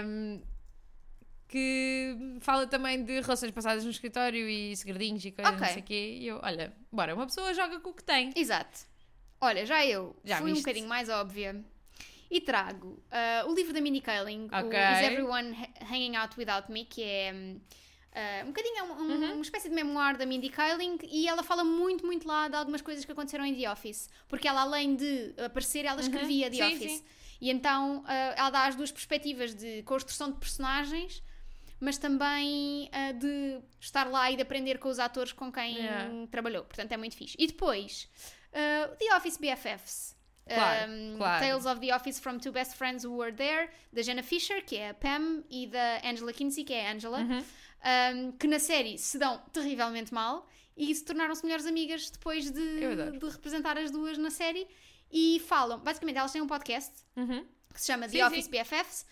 Um, 0.05 0.41
que 1.49 2.17
fala 2.41 2.67
também 2.67 3.03
de 3.05 3.21
relações 3.21 3.51
passadas 3.53 3.85
no 3.85 3.91
escritório 3.91 4.49
e 4.49 4.77
segredinhos 4.77 5.25
e 5.25 5.31
coisas, 5.31 5.55
Ok. 5.55 5.67
não 5.67 5.73
sei 5.73 5.83
o 5.83 5.85
quê. 5.85 6.19
E 6.21 6.27
eu, 6.27 6.41
olha, 6.43 6.73
bora, 6.91 7.15
uma 7.15 7.27
pessoa 7.27 7.53
joga 7.55 7.81
com 7.81 7.91
o 7.91 7.95
que 7.95 8.03
tem. 8.03 8.33
Exato. 8.35 8.81
Olha, 9.41 9.65
já 9.67 9.85
eu 9.85 10.17
Já 10.25 10.39
fui 10.39 10.51
um 10.51 10.55
viste? 10.55 10.63
bocadinho 10.65 10.89
mais 10.89 11.09
óbvia 11.09 11.63
e 12.31 12.41
trago 12.41 13.03
ah, 13.11 13.45
o 13.47 13.55
livro 13.55 13.73
da 13.73 13.81
Minnie 13.81 14.01
Kaling, 14.01 14.49
o 14.53 14.67
Ok. 14.67 14.79
Is 14.79 15.01
Everyone 15.07 15.53
Ha- 15.55 15.85
Hanging 15.95 16.17
Out 16.17 16.37
Without 16.39 16.71
Me, 16.71 16.85
que 16.85 17.03
é 17.03 17.33
Uh, 18.15 18.45
um 18.45 18.47
bocadinho, 18.53 18.77
é 18.79 18.83
um, 18.85 18.93
um, 18.93 19.33
uma 19.33 19.43
espécie 19.43 19.69
de 19.69 19.75
memoir 19.75 20.17
da 20.17 20.25
Mindy 20.25 20.49
Kaling 20.49 20.99
e 21.11 21.27
ela 21.27 21.43
fala 21.43 21.65
muito, 21.65 22.07
muito 22.07 22.29
lá 22.29 22.47
de 22.47 22.55
algumas 22.55 22.81
coisas 22.81 23.05
que 23.05 23.11
aconteceram 23.11 23.45
em 23.45 23.53
The 23.57 23.69
Office. 23.73 24.09
Porque 24.29 24.47
ela, 24.47 24.61
além 24.61 24.95
de 24.95 25.35
aparecer, 25.45 25.85
ela 25.85 26.01
escrevia 26.01 26.49
The 26.49 26.57
Sim, 26.59 26.77
Office. 26.77 26.93
sim. 26.99 27.05
E 27.41 27.51
então 27.51 28.03
uh, 28.03 28.07
ela 28.37 28.51
dá 28.51 28.67
as 28.67 28.77
duas 28.77 28.93
perspectivas 28.93 29.53
de 29.53 29.83
construção 29.83 30.31
de 30.31 30.39
personagens, 30.39 31.25
mas 31.81 31.99
também 31.99 32.89
uh, 32.95 33.19
de 33.19 33.59
estar 33.81 34.09
lá 34.09 34.31
e 34.31 34.37
de 34.37 34.43
aprender 34.43 34.79
com 34.79 34.89
os 34.89 35.01
atores 35.01 35.33
com 35.33 35.51
quem 35.51 35.75
Yeah. 35.79 36.27
trabalhou. 36.31 36.63
Portanto, 36.63 36.93
é 36.93 36.97
muito 36.97 37.17
fixe. 37.17 37.35
E 37.37 37.49
depois, 37.49 38.09
uh, 38.53 38.95
The 38.97 39.17
Office 39.17 39.37
BFFs. 39.39 40.14
Claro, 40.47 40.91
Um, 40.93 41.17
claro. 41.17 41.45
Tales 41.45 41.65
of 41.67 41.81
the 41.81 41.95
Office 41.95 42.21
from 42.21 42.39
Two 42.39 42.53
Best 42.53 42.75
Friends 42.77 43.05
Who 43.05 43.17
Were 43.17 43.33
There, 43.33 43.71
da 43.93 44.03
Jenna 44.03 44.23
Fisher, 44.23 44.63
que 44.63 44.77
é 44.77 44.91
a 44.91 44.95
Pam, 44.95 45.43
e 45.51 45.67
da 45.67 46.01
Angela 46.05 46.33
Kinsey, 46.33 46.65
que 46.65 46.73
é 46.75 46.89
a 46.89 46.93
Angela, 46.93 47.21
Uhum. 47.21 47.39
um, 47.39 48.33
que 48.33 48.47
na 48.47 48.59
série 48.59 48.99
se 48.99 49.19
dão 49.19 49.39
terrivelmente 49.53 50.13
mal 50.13 50.47
e 50.77 50.95
se 50.95 51.05
tornaram-se 51.05 51.43
melhores 51.45 51.65
amigas 51.67 52.11
depois 52.11 52.51
de, 52.51 52.51
de 53.19 53.27
representar 53.29 53.79
as 53.79 53.91
duas 53.91 54.19
na 54.19 54.31
série 54.31 54.67
e 55.11 55.41
falam. 55.47 55.79
Basicamente, 55.79 56.19
elas 56.19 56.33
têm 56.33 56.43
um 56.43 56.47
podcast 56.47 56.93
Uhum. 57.17 57.45
que 57.73 57.81
se 57.81 57.87
chama 57.87 58.07
Sim, 58.09 58.19
The 58.19 58.19
sim. 58.19 58.25
Office 58.25 58.49
BFFs. 58.49 59.07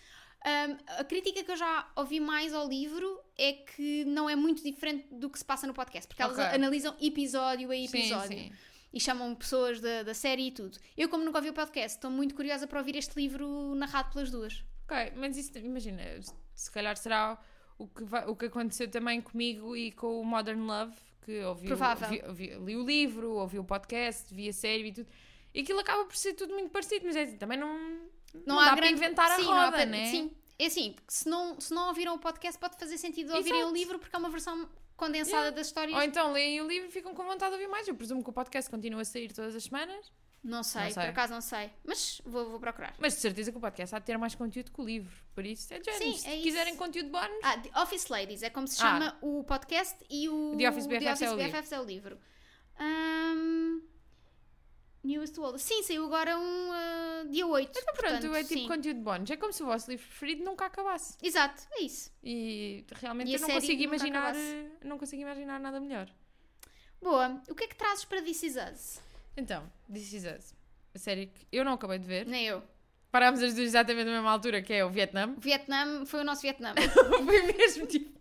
Um, 0.45 0.77
a 0.99 1.05
crítica 1.05 1.45
que 1.45 1.53
eu 1.53 1.57
já 1.57 1.89
ouvi 1.95 2.19
mais 2.19 2.53
ao 2.53 2.69
livro 2.69 3.21
é 3.39 3.53
que 3.53 4.05
não 4.07 4.29
é 4.29 4.35
muito 4.35 4.61
diferente 4.63 5.07
do 5.13 5.31
que 5.31 5.39
se 5.39 5.45
passa 5.45 5.69
no 5.69 5.73
podcast, 5.73 6.09
porque 6.09 6.21
elas 6.21 6.37
analisam 6.39 6.97
episódio 7.01 7.71
a 7.71 7.77
episódio 7.77 8.37
sim. 8.37 8.53
E 8.93 9.01
chamam 9.01 9.35
pessoas 9.35 9.81
da, 9.81 10.03
da 10.03 10.15
série 10.15 10.49
e 10.49 10.51
tudo. 10.53 10.79
Eu, 10.97 11.09
como 11.09 11.25
nunca 11.25 11.39
ouvi 11.39 11.51
o 11.51 11.53
podcast, 11.55 11.97
estou 11.97 12.11
muito 12.11 12.35
curiosa 12.35 12.67
para 12.67 12.79
ouvir 12.79 12.97
este 12.97 13.15
livro 13.17 13.75
narrado 13.75 14.13
pelas 14.13 14.31
duas. 14.31 14.65
Ok, 14.85 15.13
mas 15.17 15.37
isso, 15.37 15.57
imagina, 15.59 16.03
se 16.55 16.71
calhar 16.71 16.97
será 16.97 17.39
o 17.79 17.87
que, 17.89 18.05
vai- 18.05 18.27
o 18.27 18.37
que 18.37 18.47
aconteceu 18.47 18.91
também 18.91 19.21
comigo 19.21 19.75
e 19.77 19.93
com 19.93 20.21
o 20.21 20.25
Modern 20.25 20.61
Love, 20.67 20.95
que 21.25 21.41
ouvi, 21.45 21.65
o- 21.67 21.69
Provável. 21.69 22.09
vi- 22.09 22.23
ouvi- 22.27 22.55
li 22.65 22.77
o 22.77 22.85
livro, 22.85 23.31
ouvi 23.33 23.59
o 23.59 23.65
podcast, 23.65 24.33
vi 24.35 24.49
a 24.49 24.53
série 24.53 24.89
e 24.89 24.93
tudo. 24.93 25.09
E 25.55 25.61
aquilo 25.61 25.81
acaba 25.81 26.05
por 26.05 26.17
ser 26.17 26.35
tudo 26.35 26.53
muito 26.55 26.71
parecido, 26.71 27.07
mas 27.07 27.17
é, 27.17 27.23
assim, 27.23 27.37
também 27.37 27.59
não, 27.59 28.01
não, 28.47 28.59
há 28.59 28.71
dá 28.71 28.75
grande- 28.77 28.81
para 28.81 28.91
inventar 29.07 29.37
Sim, 29.37 29.43
a 29.43 29.45
não 29.45 29.53
há 29.53 29.65
roda, 29.67 29.77
para- 29.79 29.87
né? 29.87 30.11
Sim, 30.11 30.31
é 30.59 30.67
assim, 30.67 30.95
se 31.09 31.29
não, 31.29 31.61
se 31.61 31.73
não 31.73 31.89
ouviram 31.89 32.15
o 32.15 32.19
podcast, 32.19 32.59
pode 32.59 32.77
fazer 32.79 32.99
sentido 32.99 33.35
ouvirem 33.35 33.59
Exato. 33.61 33.73
o 33.73 33.77
livro 33.77 33.99
porque 33.99 34.15
é 34.15 34.19
uma 34.19 34.31
versão 34.31 34.69
condensada 35.03 35.37
Yeah. 35.47 35.57
das 35.57 35.67
histórias. 35.67 35.97
Ou 35.97 36.03
então 36.03 36.33
leem 36.33 36.61
o 36.61 36.67
livro 36.69 36.89
e 36.89 36.93
ficam 36.93 37.13
com 37.15 37.25
vontade 37.25 37.51
de 37.51 37.57
ouvir 37.63 37.69
mais. 37.71 37.87
Eu 37.89 37.95
presumo 37.95 38.23
que 38.23 38.31
o 38.31 38.33
podcast 38.33 38.71
continua 38.71 39.03
a 39.03 39.05
sair 39.05 39.33
todas 39.33 39.55
as 39.57 39.65
semanas, 39.65 40.13
Não 40.45 40.63
sei, 40.65 40.83
Não 40.85 40.91
sei. 40.91 41.03
por 41.05 41.11
acaso 41.11 41.33
não 41.33 41.41
sei. 41.41 41.71
Mas 41.85 42.21
vou, 42.25 42.51
vou 42.51 42.59
procurar. 42.61 42.95
mas 42.99 43.15
de 43.15 43.21
certeza 43.21 43.53
que 43.53 43.59
o 43.59 43.61
podcast 43.61 43.95
há 43.95 43.99
de 44.01 44.05
ter 44.07 44.17
mais 44.19 44.35
conteúdo 44.35 44.73
que 44.73 44.81
o 44.81 44.85
livro. 44.85 45.15
Por 45.35 45.45
isso, 45.47 45.73
é 45.73 45.79
de. 45.79 45.93
Sim, 45.93 46.17
Se 46.17 46.27
é 46.29 46.35
isso. 46.35 46.43
quiserem 46.43 46.75
conteúdo 46.77 47.11
bónus, 47.11 47.39
Ah, 47.45 47.57
The 47.59 47.71
Office 47.81 48.09
Ladies, 48.09 48.43
é 48.43 48.51
como 48.51 48.67
se 48.67 48.77
Ah. 48.83 48.85
chama 48.85 49.19
o 49.23 49.45
podcast 49.45 49.97
e 50.11 50.29
o 50.29 50.55
The 50.59 50.69
Office 50.69 50.87
BFFs 50.87 51.23
é 51.23 51.31
o 51.31 51.37
livro. 51.37 51.51
BFFs 51.53 51.73
é 51.73 51.81
o 51.81 51.85
livro. 51.85 52.19
Ahm, 52.79 53.81
Newest 55.05 55.35
to 55.35 55.43
Oldest. 55.43 55.67
Sim, 55.67 55.83
saiu 55.83 56.05
agora 56.05 56.39
um 56.39 56.73
ah, 56.73 57.25
dia 57.29 57.47
8. 57.47 57.79
então 57.79 57.95
pronto, 57.95 58.35
é 58.35 58.43
tipo 58.45 58.61
sim. 58.61 58.69
conteúdo 58.69 59.01
bónus. 59.01 59.31
É 59.31 59.37
como 59.37 59.53
se 59.53 59.63
o 59.63 59.67
vosso 59.67 59.91
livro 59.91 60.07
preferido 60.07 60.45
nunca 60.45 60.67
acabasse. 60.67 61.17
Exato, 61.23 61.63
é 61.73 61.83
isso. 61.83 62.13
E 62.23 62.85
realmente 63.01 63.31
E 63.31 63.35
eu 63.35 63.41
não 63.41 63.51
consigo 63.51 63.83
imaginar, 63.83 64.31
acabasse. 64.31 64.71
não 64.85 64.99
consigo 64.99 65.23
imaginar 65.23 65.59
nada 65.59 65.81
melhor. 65.81 66.09
Boa. 67.01 67.43
O 67.49 67.55
que 67.55 67.65
é 67.65 67.67
que 67.67 67.75
trazes 67.75 68.05
para 68.05 68.23
This 68.23 68.43
Is 68.45 68.57
Us? 68.57 69.01
Então, 69.37 69.69
This 69.93 70.13
Is 70.13 70.25
Us. 70.25 70.55
A 70.95 70.99
série 70.99 71.27
que 71.27 71.47
eu 71.51 71.65
não 71.65 71.73
acabei 71.73 71.99
de 71.99 72.07
ver. 72.07 72.27
Nem 72.27 72.47
eu. 72.47 72.63
Parámos 73.11 73.43
as 73.43 73.55
duas 73.55 73.67
exatamente 73.67 74.07
na 74.07 74.13
mesma 74.13 74.31
altura, 74.31 74.63
que 74.63 74.73
é 74.73 74.85
o 74.85 74.91
Vietnã. 74.91 75.35
O 75.37 75.41
Vietnã 75.41 76.07
foi 76.07 76.21
o 76.21 76.25
nosso 76.25 76.43
Vietnã. 76.43 76.75
foi 77.27 77.43
mesmo 77.53 77.87
tipo, 77.87 78.13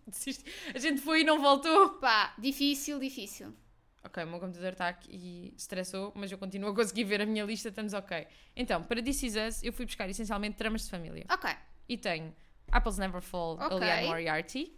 a 0.74 0.78
gente 0.78 1.00
foi 1.00 1.22
e 1.22 1.24
não 1.24 1.40
voltou. 1.40 1.92
Pá, 1.92 2.34
difícil, 2.38 3.00
difícil. 3.00 3.54
Ok, 4.04 4.24
o 4.24 4.28
meu 4.28 4.40
computador 4.40 4.72
está 4.72 4.88
aqui 4.88 5.10
e 5.12 5.54
estressou, 5.56 6.12
mas 6.16 6.32
eu 6.32 6.38
continuo 6.38 6.72
a 6.72 6.76
conseguir 6.76 7.04
ver 7.04 7.22
a 7.22 7.26
minha 7.26 7.46
lista, 7.46 7.70
estamos 7.70 7.94
ok. 7.94 8.28
Então, 8.56 8.84
para 8.84 9.02
This 9.02 9.22
Is 9.24 9.36
Us, 9.36 9.64
eu 9.64 9.72
fui 9.72 9.86
buscar 9.86 10.10
essencialmente 10.10 10.58
tramas 10.58 10.84
de 10.86 10.90
família. 10.90 11.26
Ok. 11.32 11.50
E 11.88 11.98
tenho 11.98 12.34
Apples 12.72 12.98
Never 12.98 13.22
Fall, 13.22 13.60
Ok. 13.62 13.78
Eliane 13.78 14.08
Moriarty, 14.08 14.74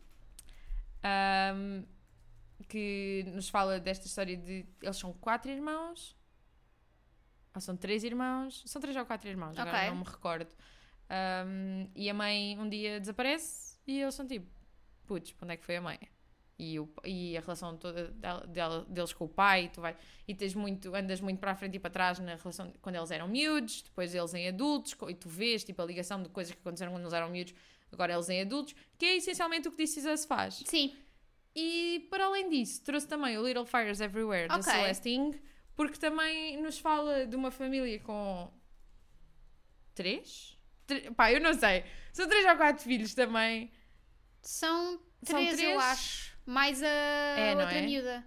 ahm, 1.04 1.84
que 2.68 3.24
nos 3.34 3.50
fala 3.50 3.80
desta 3.80 4.08
história 4.08 4.36
de. 4.36 4.66
Eles 4.82 4.98
são 4.98 5.14
quatro 5.14 5.50
irmãos. 5.52 6.16
Ou 7.56 7.62
são 7.62 7.78
três 7.78 8.04
irmãos. 8.04 8.64
São 8.66 8.82
três 8.82 8.96
ou 8.98 9.06
quatro 9.06 9.30
irmãos, 9.30 9.58
agora 9.58 9.78
Ok. 9.78 9.90
não 9.90 9.96
me 9.98 10.04
recordo. 10.04 10.52
Ahm, 11.10 11.88
e 11.96 12.10
a 12.10 12.14
mãe 12.14 12.58
um 12.60 12.68
dia 12.68 13.00
desaparece 13.00 13.78
e 13.86 14.02
eles 14.02 14.16
são 14.16 14.26
tipo, 14.28 14.48
putz, 15.06 15.34
onde 15.42 15.54
é 15.54 15.58
que 15.58 15.64
foi 15.66 15.76
a 15.78 15.82
mãe? 15.82 16.00
E, 16.72 16.80
o, 16.80 16.88
e 17.04 17.38
a 17.38 17.42
relação 17.42 17.76
toda 17.78 18.08
dela- 18.48 18.86
deles 18.88 19.12
com 19.12 19.26
o 19.26 19.28
pai, 19.28 19.70
tu 19.74 19.82
vai, 19.82 19.96
e 20.28 20.34
tens 20.34 20.54
muito, 20.56 20.96
andas 20.96 21.20
muito 21.20 21.40
para 21.40 21.52
a 21.52 21.56
frente 21.56 21.76
e 21.76 21.80
para 21.80 21.90
trás 21.90 22.20
na 22.20 22.36
relação 22.36 22.72
quando 22.82 22.96
eles 22.96 23.12
eram 23.12 23.28
miúdos, 23.28 23.82
depois 23.82 24.14
eles 24.16 24.34
em 24.34 24.48
adultos, 24.48 24.96
e 25.10 25.14
tu 25.16 25.28
vês 25.28 25.64
tipo, 25.64 25.82
a 25.82 25.86
ligação 25.86 26.22
de 26.24 26.30
coisas 26.30 26.54
que 26.54 26.60
aconteceram 26.62 26.92
quando 26.94 27.02
eles 27.04 27.14
eram 27.14 27.30
miúdos, 27.30 27.54
agora 27.92 28.14
eles 28.14 28.30
em 28.30 28.42
adultos, 28.42 28.76
que 28.98 29.06
é 29.06 29.16
essencialmente 29.18 29.68
o 29.68 29.72
que 29.72 29.78
This 29.78 29.98
Is 29.98 30.06
Us 30.06 30.26
faz. 30.26 30.64
Sim. 30.66 30.96
E 31.56 32.08
para 32.10 32.26
além 32.26 32.50
disso, 32.50 32.82
trouxe 32.84 33.08
também 33.08 33.38
o 33.38 33.46
Little 33.46 33.66
Fires 33.66 34.00
Everywhere 34.00 34.48
da 34.48 34.56
Ok. 34.56 34.64
Celeste 34.72 35.10
Ng, 35.18 35.40
porque 35.76 35.98
também 35.98 36.62
nos 36.62 36.80
fala 36.80 37.28
de 37.28 37.36
uma 37.36 37.52
família 37.52 38.00
com 38.00 38.52
três? 39.94 40.58
Tre- 40.88 41.12
Pá, 41.12 41.32
eu 41.32 41.40
não 41.40 41.54
sei. 41.54 41.84
São 42.12 42.28
três 42.28 42.46
ou 42.46 42.56
quatro 42.58 42.84
filhos 42.84 43.14
também. 43.14 43.72
São 44.42 45.00
São 45.24 45.38
três, 45.40 45.52
eu 45.54 45.58
três? 45.58 45.82
acho. 45.84 46.33
Mais 46.46 46.82
a 46.84 46.88
É, 46.88 47.56
outra 47.56 47.74
é? 47.78 47.82
miúda. 47.82 48.24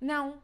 Não. 0.00 0.42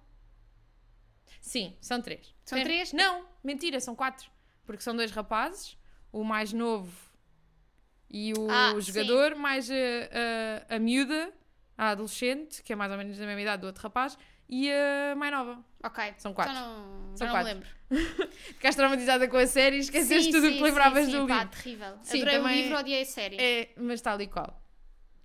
Sim, 1.41 1.77
são 1.81 2.01
três. 2.01 2.35
São 2.45 2.61
três? 2.63 2.93
Não, 2.93 3.25
mentira, 3.43 3.81
são 3.81 3.95
quatro. 3.95 4.31
Porque 4.65 4.83
são 4.83 4.95
dois 4.97 5.11
rapazes, 5.13 5.77
o 6.13 6.25
mais 6.25 6.53
novo 6.53 6.93
e 8.11 8.33
o 8.35 8.49
Ah, 8.51 8.73
sim. 8.75 8.81
jogador, 8.93 9.35
mais 9.37 9.71
a, 9.71 9.75
a, 10.71 10.77
a 10.77 10.79
miúda, 10.79 11.33
a 11.79 11.91
adolescente, 11.91 12.63
que 12.63 12.73
é 12.73 12.77
mais 12.77 12.91
ou 12.91 12.99
menos 12.99 13.17
da 13.17 13.27
mesma 13.27 13.41
idade 13.43 13.61
do 13.63 13.67
outro 13.67 13.83
rapaz, 13.83 14.17
e 14.49 14.71
a 14.71 15.15
mais 15.17 15.33
nova. 15.33 15.65
Ok. 15.85 16.15
São 16.19 16.33
quatro. 16.33 16.53
Então 16.53 16.65
não, 16.79 17.17
São 17.17 17.27
não 17.29 17.35
quatro. 17.35 17.49
me 17.49 17.55
lembro. 17.55 17.69
Ficaste 18.55 18.77
traumatizada 18.77 19.29
com 19.29 19.37
a 19.37 19.47
série 19.47 19.77
e 19.77 19.81
esqueceste 19.81 20.25
Sim, 20.25 20.33
tudo 20.33 20.47
o 20.47 20.51
sim, 20.51 20.57
que 20.57 20.63
lembravas 20.63 21.05
sim, 21.07 21.13
sim, 21.13 21.19
do 21.21 21.27
pá, 21.29 21.43
livro. 21.45 21.51
terrível. 21.57 21.99
Sim, 22.03 22.17
Adorei 22.23 22.39
também- 22.39 22.59
o 22.59 22.63
livro, 22.63 22.79
odiei 22.79 23.03
a 23.03 23.07
série. 23.07 23.37
É, 23.41 23.73
mas 23.77 24.01
tal 24.01 24.21
e 24.21 24.27
qual. 24.27 24.61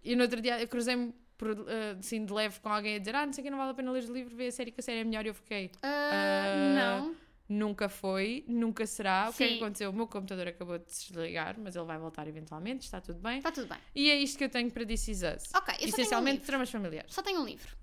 E 0.03 0.15
no 0.15 0.23
outro 0.23 0.39
dia 0.41 0.59
eu 0.59 0.67
cruzei-me 0.67 1.13
por, 1.41 1.67
eh, 1.67 1.95
assim 1.99 2.23
de 2.23 2.31
leve 2.31 2.59
com 2.59 2.69
alguém 2.69 2.97
a 2.97 2.99
dizer: 2.99 3.15
Ah, 3.15 3.25
não 3.25 3.33
sei 3.33 3.43
que 3.43 3.49
não 3.49 3.57
vale 3.57 3.71
a 3.71 3.73
pena 3.73 3.91
ler 3.91 4.03
o 4.07 4.13
livro, 4.13 4.35
vê 4.35 4.45
a 4.45 4.51
série 4.51 4.69
que 4.69 4.79
a 4.79 4.83
série 4.83 4.99
é 4.99 5.03
melhor. 5.03 5.25
E 5.25 5.29
eu 5.29 5.33
fiquei: 5.33 5.71
Ah, 5.81 6.53
não. 6.75 7.15
Nunca 7.49 7.89
foi, 7.89 8.45
nunca 8.47 8.85
será. 8.85 9.27
O 9.29 9.33
que 9.33 9.43
é 9.43 9.47
que 9.47 9.55
aconteceu? 9.55 9.89
O 9.89 9.93
meu 9.93 10.07
computador 10.07 10.47
acabou 10.47 10.77
de 10.77 10.93
se 10.93 11.11
desligar, 11.11 11.59
mas 11.59 11.75
ele 11.75 11.83
vai 11.83 11.97
voltar 11.97 12.25
eventualmente, 12.27 12.85
está 12.85 13.01
tudo 13.01 13.19
bem. 13.19 13.39
Está 13.39 13.51
tudo 13.51 13.67
bem. 13.67 13.77
E 13.93 14.09
é 14.09 14.15
isto 14.15 14.37
que 14.37 14.43
eu 14.45 14.49
tenho 14.49 14.71
para 14.71 14.85
This 14.85 15.07
Is 15.09 15.21
Us. 15.23 15.49
Ok, 15.53 15.75
eu 15.79 15.85
um 15.85 15.89
Essencialmente 15.89 16.33
livro. 16.35 16.45
tramas 16.47 16.69
familiares. 16.69 17.13
Só 17.13 17.21
tenho 17.23 17.41
um 17.41 17.45
livro. 17.45 17.75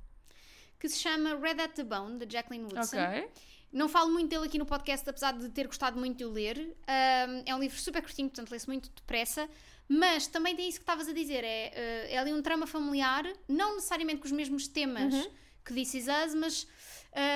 Que 0.79 0.89
se 0.89 0.99
chama 1.01 1.35
Red 1.37 1.61
at 1.61 1.73
the 1.75 1.85
Bone, 1.85 2.25
de 2.25 2.33
Jacqueline 2.33 2.65
Woodson. 2.65 2.97
Ok. 2.97 3.29
Não 3.71 3.89
falo 3.89 4.11
muito 4.11 4.31
dele 4.31 4.47
aqui 4.47 4.57
no 4.57 4.65
podcast, 4.65 5.11
apesar 5.11 5.33
de 5.33 5.49
ter 5.51 5.67
gostado 5.67 5.99
muito 5.99 6.17
de 6.17 6.25
o 6.25 6.31
ler. 6.31 6.57
Um, 6.57 7.43
é 7.45 7.55
um 7.55 7.59
livro 7.59 7.79
super 7.79 8.01
curtinho, 8.01 8.29
portanto 8.31 8.51
lê-se 8.51 8.67
muito 8.67 8.89
depressa. 8.91 9.49
Mas 9.89 10.27
também 10.27 10.55
tem 10.55 10.69
isso 10.69 10.79
que 10.79 10.83
estavas 10.83 11.09
a 11.09 11.13
dizer: 11.13 11.43
é, 11.45 11.73
uh, 12.11 12.13
é 12.15 12.19
ali 12.19 12.33
um 12.33 12.43
trama 12.43 12.67
familiar, 12.67 13.25
não 13.49 13.77
necessariamente 13.77 14.21
com 14.21 14.27
os 14.27 14.33
mesmos 14.33 14.69
temas 14.69 15.15
Uhum. 15.15 15.31
que 15.65 15.73
This 15.75 15.95
Is 15.95 16.07
Us, 16.09 16.35
mas 16.35 16.67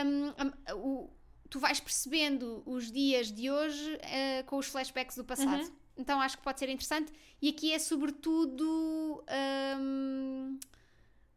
um, 0.05 0.75
um, 0.77 0.77
o- 0.79 1.11
tu 1.49 1.59
vais 1.59 1.81
percebendo 1.81 2.63
os 2.67 2.91
dias 2.93 3.33
de 3.33 3.51
hoje 3.51 3.95
uh, 3.95 4.45
com 4.47 4.57
os 4.59 4.67
flashbacks 4.67 5.17
do 5.17 5.25
passado. 5.25 5.63
Uhum. 5.65 5.73
Então 5.97 6.21
acho 6.21 6.37
que 6.39 6.43
pode 6.43 6.59
ser 6.59 6.69
interessante. 6.69 7.13
E 7.41 7.49
aqui 7.51 7.73
é 7.73 7.79
sobretudo 7.79 9.23
um, 9.79 10.59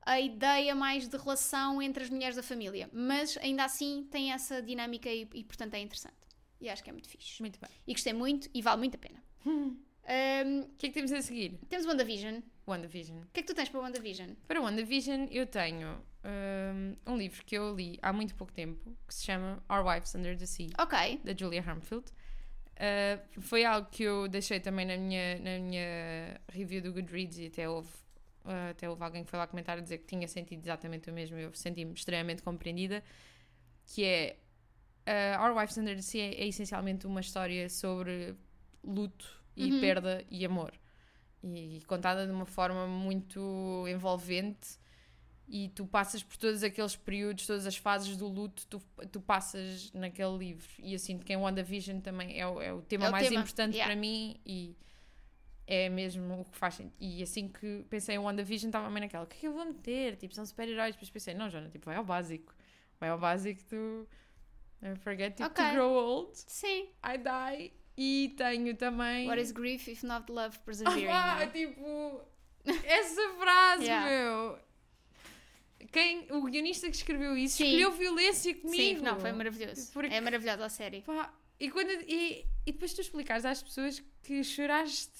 a 0.02 0.20
ideia 0.22 0.74
mais 0.76 1.08
de 1.08 1.18
relação 1.18 1.82
entre 1.82 2.04
as 2.04 2.10
mulheres 2.10 2.36
da 2.36 2.44
família. 2.44 2.90
Mas 2.94 3.38
ainda 3.38 3.66
assim 3.66 4.08
tem 4.12 4.32
essa 4.32 4.62
dinâmica 4.62 5.10
e, 5.10 5.28
e, 5.34 5.44
portanto 5.44 5.74
é 5.74 5.80
interessante. 5.80 6.16
E 6.62 6.70
acho 6.70 6.84
que 6.84 6.90
é 6.90 6.94
muito 6.94 7.10
fixe. 7.10 7.42
Muito 7.42 7.60
bem. 7.60 7.70
E 7.86 7.94
gostei 7.94 8.14
muito 8.14 8.50
e 8.54 8.62
vale 8.62 8.78
muito 8.80 8.96
a 8.96 8.98
pena. 8.98 9.22
Um, 10.08 10.62
O 10.62 10.70
que 10.78 10.86
é 10.88 10.90
que 10.90 10.94
temos 10.94 11.12
a 11.12 11.22
seguir? 11.22 11.60
temos 11.68 11.86
WandaVision. 11.86 12.42
WandaVision. 12.68 13.18
O 13.22 13.28
que 13.34 13.40
é 13.40 13.44
que 13.44 13.48
tu 13.48 13.56
tens 13.56 13.70
para 13.70 13.80
WandaVision? 13.80 14.32
Para 14.48 14.62
WandaVision 14.62 15.28
eu 15.32 15.46
tenho 15.48 15.98
um, 16.24 16.96
um 17.14 17.18
livro 17.18 17.44
que 17.46 17.56
eu 17.56 17.76
li 17.76 17.98
há 18.02 18.12
muito 18.14 18.36
pouco 18.36 18.54
tempo 18.54 18.96
que 19.08 19.14
se 19.14 19.24
chama 19.26 19.64
Our 19.70 19.86
Wives 19.86 20.14
Under 20.16 20.38
the 20.38 20.46
Sea. 20.46 20.70
Ok. 20.80 21.22
da 21.24 21.34
Julia 21.36 21.62
Harmfield. 21.62 22.06
Uh, 22.76 23.42
foi 23.42 23.64
algo 23.64 23.88
que 23.90 24.04
eu 24.04 24.28
deixei 24.28 24.60
também 24.60 24.86
na 24.86 24.98
minha, 24.98 25.40
na 25.40 25.60
minha 25.60 26.42
review 26.52 26.82
do 26.82 26.92
Goodreads 26.92 27.38
e 27.38 27.46
até 27.48 27.70
houve, 27.70 27.90
uh, 28.44 28.72
até 28.72 28.90
houve 28.90 29.02
alguém 29.02 29.24
que 29.24 29.30
foi 29.30 29.40
lá 29.40 29.48
comentar 29.48 29.78
a 29.78 29.82
dizer 29.82 30.00
que 30.00 30.06
tinha 30.06 30.28
sentido 30.28 30.62
exatamente 30.62 31.10
o 31.10 31.14
mesmo. 31.14 31.38
Eu 31.38 31.54
senti-me 31.54 31.94
extremamente 31.94 32.42
compreendida. 32.44 33.04
Que 33.86 34.04
é 34.04 34.38
uh, 35.08 35.42
Our 35.44 35.56
Wives 35.56 35.78
Under 35.78 35.96
the 35.96 36.02
Sea 36.02 36.22
é, 36.22 36.44
é 36.44 36.48
essencialmente 36.48 37.08
uma 37.08 37.22
história 37.22 37.70
sobre 37.70 38.36
luto 38.84 39.45
e 39.56 39.72
Uhum. 39.72 39.80
perda 39.82 40.26
e 40.30 40.46
amor. 40.46 40.74
E 41.44 41.82
contada 41.88 42.26
de 42.26 42.32
uma 42.32 42.46
forma 42.46 42.88
muito 42.88 43.86
envolvente 43.88 44.80
e 45.48 45.70
tu 45.70 45.86
passas 45.86 46.24
por 46.24 46.38
todos 46.38 46.64
aqueles 46.64 46.96
períodos, 46.96 47.46
todas 47.46 47.68
as 47.68 47.78
fases 47.78 48.18
do 48.18 48.28
luto, 48.28 48.66
tu, 48.68 48.82
tu 49.12 49.22
passas 49.22 49.92
naquele 49.94 50.36
livro. 50.38 50.68
E 50.80 50.94
eu 50.94 50.98
sinto 51.00 51.24
que 51.24 51.32
em 51.32 51.38
WandaVision 51.38 52.00
também 52.00 52.40
é 52.40 52.48
o, 52.48 52.60
é 52.62 52.74
o 52.74 52.82
tema 52.82 53.06
É 53.06 53.10
o 53.10 53.12
mais 53.12 53.28
tema, 53.28 53.42
importante 53.42 53.74
yeah. 53.76 53.92
para 53.94 54.00
mim 54.00 54.40
e 54.44 54.76
é 55.68 55.88
mesmo 55.90 56.42
o 56.42 56.46
que 56.46 56.58
faz 56.58 56.74
sentido. 56.76 56.96
E 57.00 57.22
assim 57.22 57.48
que 57.48 57.86
pensei 57.92 58.16
em 58.16 58.20
WandaVision, 58.20 58.70
estava 58.70 58.90
meio 58.90 59.02
naquela: 59.02 59.24
o 59.24 59.28
que 59.28 59.38
é 59.38 59.40
que 59.42 59.48
eu 59.48 59.54
vou 59.54 59.66
meter? 59.66 60.16
Tipo, 60.16 60.34
são 60.34 60.46
super-heróis. 60.46 60.96
Depois 60.96 61.12
pensei: 61.12 61.36
não, 61.36 61.48
Joana, 61.50 61.70
tipo, 61.70 61.86
vai 61.86 61.96
ao 61.96 62.04
básico. 62.04 62.54
Vai 63.00 63.10
ao 63.10 63.20
básico, 63.20 63.64
tu. 63.66 64.08
I 64.82 64.96
forget 64.98 65.36
tipo, 65.36 65.48
Ok. 65.48 65.64
to 65.64 65.72
grow 65.74 65.92
old, 65.94 66.32
Sim. 66.34 66.90
I 67.04 67.18
die. 67.18 67.74
E 67.98 68.34
tenho 68.38 68.76
também. 68.76 69.28
What 69.28 69.42
is 69.42 69.52
grief 69.52 69.90
if 69.90 70.04
not 70.04 70.30
love 70.32 70.58
persevering? 70.60 71.08
Ah, 71.08 71.42
é? 71.44 71.48
tipo, 71.48 72.22
essa 72.66 73.30
frase, 73.40 73.84
Yeah. 73.86 74.06
meu. 74.10 74.60
Quem, 75.92 76.28
o 76.32 76.42
guionista 76.44 76.90
que 76.90 76.96
escreveu 76.96 77.38
isso 77.38 77.58
Sim. 77.58 77.66
escolheu 77.66 77.92
violência 77.92 78.54
comigo. 78.56 79.00
Sim, 79.00 79.06
não, 79.06 79.20
foi 79.20 79.32
maravilhoso. 79.32 79.92
Porque- 79.94 80.14
É 80.14 80.20
maravilhosa 80.20 80.66
a 80.66 80.70
série. 80.70 81.02
Pá, 81.02 81.34
e, 81.60 81.70
quando, 81.70 81.90
e, 81.92 82.46
e 82.66 82.72
depois 82.72 82.94
tu 82.94 83.02
explicares 83.02 83.46
às 83.46 83.62
pessoas 83.64 84.04
que 84.24 84.44
choraste 84.44 85.14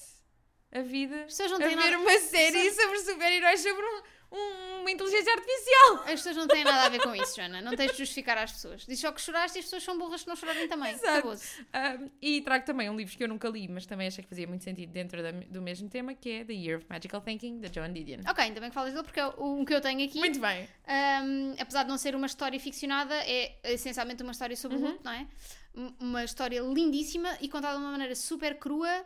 a 0.72 0.80
vida 0.82 1.26
a 1.26 1.58
ver 1.58 1.76
nada... 1.76 1.98
uma 1.98 2.18
série 2.18 2.70
sobre 2.72 2.98
super-heróis 2.98 3.60
sobre 3.60 3.82
um- 3.82 4.02
um- 4.30 4.80
uma 4.80 4.90
inteligência 4.90 5.32
artificial. 5.32 5.94
As 6.04 6.10
pessoas 6.10 6.36
não 6.36 6.46
têm 6.46 6.62
nada 6.62 6.84
a 6.86 6.88
ver 6.88 7.00
com 7.02 7.14
isso, 7.14 7.34
Joana. 7.36 7.60
Não 7.60 7.74
tens 7.74 7.92
de 7.92 7.98
justificar 7.98 8.38
às 8.38 8.52
pessoas. 8.52 8.86
Diz 8.86 9.00
só 9.00 9.10
que 9.10 9.20
choraste 9.20 9.58
e 9.58 9.60
as 9.60 9.64
pessoas 9.64 9.82
são 9.82 9.98
burras 9.98 10.22
que 10.22 10.28
não 10.28 10.36
chorarem 10.36 10.68
também. 10.68 10.92
Exato. 10.92 11.28
Um, 11.28 12.10
e 12.22 12.40
trago 12.42 12.64
também 12.64 12.88
um 12.88 12.96
livro 12.96 13.16
que 13.16 13.22
eu 13.24 13.28
nunca 13.28 13.48
li, 13.48 13.66
mas 13.68 13.84
também 13.86 14.06
achei 14.06 14.22
que 14.22 14.28
fazia 14.30 14.46
muito 14.46 14.62
sentido 14.62 14.92
dentro 14.92 15.22
da- 15.22 15.32
do 15.32 15.60
mesmo 15.60 15.88
tema, 15.88 16.14
que 16.14 16.30
é 16.30 16.44
The 16.44 16.52
Year 16.52 16.78
of 16.78 16.86
Magical 16.88 17.20
Thinking, 17.20 17.60
da 17.60 17.68
Joan 17.72 17.92
Didion. 17.92 18.20
Ok, 18.28 18.44
ainda 18.44 18.60
bem 18.60 18.68
que 18.70 18.74
falas 18.74 18.92
dele, 18.92 19.02
porque 19.04 19.18
é 19.20 19.26
o 19.26 19.64
que 19.64 19.74
eu 19.74 19.80
tenho 19.80 20.04
aqui, 20.04 20.18
Muito 20.18 20.38
bem. 20.40 20.68
um, 20.88 21.54
apesar 21.58 21.82
de 21.82 21.88
não 21.88 21.98
ser 21.98 22.14
uma 22.14 22.26
história 22.26 22.58
ficcionada, 22.60 23.14
é 23.26 23.56
essencialmente 23.64 24.22
uma 24.22 24.32
história 24.32 24.54
sobre 24.56 24.76
Uhum. 24.78 24.88
luto, 24.92 25.00
não 25.04 25.12
é? 25.12 25.26
Um- 25.74 25.94
Uma 26.00 26.24
história 26.24 26.60
lindíssima 26.60 27.36
e 27.40 27.48
contada 27.48 27.76
de 27.76 27.82
uma 27.82 27.90
maneira 27.90 28.14
super 28.14 28.58
crua 28.58 29.04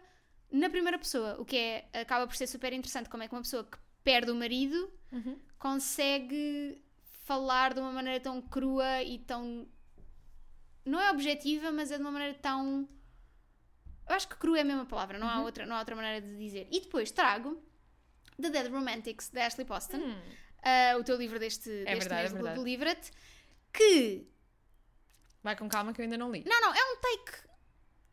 na 0.53 0.69
primeira 0.69 0.99
pessoa, 0.99 1.37
o 1.41 1.45
que 1.45 1.57
é, 1.57 1.89
acaba 1.95 2.27
por 2.27 2.37
ser 2.37 2.47
super 2.47 2.73
interessante. 2.73 3.09
Como 3.09 3.23
é 3.23 3.29
que 3.29 3.35
uma 3.35 3.41
pessoa 3.43 3.65
que 3.65 3.77
perde 4.05 4.31
o 4.31 4.35
marido 4.35 4.93
Uhum. 5.13 5.39
consegue 5.59 6.81
falar 7.25 7.75
de 7.75 7.81
uma 7.81 7.93
maneira 7.93 8.21
tão 8.21 8.41
crua 8.43 9.03
e 9.03 9.19
tão. 9.19 9.69
Não 10.85 11.01
é 11.01 11.11
objetiva, 11.11 11.71
mas 11.71 11.91
é 11.91 11.97
de 11.97 12.03
uma 12.03 12.11
maneira 12.13 12.35
tão. 12.35 12.89
Eu 14.09 14.15
acho 14.17 14.29
que 14.29 14.37
crua 14.37 14.59
é 14.59 14.63
a 14.63 14.65
mesma 14.65 14.87
palavra, 14.87 15.19
não, 15.19 15.29
há, 15.29 15.39
Uhum. 15.39 15.45
outra, 15.45 15.65
não 15.67 15.77
há 15.77 15.79
outra 15.81 15.95
maneira 15.95 16.21
de 16.21 16.37
dizer. 16.37 16.67
E 16.71 16.81
depois 16.81 17.11
trago 17.13 17.63
The 18.41 18.51
Dead 18.51 18.71
Romantics, 18.73 19.29
da 19.31 19.47
Ashley 19.47 19.65
Poston, 19.67 19.99
Hum. 19.99 20.21
ah, 20.63 20.97
o 20.99 21.05
teu 21.05 21.17
livro 21.17 21.39
deste, 21.39 21.69
deste 21.71 21.85
verdade, 21.99 22.15
é 22.15 22.23
mês 22.23 22.33
verdade. 22.33 22.57
do 22.59 22.65
Livra-te, 22.65 23.13
que. 23.73 24.27
Vai 25.43 25.57
com 25.57 25.69
calma 25.69 25.93
que 25.93 26.01
eu 26.01 26.05
ainda 26.05 26.19
não 26.19 26.31
li. 26.33 26.43
Não, 26.47 26.61
não, 26.61 26.75
é 26.75 26.85
um 26.93 26.97
take 27.01 27.51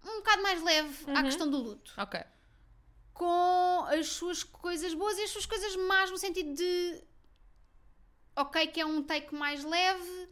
um 0.05 0.17
bocado 0.19 0.41
mais 0.43 0.63
leve 0.63 1.11
à 1.11 1.17
Uhum. 1.17 1.23
questão 1.23 1.49
do 1.49 1.57
luto. 1.57 1.93
Ok. 1.97 2.23
Com 3.17 3.85
as 3.89 4.07
suas 4.09 4.43
coisas 4.43 4.93
boas 4.93 5.17
e 5.17 5.23
as 5.23 5.31
suas 5.31 5.45
coisas 5.45 5.75
más, 5.75 6.11
no 6.11 6.17
sentido 6.17 6.53
de. 6.53 7.01
Ok, 8.35 8.67
que 8.67 8.79
é 8.79 8.85
um 8.85 9.01
take 9.01 9.33
mais 9.33 9.63
leve, 9.63 10.29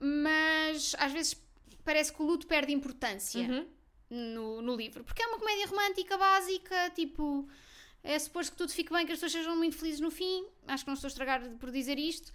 mas 0.00 0.94
às 0.98 1.12
vezes 1.12 1.36
parece 1.84 2.12
que 2.12 2.20
o 2.20 2.26
luto 2.26 2.46
perde 2.46 2.72
importância 2.72 3.40
Uhum. 3.48 3.68
no, 4.10 4.62
no 4.62 4.74
livro. 4.76 5.04
Porque 5.04 5.22
é 5.22 5.26
uma 5.28 5.38
comédia 5.38 5.66
romântica 5.66 6.18
básica, 6.18 6.90
tipo. 6.90 7.48
É 8.02 8.18
suposto 8.18 8.52
que 8.52 8.58
tudo 8.58 8.70
fique 8.72 8.92
bem, 8.92 9.06
que 9.06 9.12
as 9.12 9.18
pessoas 9.18 9.32
sejam 9.32 9.56
muito 9.56 9.76
felizes 9.78 10.00
no 10.00 10.10
fim. 10.10 10.46
Acho 10.66 10.84
que 10.84 10.88
não 10.88 10.94
estou 10.94 11.06
a 11.08 11.10
estragar 11.10 11.40
por 11.58 11.70
dizer 11.70 11.98
isto. 11.98 12.32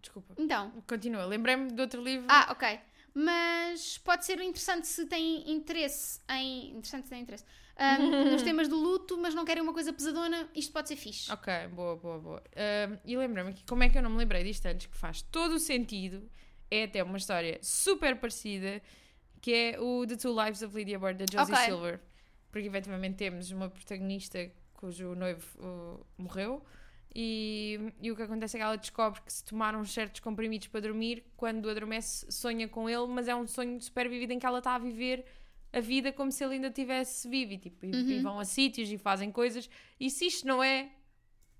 Desculpa. 0.00 0.34
Então. 0.38 0.70
Continua. 0.88 1.26
Lembrei-me 1.26 1.70
de 1.72 1.80
outro 1.82 2.02
livro. 2.02 2.26
Ah, 2.30 2.46
ok. 2.52 2.80
Mas 3.12 3.98
pode 3.98 4.24
ser 4.24 4.40
interessante 4.40 4.86
se 4.86 5.04
têm 5.06 5.50
interesse 5.50 6.20
em. 6.30 6.70
Interessante 6.70 7.04
se 7.04 7.10
têm 7.10 7.22
interesse. 7.22 7.44
Ahm, 7.78 8.30
nos 8.32 8.42
temas 8.42 8.68
do 8.68 8.76
luto, 8.76 9.16
mas 9.18 9.34
não 9.34 9.44
querem 9.44 9.62
uma 9.62 9.72
coisa 9.72 9.92
pesadona, 9.92 10.48
isto 10.54 10.72
pode 10.72 10.88
ser 10.88 10.96
fixe. 10.96 11.30
Ok, 11.32 11.52
boa, 11.68 11.96
boa, 11.96 12.18
boa. 12.18 12.42
E 13.04 13.16
lembrei-me 13.16 13.50
aqui, 13.50 13.64
como 13.64 13.82
é 13.82 13.88
que 13.88 13.96
eu 13.96 14.02
não 14.02 14.10
me 14.10 14.18
lembrei 14.18 14.42
disto 14.44 14.66
antes, 14.66 14.86
que 14.86 14.96
faz 14.96 15.22
todo 15.22 15.54
o 15.54 15.58
sentido, 15.58 16.28
é 16.70 16.84
até 16.84 17.02
uma 17.02 17.16
história 17.16 17.58
super 17.62 18.16
parecida, 18.16 18.82
que 19.40 19.52
é 19.54 19.80
o 19.80 20.06
The 20.06 20.16
Two 20.16 20.44
Lives 20.44 20.62
of 20.62 20.76
Lydia 20.76 20.98
Bird, 20.98 21.24
da 21.24 21.40
Josie 21.40 21.54
Ok. 21.54 21.64
Silver. 21.64 22.00
Porque 22.50 22.66
efetivamente 22.66 23.16
temos 23.16 23.50
uma 23.50 23.68
protagonista 23.68 24.50
cujo 24.74 25.14
noivo 25.14 25.44
uh, 25.58 26.06
morreu, 26.16 26.64
e, 27.14 27.92
e 28.00 28.12
o 28.12 28.16
que 28.16 28.22
acontece 28.22 28.56
é 28.56 28.60
que 28.60 28.64
ela 28.64 28.76
descobre 28.76 29.20
que 29.22 29.32
se 29.32 29.42
tomar 29.44 29.74
uns 29.74 29.92
certos 29.92 30.20
comprimidos 30.20 30.68
para 30.68 30.80
dormir, 30.80 31.24
quando 31.36 31.68
adormece, 31.68 32.30
sonha 32.30 32.68
com 32.68 32.88
ele, 32.88 33.06
mas 33.06 33.28
é 33.28 33.34
um 33.34 33.46
sonho 33.46 33.80
super 33.80 34.08
vivido 34.08 34.32
em 34.32 34.38
que 34.38 34.46
ela 34.46 34.58
está 34.58 34.74
a 34.74 34.78
viver 34.78 35.24
a 35.72 35.80
vida 35.80 36.12
como 36.12 36.30
se 36.32 36.42
ele 36.44 36.54
ainda 36.54 36.70
tivesse 36.70 37.28
vivo. 37.28 37.52
E, 37.52 37.58
tipo, 37.58 37.84
e- 37.86 37.90
e 37.90 38.16
Uhum. 38.16 38.22
vão 38.22 38.38
a 38.40 38.44
sítios 38.44 38.90
e 38.90 38.96
fazem 38.98 39.30
coisas. 39.30 39.68
E 40.00 40.10
se 40.10 40.26
isto 40.26 40.46
não 40.46 40.62
é 40.62 40.90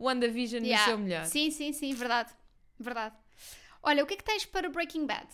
WandaVision 0.01 0.63
Yeah. 0.65 0.85
no 0.87 0.91
seu 0.91 0.99
melhor? 0.99 1.25
Sim, 1.27 1.51
sim, 1.51 1.73
sim, 1.73 1.93
verdade. 1.95 2.33
Verdade. 2.79 3.17
Olha, 3.83 4.03
o 4.03 4.07
que 4.07 4.15
é 4.15 4.17
que 4.17 4.25
tens 4.25 4.45
para 4.47 4.69
Breaking 4.69 5.07
Bad? 5.07 5.29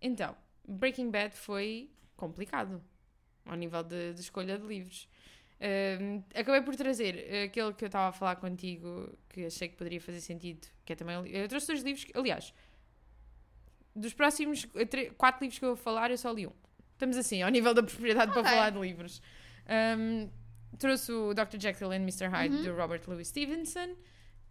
Então, 0.00 0.36
Breaking 0.66 1.10
Bad 1.10 1.34
foi 1.34 1.90
complicado 2.16 2.82
ao 3.44 3.56
nível 3.56 3.82
de, 3.82 4.12
de 4.14 4.20
escolha 4.20 4.58
de 4.58 4.66
livros. 4.66 5.08
Acabei 6.34 6.60
por 6.62 6.76
trazer 6.76 7.44
aquele 7.46 7.72
que 7.74 7.84
eu 7.84 7.86
estava 7.86 8.08
a 8.08 8.12
falar 8.12 8.36
contigo, 8.36 9.12
que 9.28 9.46
achei 9.46 9.68
que 9.68 9.76
poderia 9.76 10.00
fazer 10.00 10.20
sentido, 10.20 10.68
que 10.84 10.92
é 10.92 10.96
também. 10.96 11.16
Eu 11.28 11.48
trouxe 11.48 11.66
dois 11.66 11.82
livros, 11.82 12.04
que, 12.04 12.16
aliás, 12.16 12.52
dos 13.94 14.14
próximos 14.14 14.66
eh, 14.76 15.10
quatro 15.16 15.42
livros 15.42 15.58
que 15.58 15.64
eu 15.64 15.74
vou 15.74 15.76
falar, 15.76 16.10
eu 16.10 16.18
só 16.18 16.30
li 16.30 16.46
um. 16.46 16.52
Estamos 16.98 17.16
assim, 17.16 17.42
ao 17.42 17.48
nível 17.48 17.72
da 17.72 17.80
propriedade 17.82 18.32
para 18.32 18.40
Ok. 18.40 18.50
falar 18.50 18.70
de 18.70 18.78
livros. 18.80 19.22
Ahm, 19.68 20.28
trouxe 20.80 21.12
o 21.12 21.32
Dr. 21.32 21.56
Jekyll 21.60 21.92
and 21.92 22.02
Mr. 22.02 22.26
Hyde, 22.26 22.56
Uhum. 22.56 22.62
do 22.62 22.74
Robert 22.76 23.02
Louis 23.06 23.28
Stevenson, 23.28 23.94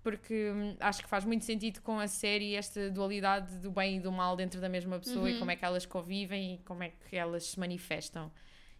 porque 0.01 0.49
hum, 0.55 0.77
acho 0.79 1.03
que 1.03 1.09
faz 1.09 1.25
muito 1.25 1.43
sentido 1.43 1.81
com 1.81 1.99
a 1.99 2.07
série 2.07 2.55
esta 2.55 2.89
dualidade 2.89 3.57
do 3.57 3.69
bem 3.69 3.97
e 3.97 3.99
do 3.99 4.13
mal 4.13 4.37
dentro 4.37 4.61
da 4.61 4.69
mesma 4.69 4.97
pessoa 4.97 5.29
e 5.29 5.33
Uhum. 5.33 5.39
como 5.39 5.51
é 5.51 5.55
que 5.57 5.65
elas 5.65 5.85
convivem 5.85 6.53
e 6.55 6.57
como 6.59 6.83
é 6.83 6.89
que 7.09 7.17
elas 7.17 7.47
se 7.47 7.59
manifestam. 7.59 8.31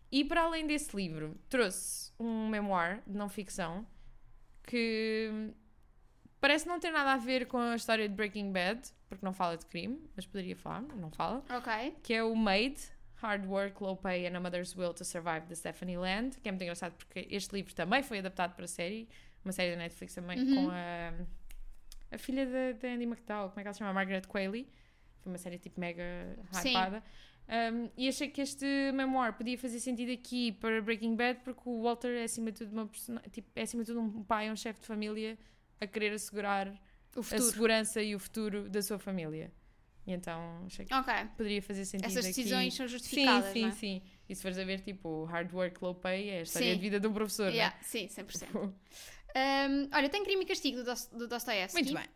E 0.10 0.24
para 0.24 0.44
além 0.44 0.66
desse 0.66 0.96
livro, 0.96 1.38
trouxe 1.50 2.14
um 2.18 2.48
memoir 2.48 3.04
de 3.06 3.18
não 3.18 3.28
ficção 3.28 3.86
que 4.64 5.30
hum, 5.30 5.52
parece 6.40 6.66
não 6.68 6.80
ter 6.80 6.92
nada 6.92 7.12
a 7.12 7.18
ver 7.18 7.48
com 7.48 7.58
a 7.58 7.76
história 7.76 8.08
de 8.08 8.16
Breaking 8.16 8.54
Bad, 8.54 8.82
porque 9.10 9.26
não 9.26 9.34
fala 9.34 9.58
de 9.58 9.66
crime, 9.66 10.00
mas 10.16 10.26
poderia 10.26 10.56
falar, 10.56 10.82
não 10.84 11.12
fala 11.12 11.44
Ok. 11.50 11.96
que 12.02 12.14
é 12.14 12.24
o 12.24 12.34
Made, 12.34 12.80
Hard 13.22 13.46
Work, 13.46 13.82
Low 13.82 13.96
Pay 13.98 14.28
and 14.28 14.36
a 14.36 14.40
Mother's 14.40 14.76
Will 14.76 14.94
to 14.94 15.04
Survive, 15.04 15.48
da 15.48 15.56
Stephanie 15.56 15.98
Land, 15.98 16.38
que 16.42 16.48
é 16.50 16.52
muito 16.52 16.62
engraçado 16.62 16.94
porque 16.94 17.28
este 17.30 17.54
livro 17.56 17.74
também 17.74 18.04
foi 18.04 18.20
adaptado 18.20 18.56
para 18.56 18.68
série, 18.68 19.08
uma 19.44 19.52
série 19.52 19.72
da 19.72 19.78
Netflix 19.78 20.14
também, 20.14 20.40
Uhum. 20.40 20.66
com 20.66 20.72
a, 20.72 21.14
a 22.12 22.18
filha 22.18 22.46
da 22.46 22.88
Andy 22.90 23.04
McDowell, 23.06 23.50
como 23.50 23.60
é 23.60 23.64
que 23.64 23.68
ela 23.68 23.74
se 23.74 23.80
chama? 23.80 23.94
Margaret 23.94 24.22
Qualley. 24.28 24.68
Foi 25.22 25.32
uma 25.32 25.38
série 25.38 25.58
tipo 25.58 25.80
mega 25.80 26.04
hypada. 26.70 27.04
Um, 27.50 27.90
e 27.98 28.10
achei 28.10 28.28
que 28.28 28.42
este 28.42 28.66
memoir 28.94 29.32
podia 29.34 29.58
fazer 29.58 29.80
sentido 29.80 30.12
aqui 30.12 30.52
para 30.52 30.82
Breaking 30.82 31.16
Bad 31.16 31.40
porque 31.46 31.62
o 31.66 31.82
Walter 31.82 32.10
é 32.10 32.24
acima 32.24 32.52
de 32.52 32.60
tudo 32.60 32.74
uma 32.74 32.86
persona, 32.88 33.22
tipo, 33.32 33.50
é 33.56 33.62
acima 33.62 33.84
de 33.84 33.88
tudo 33.94 34.02
um 34.02 34.24
pai, 34.24 34.52
um 34.52 34.56
chefe 34.56 34.82
de 34.82 34.86
família 34.86 35.38
a 35.80 35.88
querer 35.88 36.12
assegurar 36.12 36.68
a 37.16 37.24
segurança 37.40 38.02
e 38.02 38.14
o 38.14 38.20
futuro 38.20 38.70
da 38.70 38.82
sua 38.82 39.00
família. 39.00 39.52
E 40.08 40.14
então 40.14 40.64
achei 40.66 40.86
que 40.86 40.94
Ok. 40.94 41.14
poderia 41.36 41.62
fazer 41.62 41.84
sentido 41.86 42.08
Essas 42.08 42.26
aqui. 42.26 42.36
decisões 42.36 42.74
são 42.74 42.88
Sim, 42.88 42.92
justificadas, 42.94 43.52
sim, 43.54 43.62
não 43.62 43.68
é? 43.68 43.72
sim. 43.72 44.02
E 44.30 44.36
se 44.36 44.42
fores 44.42 44.58
a 44.58 44.64
ver, 44.64 44.80
tipo, 44.80 45.26
hard 45.26 45.54
work, 45.54 45.84
low 45.84 45.94
pay 45.96 46.30
é 46.30 46.40
a 46.40 46.42
história 46.44 46.70
Sim. 46.70 46.76
de 46.76 46.82
vida 46.82 47.00
de 47.00 47.08
um 47.08 47.14
professor, 47.14 47.52
Yeah, 47.52 47.76
sim, 47.82 48.08
100%. 48.08 48.48
não 48.54 48.64
é? 49.36 49.68
Um, 49.70 49.90
olha, 49.94 50.10
tem 50.10 50.24
Crime 50.24 50.44
e 50.44 50.48
Castigo 50.48 50.78
do, 50.78 50.84
Dos- 50.86 51.08
do 51.08 51.28
Dostoevsky. 51.28 51.74
Muito 51.84 51.94
bem. 51.94 52.08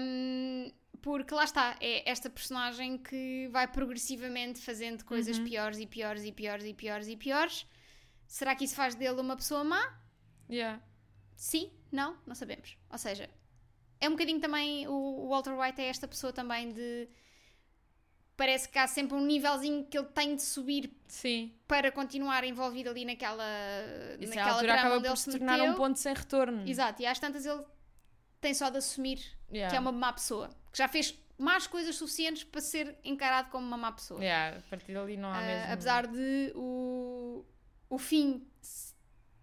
Um, 0.00 0.72
porque 1.02 1.34
lá 1.34 1.44
está, 1.44 1.76
é 1.80 2.08
esta 2.08 2.28
personagem 2.28 2.98
que 2.98 3.48
vai 3.50 3.66
progressivamente 3.66 4.60
fazendo 4.60 5.04
coisas 5.04 5.38
Uhum. 5.38 5.44
piores 5.44 5.78
e 5.78 5.86
piores 5.86 6.22
e 6.24 6.30
piores 6.32 6.64
e 6.66 6.74
piores 6.74 7.08
e 7.08 7.16
piores. 7.16 7.66
Será 8.26 8.54
que 8.54 8.64
isso 8.64 8.74
faz 8.74 8.94
dele 8.94 9.20
uma 9.20 9.36
pessoa 9.36 9.64
má? 9.64 9.98
Yeah. 10.48 10.82
Sim, 11.34 11.72
não, 11.90 12.18
não 12.26 12.34
sabemos. 12.34 12.76
Ou 12.90 12.98
seja, 12.98 13.28
é 14.00 14.08
um 14.08 14.12
bocadinho 14.12 14.40
também. 14.40 14.86
O 14.88 15.28
Walter 15.28 15.52
White 15.58 15.80
é 15.80 15.86
esta 15.86 16.08
pessoa 16.08 16.32
também 16.32 16.72
de. 16.72 17.08
Parece 18.36 18.68
que 18.70 18.78
há 18.78 18.86
sempre 18.86 19.14
um 19.16 19.20
nívelzinho 19.24 19.84
que 19.84 19.98
ele 19.98 20.06
tem 20.08 20.34
de 20.34 20.40
subir 20.42 20.90
Sim. 21.06 21.52
para 21.68 21.92
continuar 21.92 22.42
envolvido 22.42 22.88
ali 22.88 23.04
naquela. 23.04 23.44
À 23.44 24.16
naquela 24.26 24.50
altura 24.52 24.72
trama 24.72 24.80
acaba 24.80 25.00
por 25.00 25.06
ele 25.08 25.16
se 25.16 25.24
se 25.24 25.38
tornar 25.38 25.58
meteu. 25.58 25.72
um 25.72 25.76
ponto 25.76 25.98
sem 25.98 26.14
retorno. 26.14 26.66
Exato, 26.66 27.02
e 27.02 27.06
às 27.06 27.18
tantas 27.18 27.44
ele 27.44 27.62
tem 28.40 28.54
só 28.54 28.70
de 28.70 28.78
assumir 28.78 29.20
Yeah. 29.52 29.68
que 29.68 29.76
é 29.76 29.80
uma 29.80 29.90
má 29.92 30.12
pessoa. 30.12 30.48
Que 30.72 30.78
já 30.78 30.86
fez 30.86 31.12
más 31.36 31.66
coisas 31.66 31.96
suficientes 31.96 32.44
para 32.44 32.60
ser 32.60 32.96
encarado 33.02 33.50
como 33.50 33.66
uma 33.66 33.76
má 33.76 33.90
pessoa. 33.90 34.20
Yeah, 34.22 34.58
a 34.58 34.62
partir 34.70 34.94
dali 34.94 35.16
não 35.16 35.28
há 35.28 35.38
Ah, 35.38 35.42
mesmo... 35.42 35.72
Apesar 35.72 36.06
de 36.06 36.52
o, 36.54 37.44
o 37.88 37.98
fim 37.98 38.46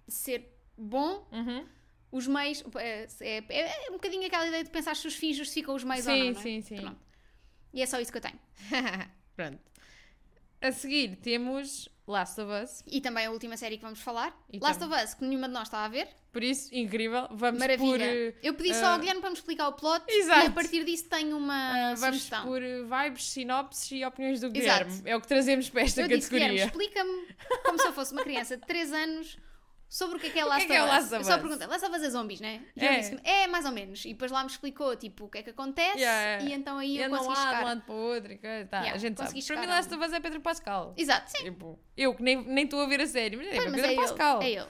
ser 0.08 0.58
bom, 0.78 1.28
Uhum. 1.32 1.68
Os 2.12 2.28
meios. 2.28 2.64
É, 2.76 3.08
é, 3.22 3.88
é 3.88 3.90
um 3.90 3.94
bocadinho 3.94 4.26
aquela 4.26 4.48
ideia 4.48 4.64
de 4.64 4.70
pensar 4.70 4.96
se 4.96 5.08
os 5.08 5.16
fins 5.16 5.36
justificam 5.38 5.76
os 5.76 5.84
meios 5.84 6.06
ou 6.08 6.14
Sim, 6.14 6.20
não. 6.24 6.32
não 6.34 6.40
é? 6.40 6.44
sim, 6.44 6.62
sim. 6.62 6.78
Pronto. 6.82 7.00
E 7.74 7.82
é 7.82 7.86
só 7.86 8.00
isso 8.00 8.12
que 8.12 8.18
eu 8.18 8.22
tenho. 8.22 8.40
Pronto. 9.36 9.60
A 10.62 10.72
seguir 10.72 11.18
temos 11.18 11.88
Last 12.08 12.40
of 12.42 12.52
Us. 12.64 12.84
E 12.88 13.00
também 13.02 13.26
a 13.26 13.32
última 13.32 13.56
série 13.58 13.78
que 13.78 13.84
vamos 13.84 14.00
falar. 14.02 14.36
E 14.52 14.58
Last 14.60 14.80
também- 14.80 14.98
of 14.98 15.06
Us, 15.06 15.14
que 15.14 15.24
nenhuma 15.26 15.48
de 15.48 15.54
nós 15.54 15.68
está 15.68 15.84
a 15.86 15.88
ver. 15.88 16.08
Por 16.32 16.44
isso, 16.44 16.74
incrível. 16.74 17.28
Vamos 17.32 17.60
Maravilha. 17.60 17.90
por. 17.90 18.02
eh, 18.02 18.34
eu 18.42 18.54
pedi 18.54 18.74
só 18.74 18.86
ah, 18.88 18.94
ao 18.94 19.00
Guilherme 19.00 19.22
para 19.22 19.30
me 19.32 19.36
explicar 19.36 19.68
o 19.70 19.74
plot 19.74 20.04
Exato. 20.08 20.46
e 20.46 20.48
a 20.48 20.52
partir 20.52 20.84
disso 20.86 21.06
tenho 21.10 21.36
uma 21.38 21.54
ah, 21.92 21.96
vamos 21.96 22.18
sugestão. 22.24 22.46
por 22.46 22.62
eh, 22.62 22.82
vibes, 22.84 23.24
sinopses 23.26 23.92
e 23.92 24.06
opiniões 24.06 24.40
do 24.40 24.48
Exato. 24.56 24.86
Guilherme. 24.86 25.02
É 25.10 25.16
o 25.16 25.22
que 25.22 25.28
trazemos 25.28 25.70
para 25.70 25.82
esta 25.82 26.02
eu 26.02 26.08
disse, 26.08 26.30
Guilherme, 26.30 26.60
categoria. 26.60 26.88
explica-me 26.88 27.28
como 27.66 27.80
se 27.80 27.88
eu 27.88 27.94
fosse 27.94 28.14
uma 28.14 28.24
criança 28.24 28.56
de 28.58 28.66
3 28.66 28.94
anos 28.94 29.38
sobre 29.90 30.18
o 30.18 30.20
que 30.20 30.28
é 30.28 30.30
que 30.32 30.40
é 30.40 30.44
O 30.44 30.48
é 30.48 30.50
Last 30.50 30.72
é 30.72 30.82
of 30.82 30.84
Us. 30.84 30.90
Last 30.90 31.06
of 31.08 31.16
eu 31.16 31.24
só 31.24 31.36
Us? 31.36 31.42
perguntei, 31.42 31.68
Last 31.68 31.86
of 31.86 31.96
Us 31.96 32.04
é 32.04 32.10
zombies, 32.10 32.40
né? 32.42 32.62
E 32.76 32.84
É. 32.86 32.88
ele 32.88 32.98
disse 33.00 33.20
é, 33.24 33.48
mais 33.48 33.66
ou 33.66 33.72
menos. 33.72 34.04
E 34.06 34.10
depois 34.14 34.32
lá 34.32 34.44
me 34.44 34.50
explicou, 34.50 34.96
tipo, 34.96 35.26
o 35.26 35.30
que 35.30 35.38
é 35.38 35.44
que 35.44 35.50
acontece 35.52 36.00
Yeah. 36.00 36.44
e 36.44 36.54
então 36.54 36.78
aí 36.78 36.98
eu 36.98 37.06
Andam 37.06 37.20
consegui 37.20 37.36
lá 37.36 37.42
de 37.44 37.48
um 37.48 37.52
chegar. 37.58 37.66
lado 37.66 37.82
para 37.82 37.94
o 37.96 37.98
outro. 37.98 38.32
e 38.34 38.38
coisa, 38.38 38.66
Tá, 38.66 38.78
Yeah, 38.80 38.96
a 38.96 38.98
gente 39.00 39.18
sabe. 39.18 39.30
Para 39.30 39.36
mim, 39.36 39.42
chegar 39.42 39.68
Last 39.68 39.94
a- 39.94 39.98
of 39.98 40.06
Us 40.06 40.14
é 40.14 40.20
Pedro 40.20 40.42
Pascal. 40.42 40.94
Exato, 40.98 41.32
sim. 41.32 41.44
Tipo, 41.44 41.80
eu 41.96 42.14
que 42.16 42.24
nem 42.24 42.44
nem 42.46 42.64
estou 42.66 42.82
a 42.82 42.86
ver 42.88 43.02
a 43.02 43.08
série, 43.08 43.38
mas 43.38 43.48
é 43.48 43.56
mas 43.56 43.64
Pedro 43.66 43.82
é 43.86 43.92
ele, 43.92 44.02
Pascal. 44.02 44.42
é 44.42 44.50
ele. 44.52 44.68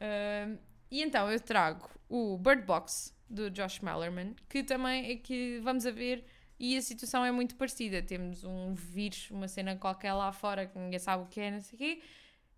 Ah, 0.00 0.48
e 0.90 1.02
então 1.02 1.30
eu 1.30 1.40
trago 1.40 1.88
o 2.08 2.38
Bird 2.38 2.62
Box 2.64 3.14
do 3.28 3.50
Josh 3.50 3.80
Mallerman, 3.80 4.34
que 4.48 4.62
também 4.62 5.10
é 5.12 5.16
que 5.16 5.60
vamos 5.62 5.86
a 5.86 5.90
ver 5.90 6.24
e 6.58 6.76
a 6.76 6.82
situação 6.82 7.24
é 7.24 7.30
muito 7.30 7.54
parecida. 7.56 8.02
Temos 8.02 8.44
um 8.44 8.74
vírus, 8.74 9.30
uma 9.30 9.46
cena 9.48 9.76
qualquer 9.76 10.12
lá 10.12 10.32
fora 10.32 10.66
que 10.66 10.78
ninguém 10.78 10.98
sabe 10.98 11.22
o 11.22 11.26
que 11.26 11.40
é, 11.40 11.50
não 11.50 11.60
sei 11.60 11.74
o 11.76 11.78
quê. 11.78 12.02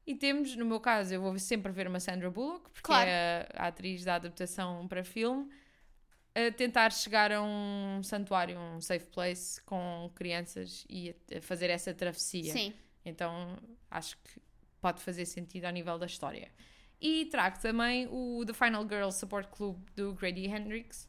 E 0.06 0.14
temos, 0.14 0.56
no 0.56 0.64
meu 0.64 0.80
caso, 0.80 1.14
eu 1.14 1.20
vou 1.22 1.38
sempre 1.38 1.70
ver 1.70 1.86
uma 1.86 2.00
Sandra 2.00 2.28
Bullock, 2.30 2.68
porque 2.70 2.82
Claro. 2.86 3.08
é 3.08 3.48
a, 3.54 3.68
atriz 3.68 4.04
da 4.04 4.16
adaptação 4.16 4.86
para 4.88 5.04
filme, 5.04 5.48
a 6.34 6.50
tentar 6.50 6.90
chegar 6.92 7.30
a 7.30 7.40
um 7.42 8.02
santuário, 8.02 8.58
um 8.58 8.80
safe 8.80 9.06
place 9.06 9.60
com 9.62 10.10
crianças 10.14 10.84
e 10.88 11.14
fazer 11.42 11.70
essa 11.70 11.94
travessia. 11.94 12.52
Sim. 12.52 12.72
Então 13.04 13.56
acho 13.90 14.16
que 14.18 14.40
pode 14.80 15.00
fazer 15.02 15.24
sentido 15.26 15.66
ao 15.66 15.72
nível 15.72 15.98
da 15.98 16.06
história. 16.06 16.50
E 17.00 17.26
trago 17.26 17.60
também 17.60 18.08
o 18.10 18.44
The 18.46 18.52
Final 18.54 18.88
Girl 18.88 19.10
Support 19.10 19.48
Club 19.50 19.78
do 19.94 20.14
Grady 20.14 20.46
Hendrix, 20.46 21.08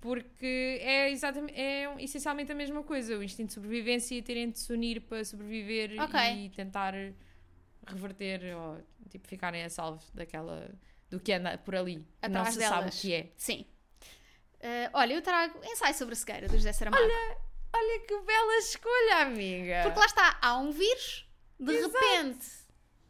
porque 0.00 0.78
é, 0.82 1.10
exatamente, 1.10 1.58
é 1.58 1.94
essencialmente 2.02 2.50
a 2.52 2.54
mesma 2.54 2.82
coisa: 2.82 3.16
o 3.18 3.22
instinto 3.22 3.48
de 3.48 3.54
sobrevivência 3.54 4.14
e 4.14 4.22
terem 4.22 4.50
de 4.50 4.58
se 4.58 4.72
unir 4.72 5.00
para 5.02 5.24
sobreviver 5.24 6.00
Ok. 6.00 6.18
e 6.20 6.48
tentar 6.50 6.94
reverter 7.86 8.54
ou 8.56 8.82
tipo, 9.08 9.26
ficarem 9.28 9.62
a 9.64 9.70
salvo 9.70 10.02
daquela, 10.14 10.70
do 11.08 11.18
que 11.20 11.32
anda 11.32 11.58
por 11.58 11.74
ali. 11.74 11.96
que 12.22 12.28
não 12.28 12.40
Atrás 12.40 12.54
se 12.54 12.60
sabe 12.60 12.76
delas. 12.80 12.98
o 12.98 13.00
que 13.00 13.14
é. 13.14 13.32
Sim. 13.36 13.66
Ah, 14.62 14.90
olha, 14.94 15.14
eu 15.14 15.22
trago 15.22 15.58
ensaio 15.64 15.94
sobre 15.94 16.12
a 16.14 16.16
cegueira 16.16 16.48
do 16.48 16.56
José 16.56 16.72
Saramago. 16.72 17.02
Olha 17.72 18.00
que 18.06 18.20
bela 18.22 18.56
escolha, 18.58 19.16
amiga! 19.22 19.82
Porque 19.84 19.98
lá 19.98 20.06
está, 20.06 20.38
há 20.42 20.58
um 20.58 20.70
vírus, 20.70 21.26
de 21.58 21.72
Exato. 21.72 21.94
repente 21.98 22.46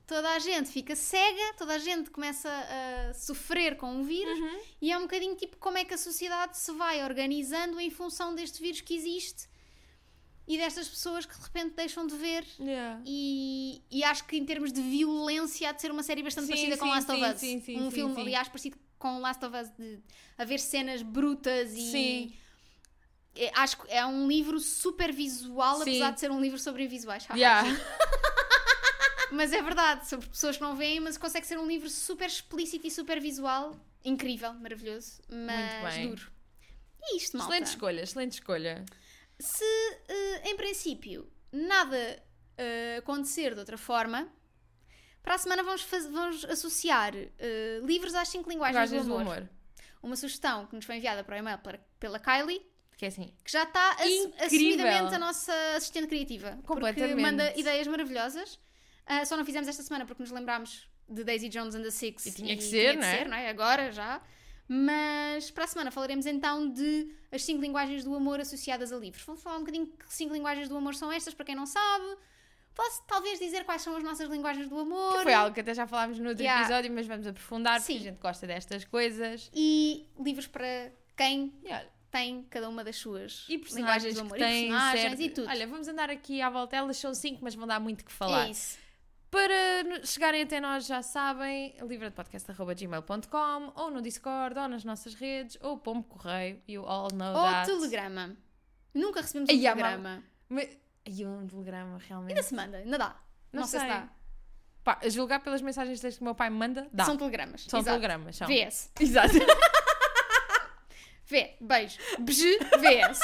toda 0.06 0.28
a 0.32 0.38
gente 0.40 0.68
fica 0.70 0.96
cega, 0.96 1.54
toda 1.56 1.74
a 1.74 1.78
gente 1.78 2.10
começa 2.10 2.48
a 2.50 3.14
sofrer 3.14 3.76
com 3.76 3.86
um 3.92 4.02
vírus 4.02 4.36
Uhum. 4.40 4.60
e 4.82 4.90
é 4.90 4.98
um 4.98 5.02
bocadinho 5.02 5.36
tipo 5.36 5.56
como 5.58 5.78
é 5.78 5.84
que 5.84 5.94
a 5.94 5.98
sociedade 5.98 6.58
se 6.58 6.72
vai 6.72 7.04
organizando 7.04 7.78
em 7.78 7.90
função 7.90 8.34
deste 8.34 8.60
vírus 8.60 8.80
que 8.80 8.92
existe 8.92 9.48
e 10.50 10.58
destas 10.58 10.88
pessoas 10.88 11.24
que 11.24 11.36
de 11.36 11.44
repente 11.44 11.76
deixam 11.76 12.04
de 12.04 12.16
ver. 12.16 12.44
Yeah. 12.58 13.00
E, 13.06 13.80
e 13.88 14.02
acho 14.02 14.24
que 14.24 14.36
em 14.36 14.44
termos 14.44 14.72
de 14.72 14.82
violência 14.82 15.68
há 15.68 15.72
de 15.72 15.80
ser 15.80 15.92
uma 15.92 16.02
série 16.02 16.24
bastante 16.24 16.46
Sim, 16.46 16.52
parecida 16.52 16.76
com 16.76 16.86
sim, 16.86 16.90
Last 16.90 17.10
of 17.12 17.20
sim, 17.20 17.32
Us. 17.32 17.38
sim, 17.38 17.60
sim, 17.60 17.80
um 17.80 17.88
filme, 17.88 18.20
aliás, 18.20 18.48
parecido 18.48 18.76
com 18.98 19.20
Last 19.20 19.44
of 19.44 19.56
Us, 19.56 19.70
de 19.78 20.00
haver 20.36 20.58
cenas 20.58 21.02
brutas 21.02 21.72
e. 21.72 21.90
Sim. 21.92 22.32
É, 23.36 23.52
acho 23.60 23.80
que 23.80 23.92
é 23.92 24.04
um 24.04 24.26
livro 24.26 24.58
super 24.58 25.12
visual, 25.12 25.82
apesar 25.82 26.10
de 26.10 26.18
ser 26.18 26.32
um 26.32 26.40
livro 26.40 26.58
sobre 26.58 26.82
invisuais. 26.82 27.28
Yeah. 27.32 27.68
Mas 29.30 29.52
é 29.52 29.62
verdade, 29.62 30.08
sobre 30.08 30.28
pessoas 30.28 30.56
que 30.56 30.62
não 30.64 30.74
veem, 30.74 30.98
mas 30.98 31.16
consegue 31.16 31.46
ser 31.46 31.56
um 31.56 31.64
livro 31.68 31.88
super 31.88 32.26
explícito 32.26 32.84
e 32.88 32.90
super 32.90 33.20
visual. 33.20 33.76
Incrível, 34.04 34.52
maravilhoso, 34.54 35.22
mas 35.28 35.94
bem. 35.94 36.08
duro. 36.08 36.32
E 37.00 37.16
isto, 37.16 37.38
malta. 37.38 37.52
Excelente 37.54 37.68
escolha, 37.68 38.00
excelente 38.02 38.32
escolha. 38.32 38.84
Se, 39.40 39.64
eh, 40.08 40.50
em 40.50 40.56
princípio, 40.56 41.30
nada 41.52 42.22
eh, 42.58 42.96
acontecer 42.98 43.54
de 43.54 43.60
outra 43.60 43.78
forma, 43.78 44.28
para 45.22 45.34
a 45.34 45.38
semana 45.38 45.62
vamos, 45.62 45.84
vamos 46.10 46.44
associar 46.44 47.12
eh, 47.16 47.80
livros 47.84 48.14
às 48.14 48.28
cinco 48.28 48.48
linguagens 48.50 48.90
Linguagens 48.90 49.06
do 49.06 49.16
amor. 49.30 49.48
Uma 50.02 50.16
sugestão 50.16 50.66
que 50.66 50.74
nos 50.76 50.84
foi 50.84 50.96
enviada 50.96 51.22
para 51.24 51.36
o 51.36 51.38
e-mail 51.38 51.58
pela, 51.58 51.78
pela 51.98 52.18
Kylie, 52.18 52.62
Que 52.96 53.04
é 53.06 53.08
assim, 53.08 53.34
que 53.44 53.50
já 53.52 53.64
está 53.64 53.92
ass- 53.92 54.44
assumidamente 54.46 55.14
a 55.14 55.18
nossa 55.18 55.52
assistente 55.76 56.06
criativa. 56.06 56.50
Porque 56.52 56.66
Completamente. 56.66 57.20
manda 57.20 57.52
ideias 57.58 57.86
maravilhosas. 57.86 58.58
Ah, 59.06 59.24
só 59.24 59.36
não 59.36 59.44
fizemos 59.44 59.68
esta 59.68 59.82
semana 59.82 60.06
porque 60.06 60.22
nos 60.22 60.30
lembrámos 60.32 60.88
de 61.08 61.24
Daisy 61.24 61.48
Jones 61.48 61.74
and 61.74 61.82
the 61.82 61.90
Six. 61.90 62.26
E 62.26 62.32
tinha 62.32 62.56
que 62.56 62.62
ser, 62.62 62.96
não 62.96 63.04
é? 63.06 63.24
não 63.26 63.36
é? 63.36 63.48
Agora 63.50 63.90
já. 63.90 64.22
Mas 64.72 65.50
para 65.50 65.64
a 65.64 65.66
semana 65.66 65.90
falaremos 65.90 66.26
então 66.26 66.70
de 66.70 67.08
as 67.32 67.42
cinco 67.42 67.60
linguagens 67.60 68.04
do 68.04 68.14
amor 68.14 68.38
associadas 68.38 68.92
a 68.92 68.96
livros. 68.96 69.24
Vamos 69.24 69.42
falar 69.42 69.56
um 69.56 69.60
bocadinho 69.60 69.86
que 69.88 70.14
cinco 70.14 70.32
linguagens 70.32 70.68
do 70.68 70.76
amor 70.76 70.94
são 70.94 71.10
estas, 71.10 71.34
para 71.34 71.44
quem 71.44 71.56
não 71.56 71.66
sabe. 71.66 72.04
Posso 72.72 73.02
talvez 73.08 73.40
dizer 73.40 73.64
quais 73.64 73.82
são 73.82 73.96
as 73.96 74.04
nossas 74.04 74.28
linguagens 74.30 74.68
do 74.68 74.78
amor. 74.78 75.16
que 75.16 75.22
foi 75.24 75.34
algo 75.34 75.52
que 75.52 75.60
até 75.60 75.74
já 75.74 75.88
falámos 75.88 76.20
no 76.20 76.28
outro 76.28 76.44
Yeah. 76.44 76.62
episódio, 76.62 76.92
mas 76.92 77.04
vamos 77.04 77.26
aprofundar 77.26 77.80
porque 77.80 77.92
Sim. 77.94 77.98
a 77.98 78.02
gente 78.02 78.20
gosta 78.20 78.46
destas 78.46 78.84
coisas. 78.84 79.50
E 79.52 80.06
livros 80.20 80.46
para 80.46 80.92
quem 81.16 81.52
olha, 81.64 81.88
tem 82.08 82.44
cada 82.48 82.68
uma 82.68 82.84
das 82.84 82.94
suas 82.96 83.44
e 83.48 83.56
linguagens 83.56 84.14
do 84.14 84.20
que 84.20 84.26
amor. 84.26 84.38
têm 84.38 84.66
e 84.66 84.70
personagens 84.70 85.02
certo- 85.02 85.20
e 85.20 85.30
tudo. 85.30 85.48
Olha, 85.48 85.66
vamos 85.66 85.88
andar 85.88 86.10
aqui 86.10 86.40
à 86.40 86.48
volta. 86.48 86.76
Elas 86.76 86.96
são 86.96 87.12
cinco, 87.12 87.40
mas 87.42 87.56
vão 87.56 87.66
dar 87.66 87.80
muito 87.80 88.04
que 88.04 88.12
falar. 88.12 88.46
É 88.46 88.50
isso. 88.52 88.78
Para 89.30 90.04
chegarem 90.04 90.42
até 90.42 90.58
nós, 90.60 90.86
já 90.86 91.02
sabem, 91.02 91.76
livradepodcast.gmail.com 91.80 93.72
ou 93.76 93.90
no 93.90 94.02
Discord, 94.02 94.58
ou 94.58 94.68
nas 94.68 94.82
nossas 94.84 95.14
redes, 95.14 95.56
ou 95.60 95.78
pombo 95.78 96.02
correio. 96.02 96.60
You 96.66 96.84
all 96.84 97.08
know 97.12 97.34
Ou 97.36 97.44
that. 97.44 97.66
telegrama. 97.70 98.36
Nunca 98.92 99.20
recebemos 99.20 99.48
um 99.48 99.56
telegrama. 99.56 100.24
Mas, 100.48 100.68
ai, 101.06 101.24
um 101.26 101.46
telegrama, 101.46 101.98
realmente. 101.98 102.30
Ainda 102.32 102.42
se 102.42 102.54
manda, 102.54 102.78
ainda 102.78 102.98
dá. 102.98 103.16
Não, 103.52 103.60
Não 103.60 103.68
sei, 103.68 103.78
se 103.80 103.86
sei. 103.86 103.94
dá. 103.94 104.08
Pá, 104.82 104.98
a 105.00 105.08
julgar 105.08 105.40
pelas 105.40 105.62
mensagens 105.62 105.98
de 105.98 106.02
texto 106.02 106.18
que 106.18 106.22
o 106.22 106.24
meu 106.24 106.34
pai 106.34 106.50
me 106.50 106.56
manda, 106.56 106.88
dá. 106.92 107.04
São 107.04 107.16
telegramas. 107.16 107.66
São 107.68 107.78
Exato. 107.78 107.96
telegramas, 107.96 108.36
são. 108.36 108.48
VS. 108.48 108.90
Exato. 108.98 109.34
V. 111.26 111.56
Beijo. 111.60 111.98
BG. 112.18 112.58
VS. 112.58 113.20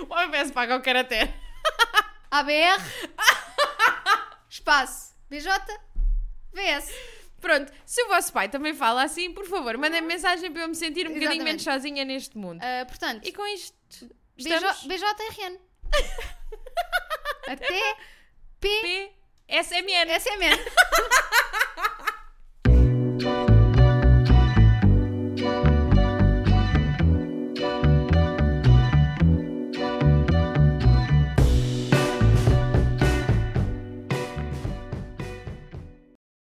o 0.08 0.14
ABS 0.14 0.50
paga 0.52 0.76
o 0.76 0.80
caractere. 0.80 1.30
ABR. 2.30 2.80
Espaço. 4.48 5.09
BJ. 5.30 5.48
VS. 6.52 6.92
Pronto, 7.40 7.72
se 7.86 8.02
o 8.02 8.08
vosso 8.08 8.32
pai 8.32 8.48
também 8.48 8.74
fala 8.74 9.02
assim, 9.02 9.32
por 9.32 9.46
favor, 9.46 9.76
mandem 9.78 10.02
mensagem 10.02 10.52
para 10.52 10.62
eu 10.62 10.68
me 10.68 10.74
sentir 10.74 11.06
um 11.06 11.14
bocadinho 11.14 11.24
Exatamente. 11.30 11.44
menos 11.44 11.62
sozinha 11.62 12.04
neste 12.04 12.36
mundo. 12.36 12.60
Ah, 12.62 12.84
portanto, 12.84 13.26
E 13.26 13.32
com 13.32 13.46
isto, 13.46 13.74
BJ, 14.36 14.54
estamos 14.54 14.84
BJRN. 14.84 15.58
Até 17.48 17.66
P. 18.60 18.80
P, 18.82 19.12
SMN. 19.48 20.18
SMN. 20.18 20.58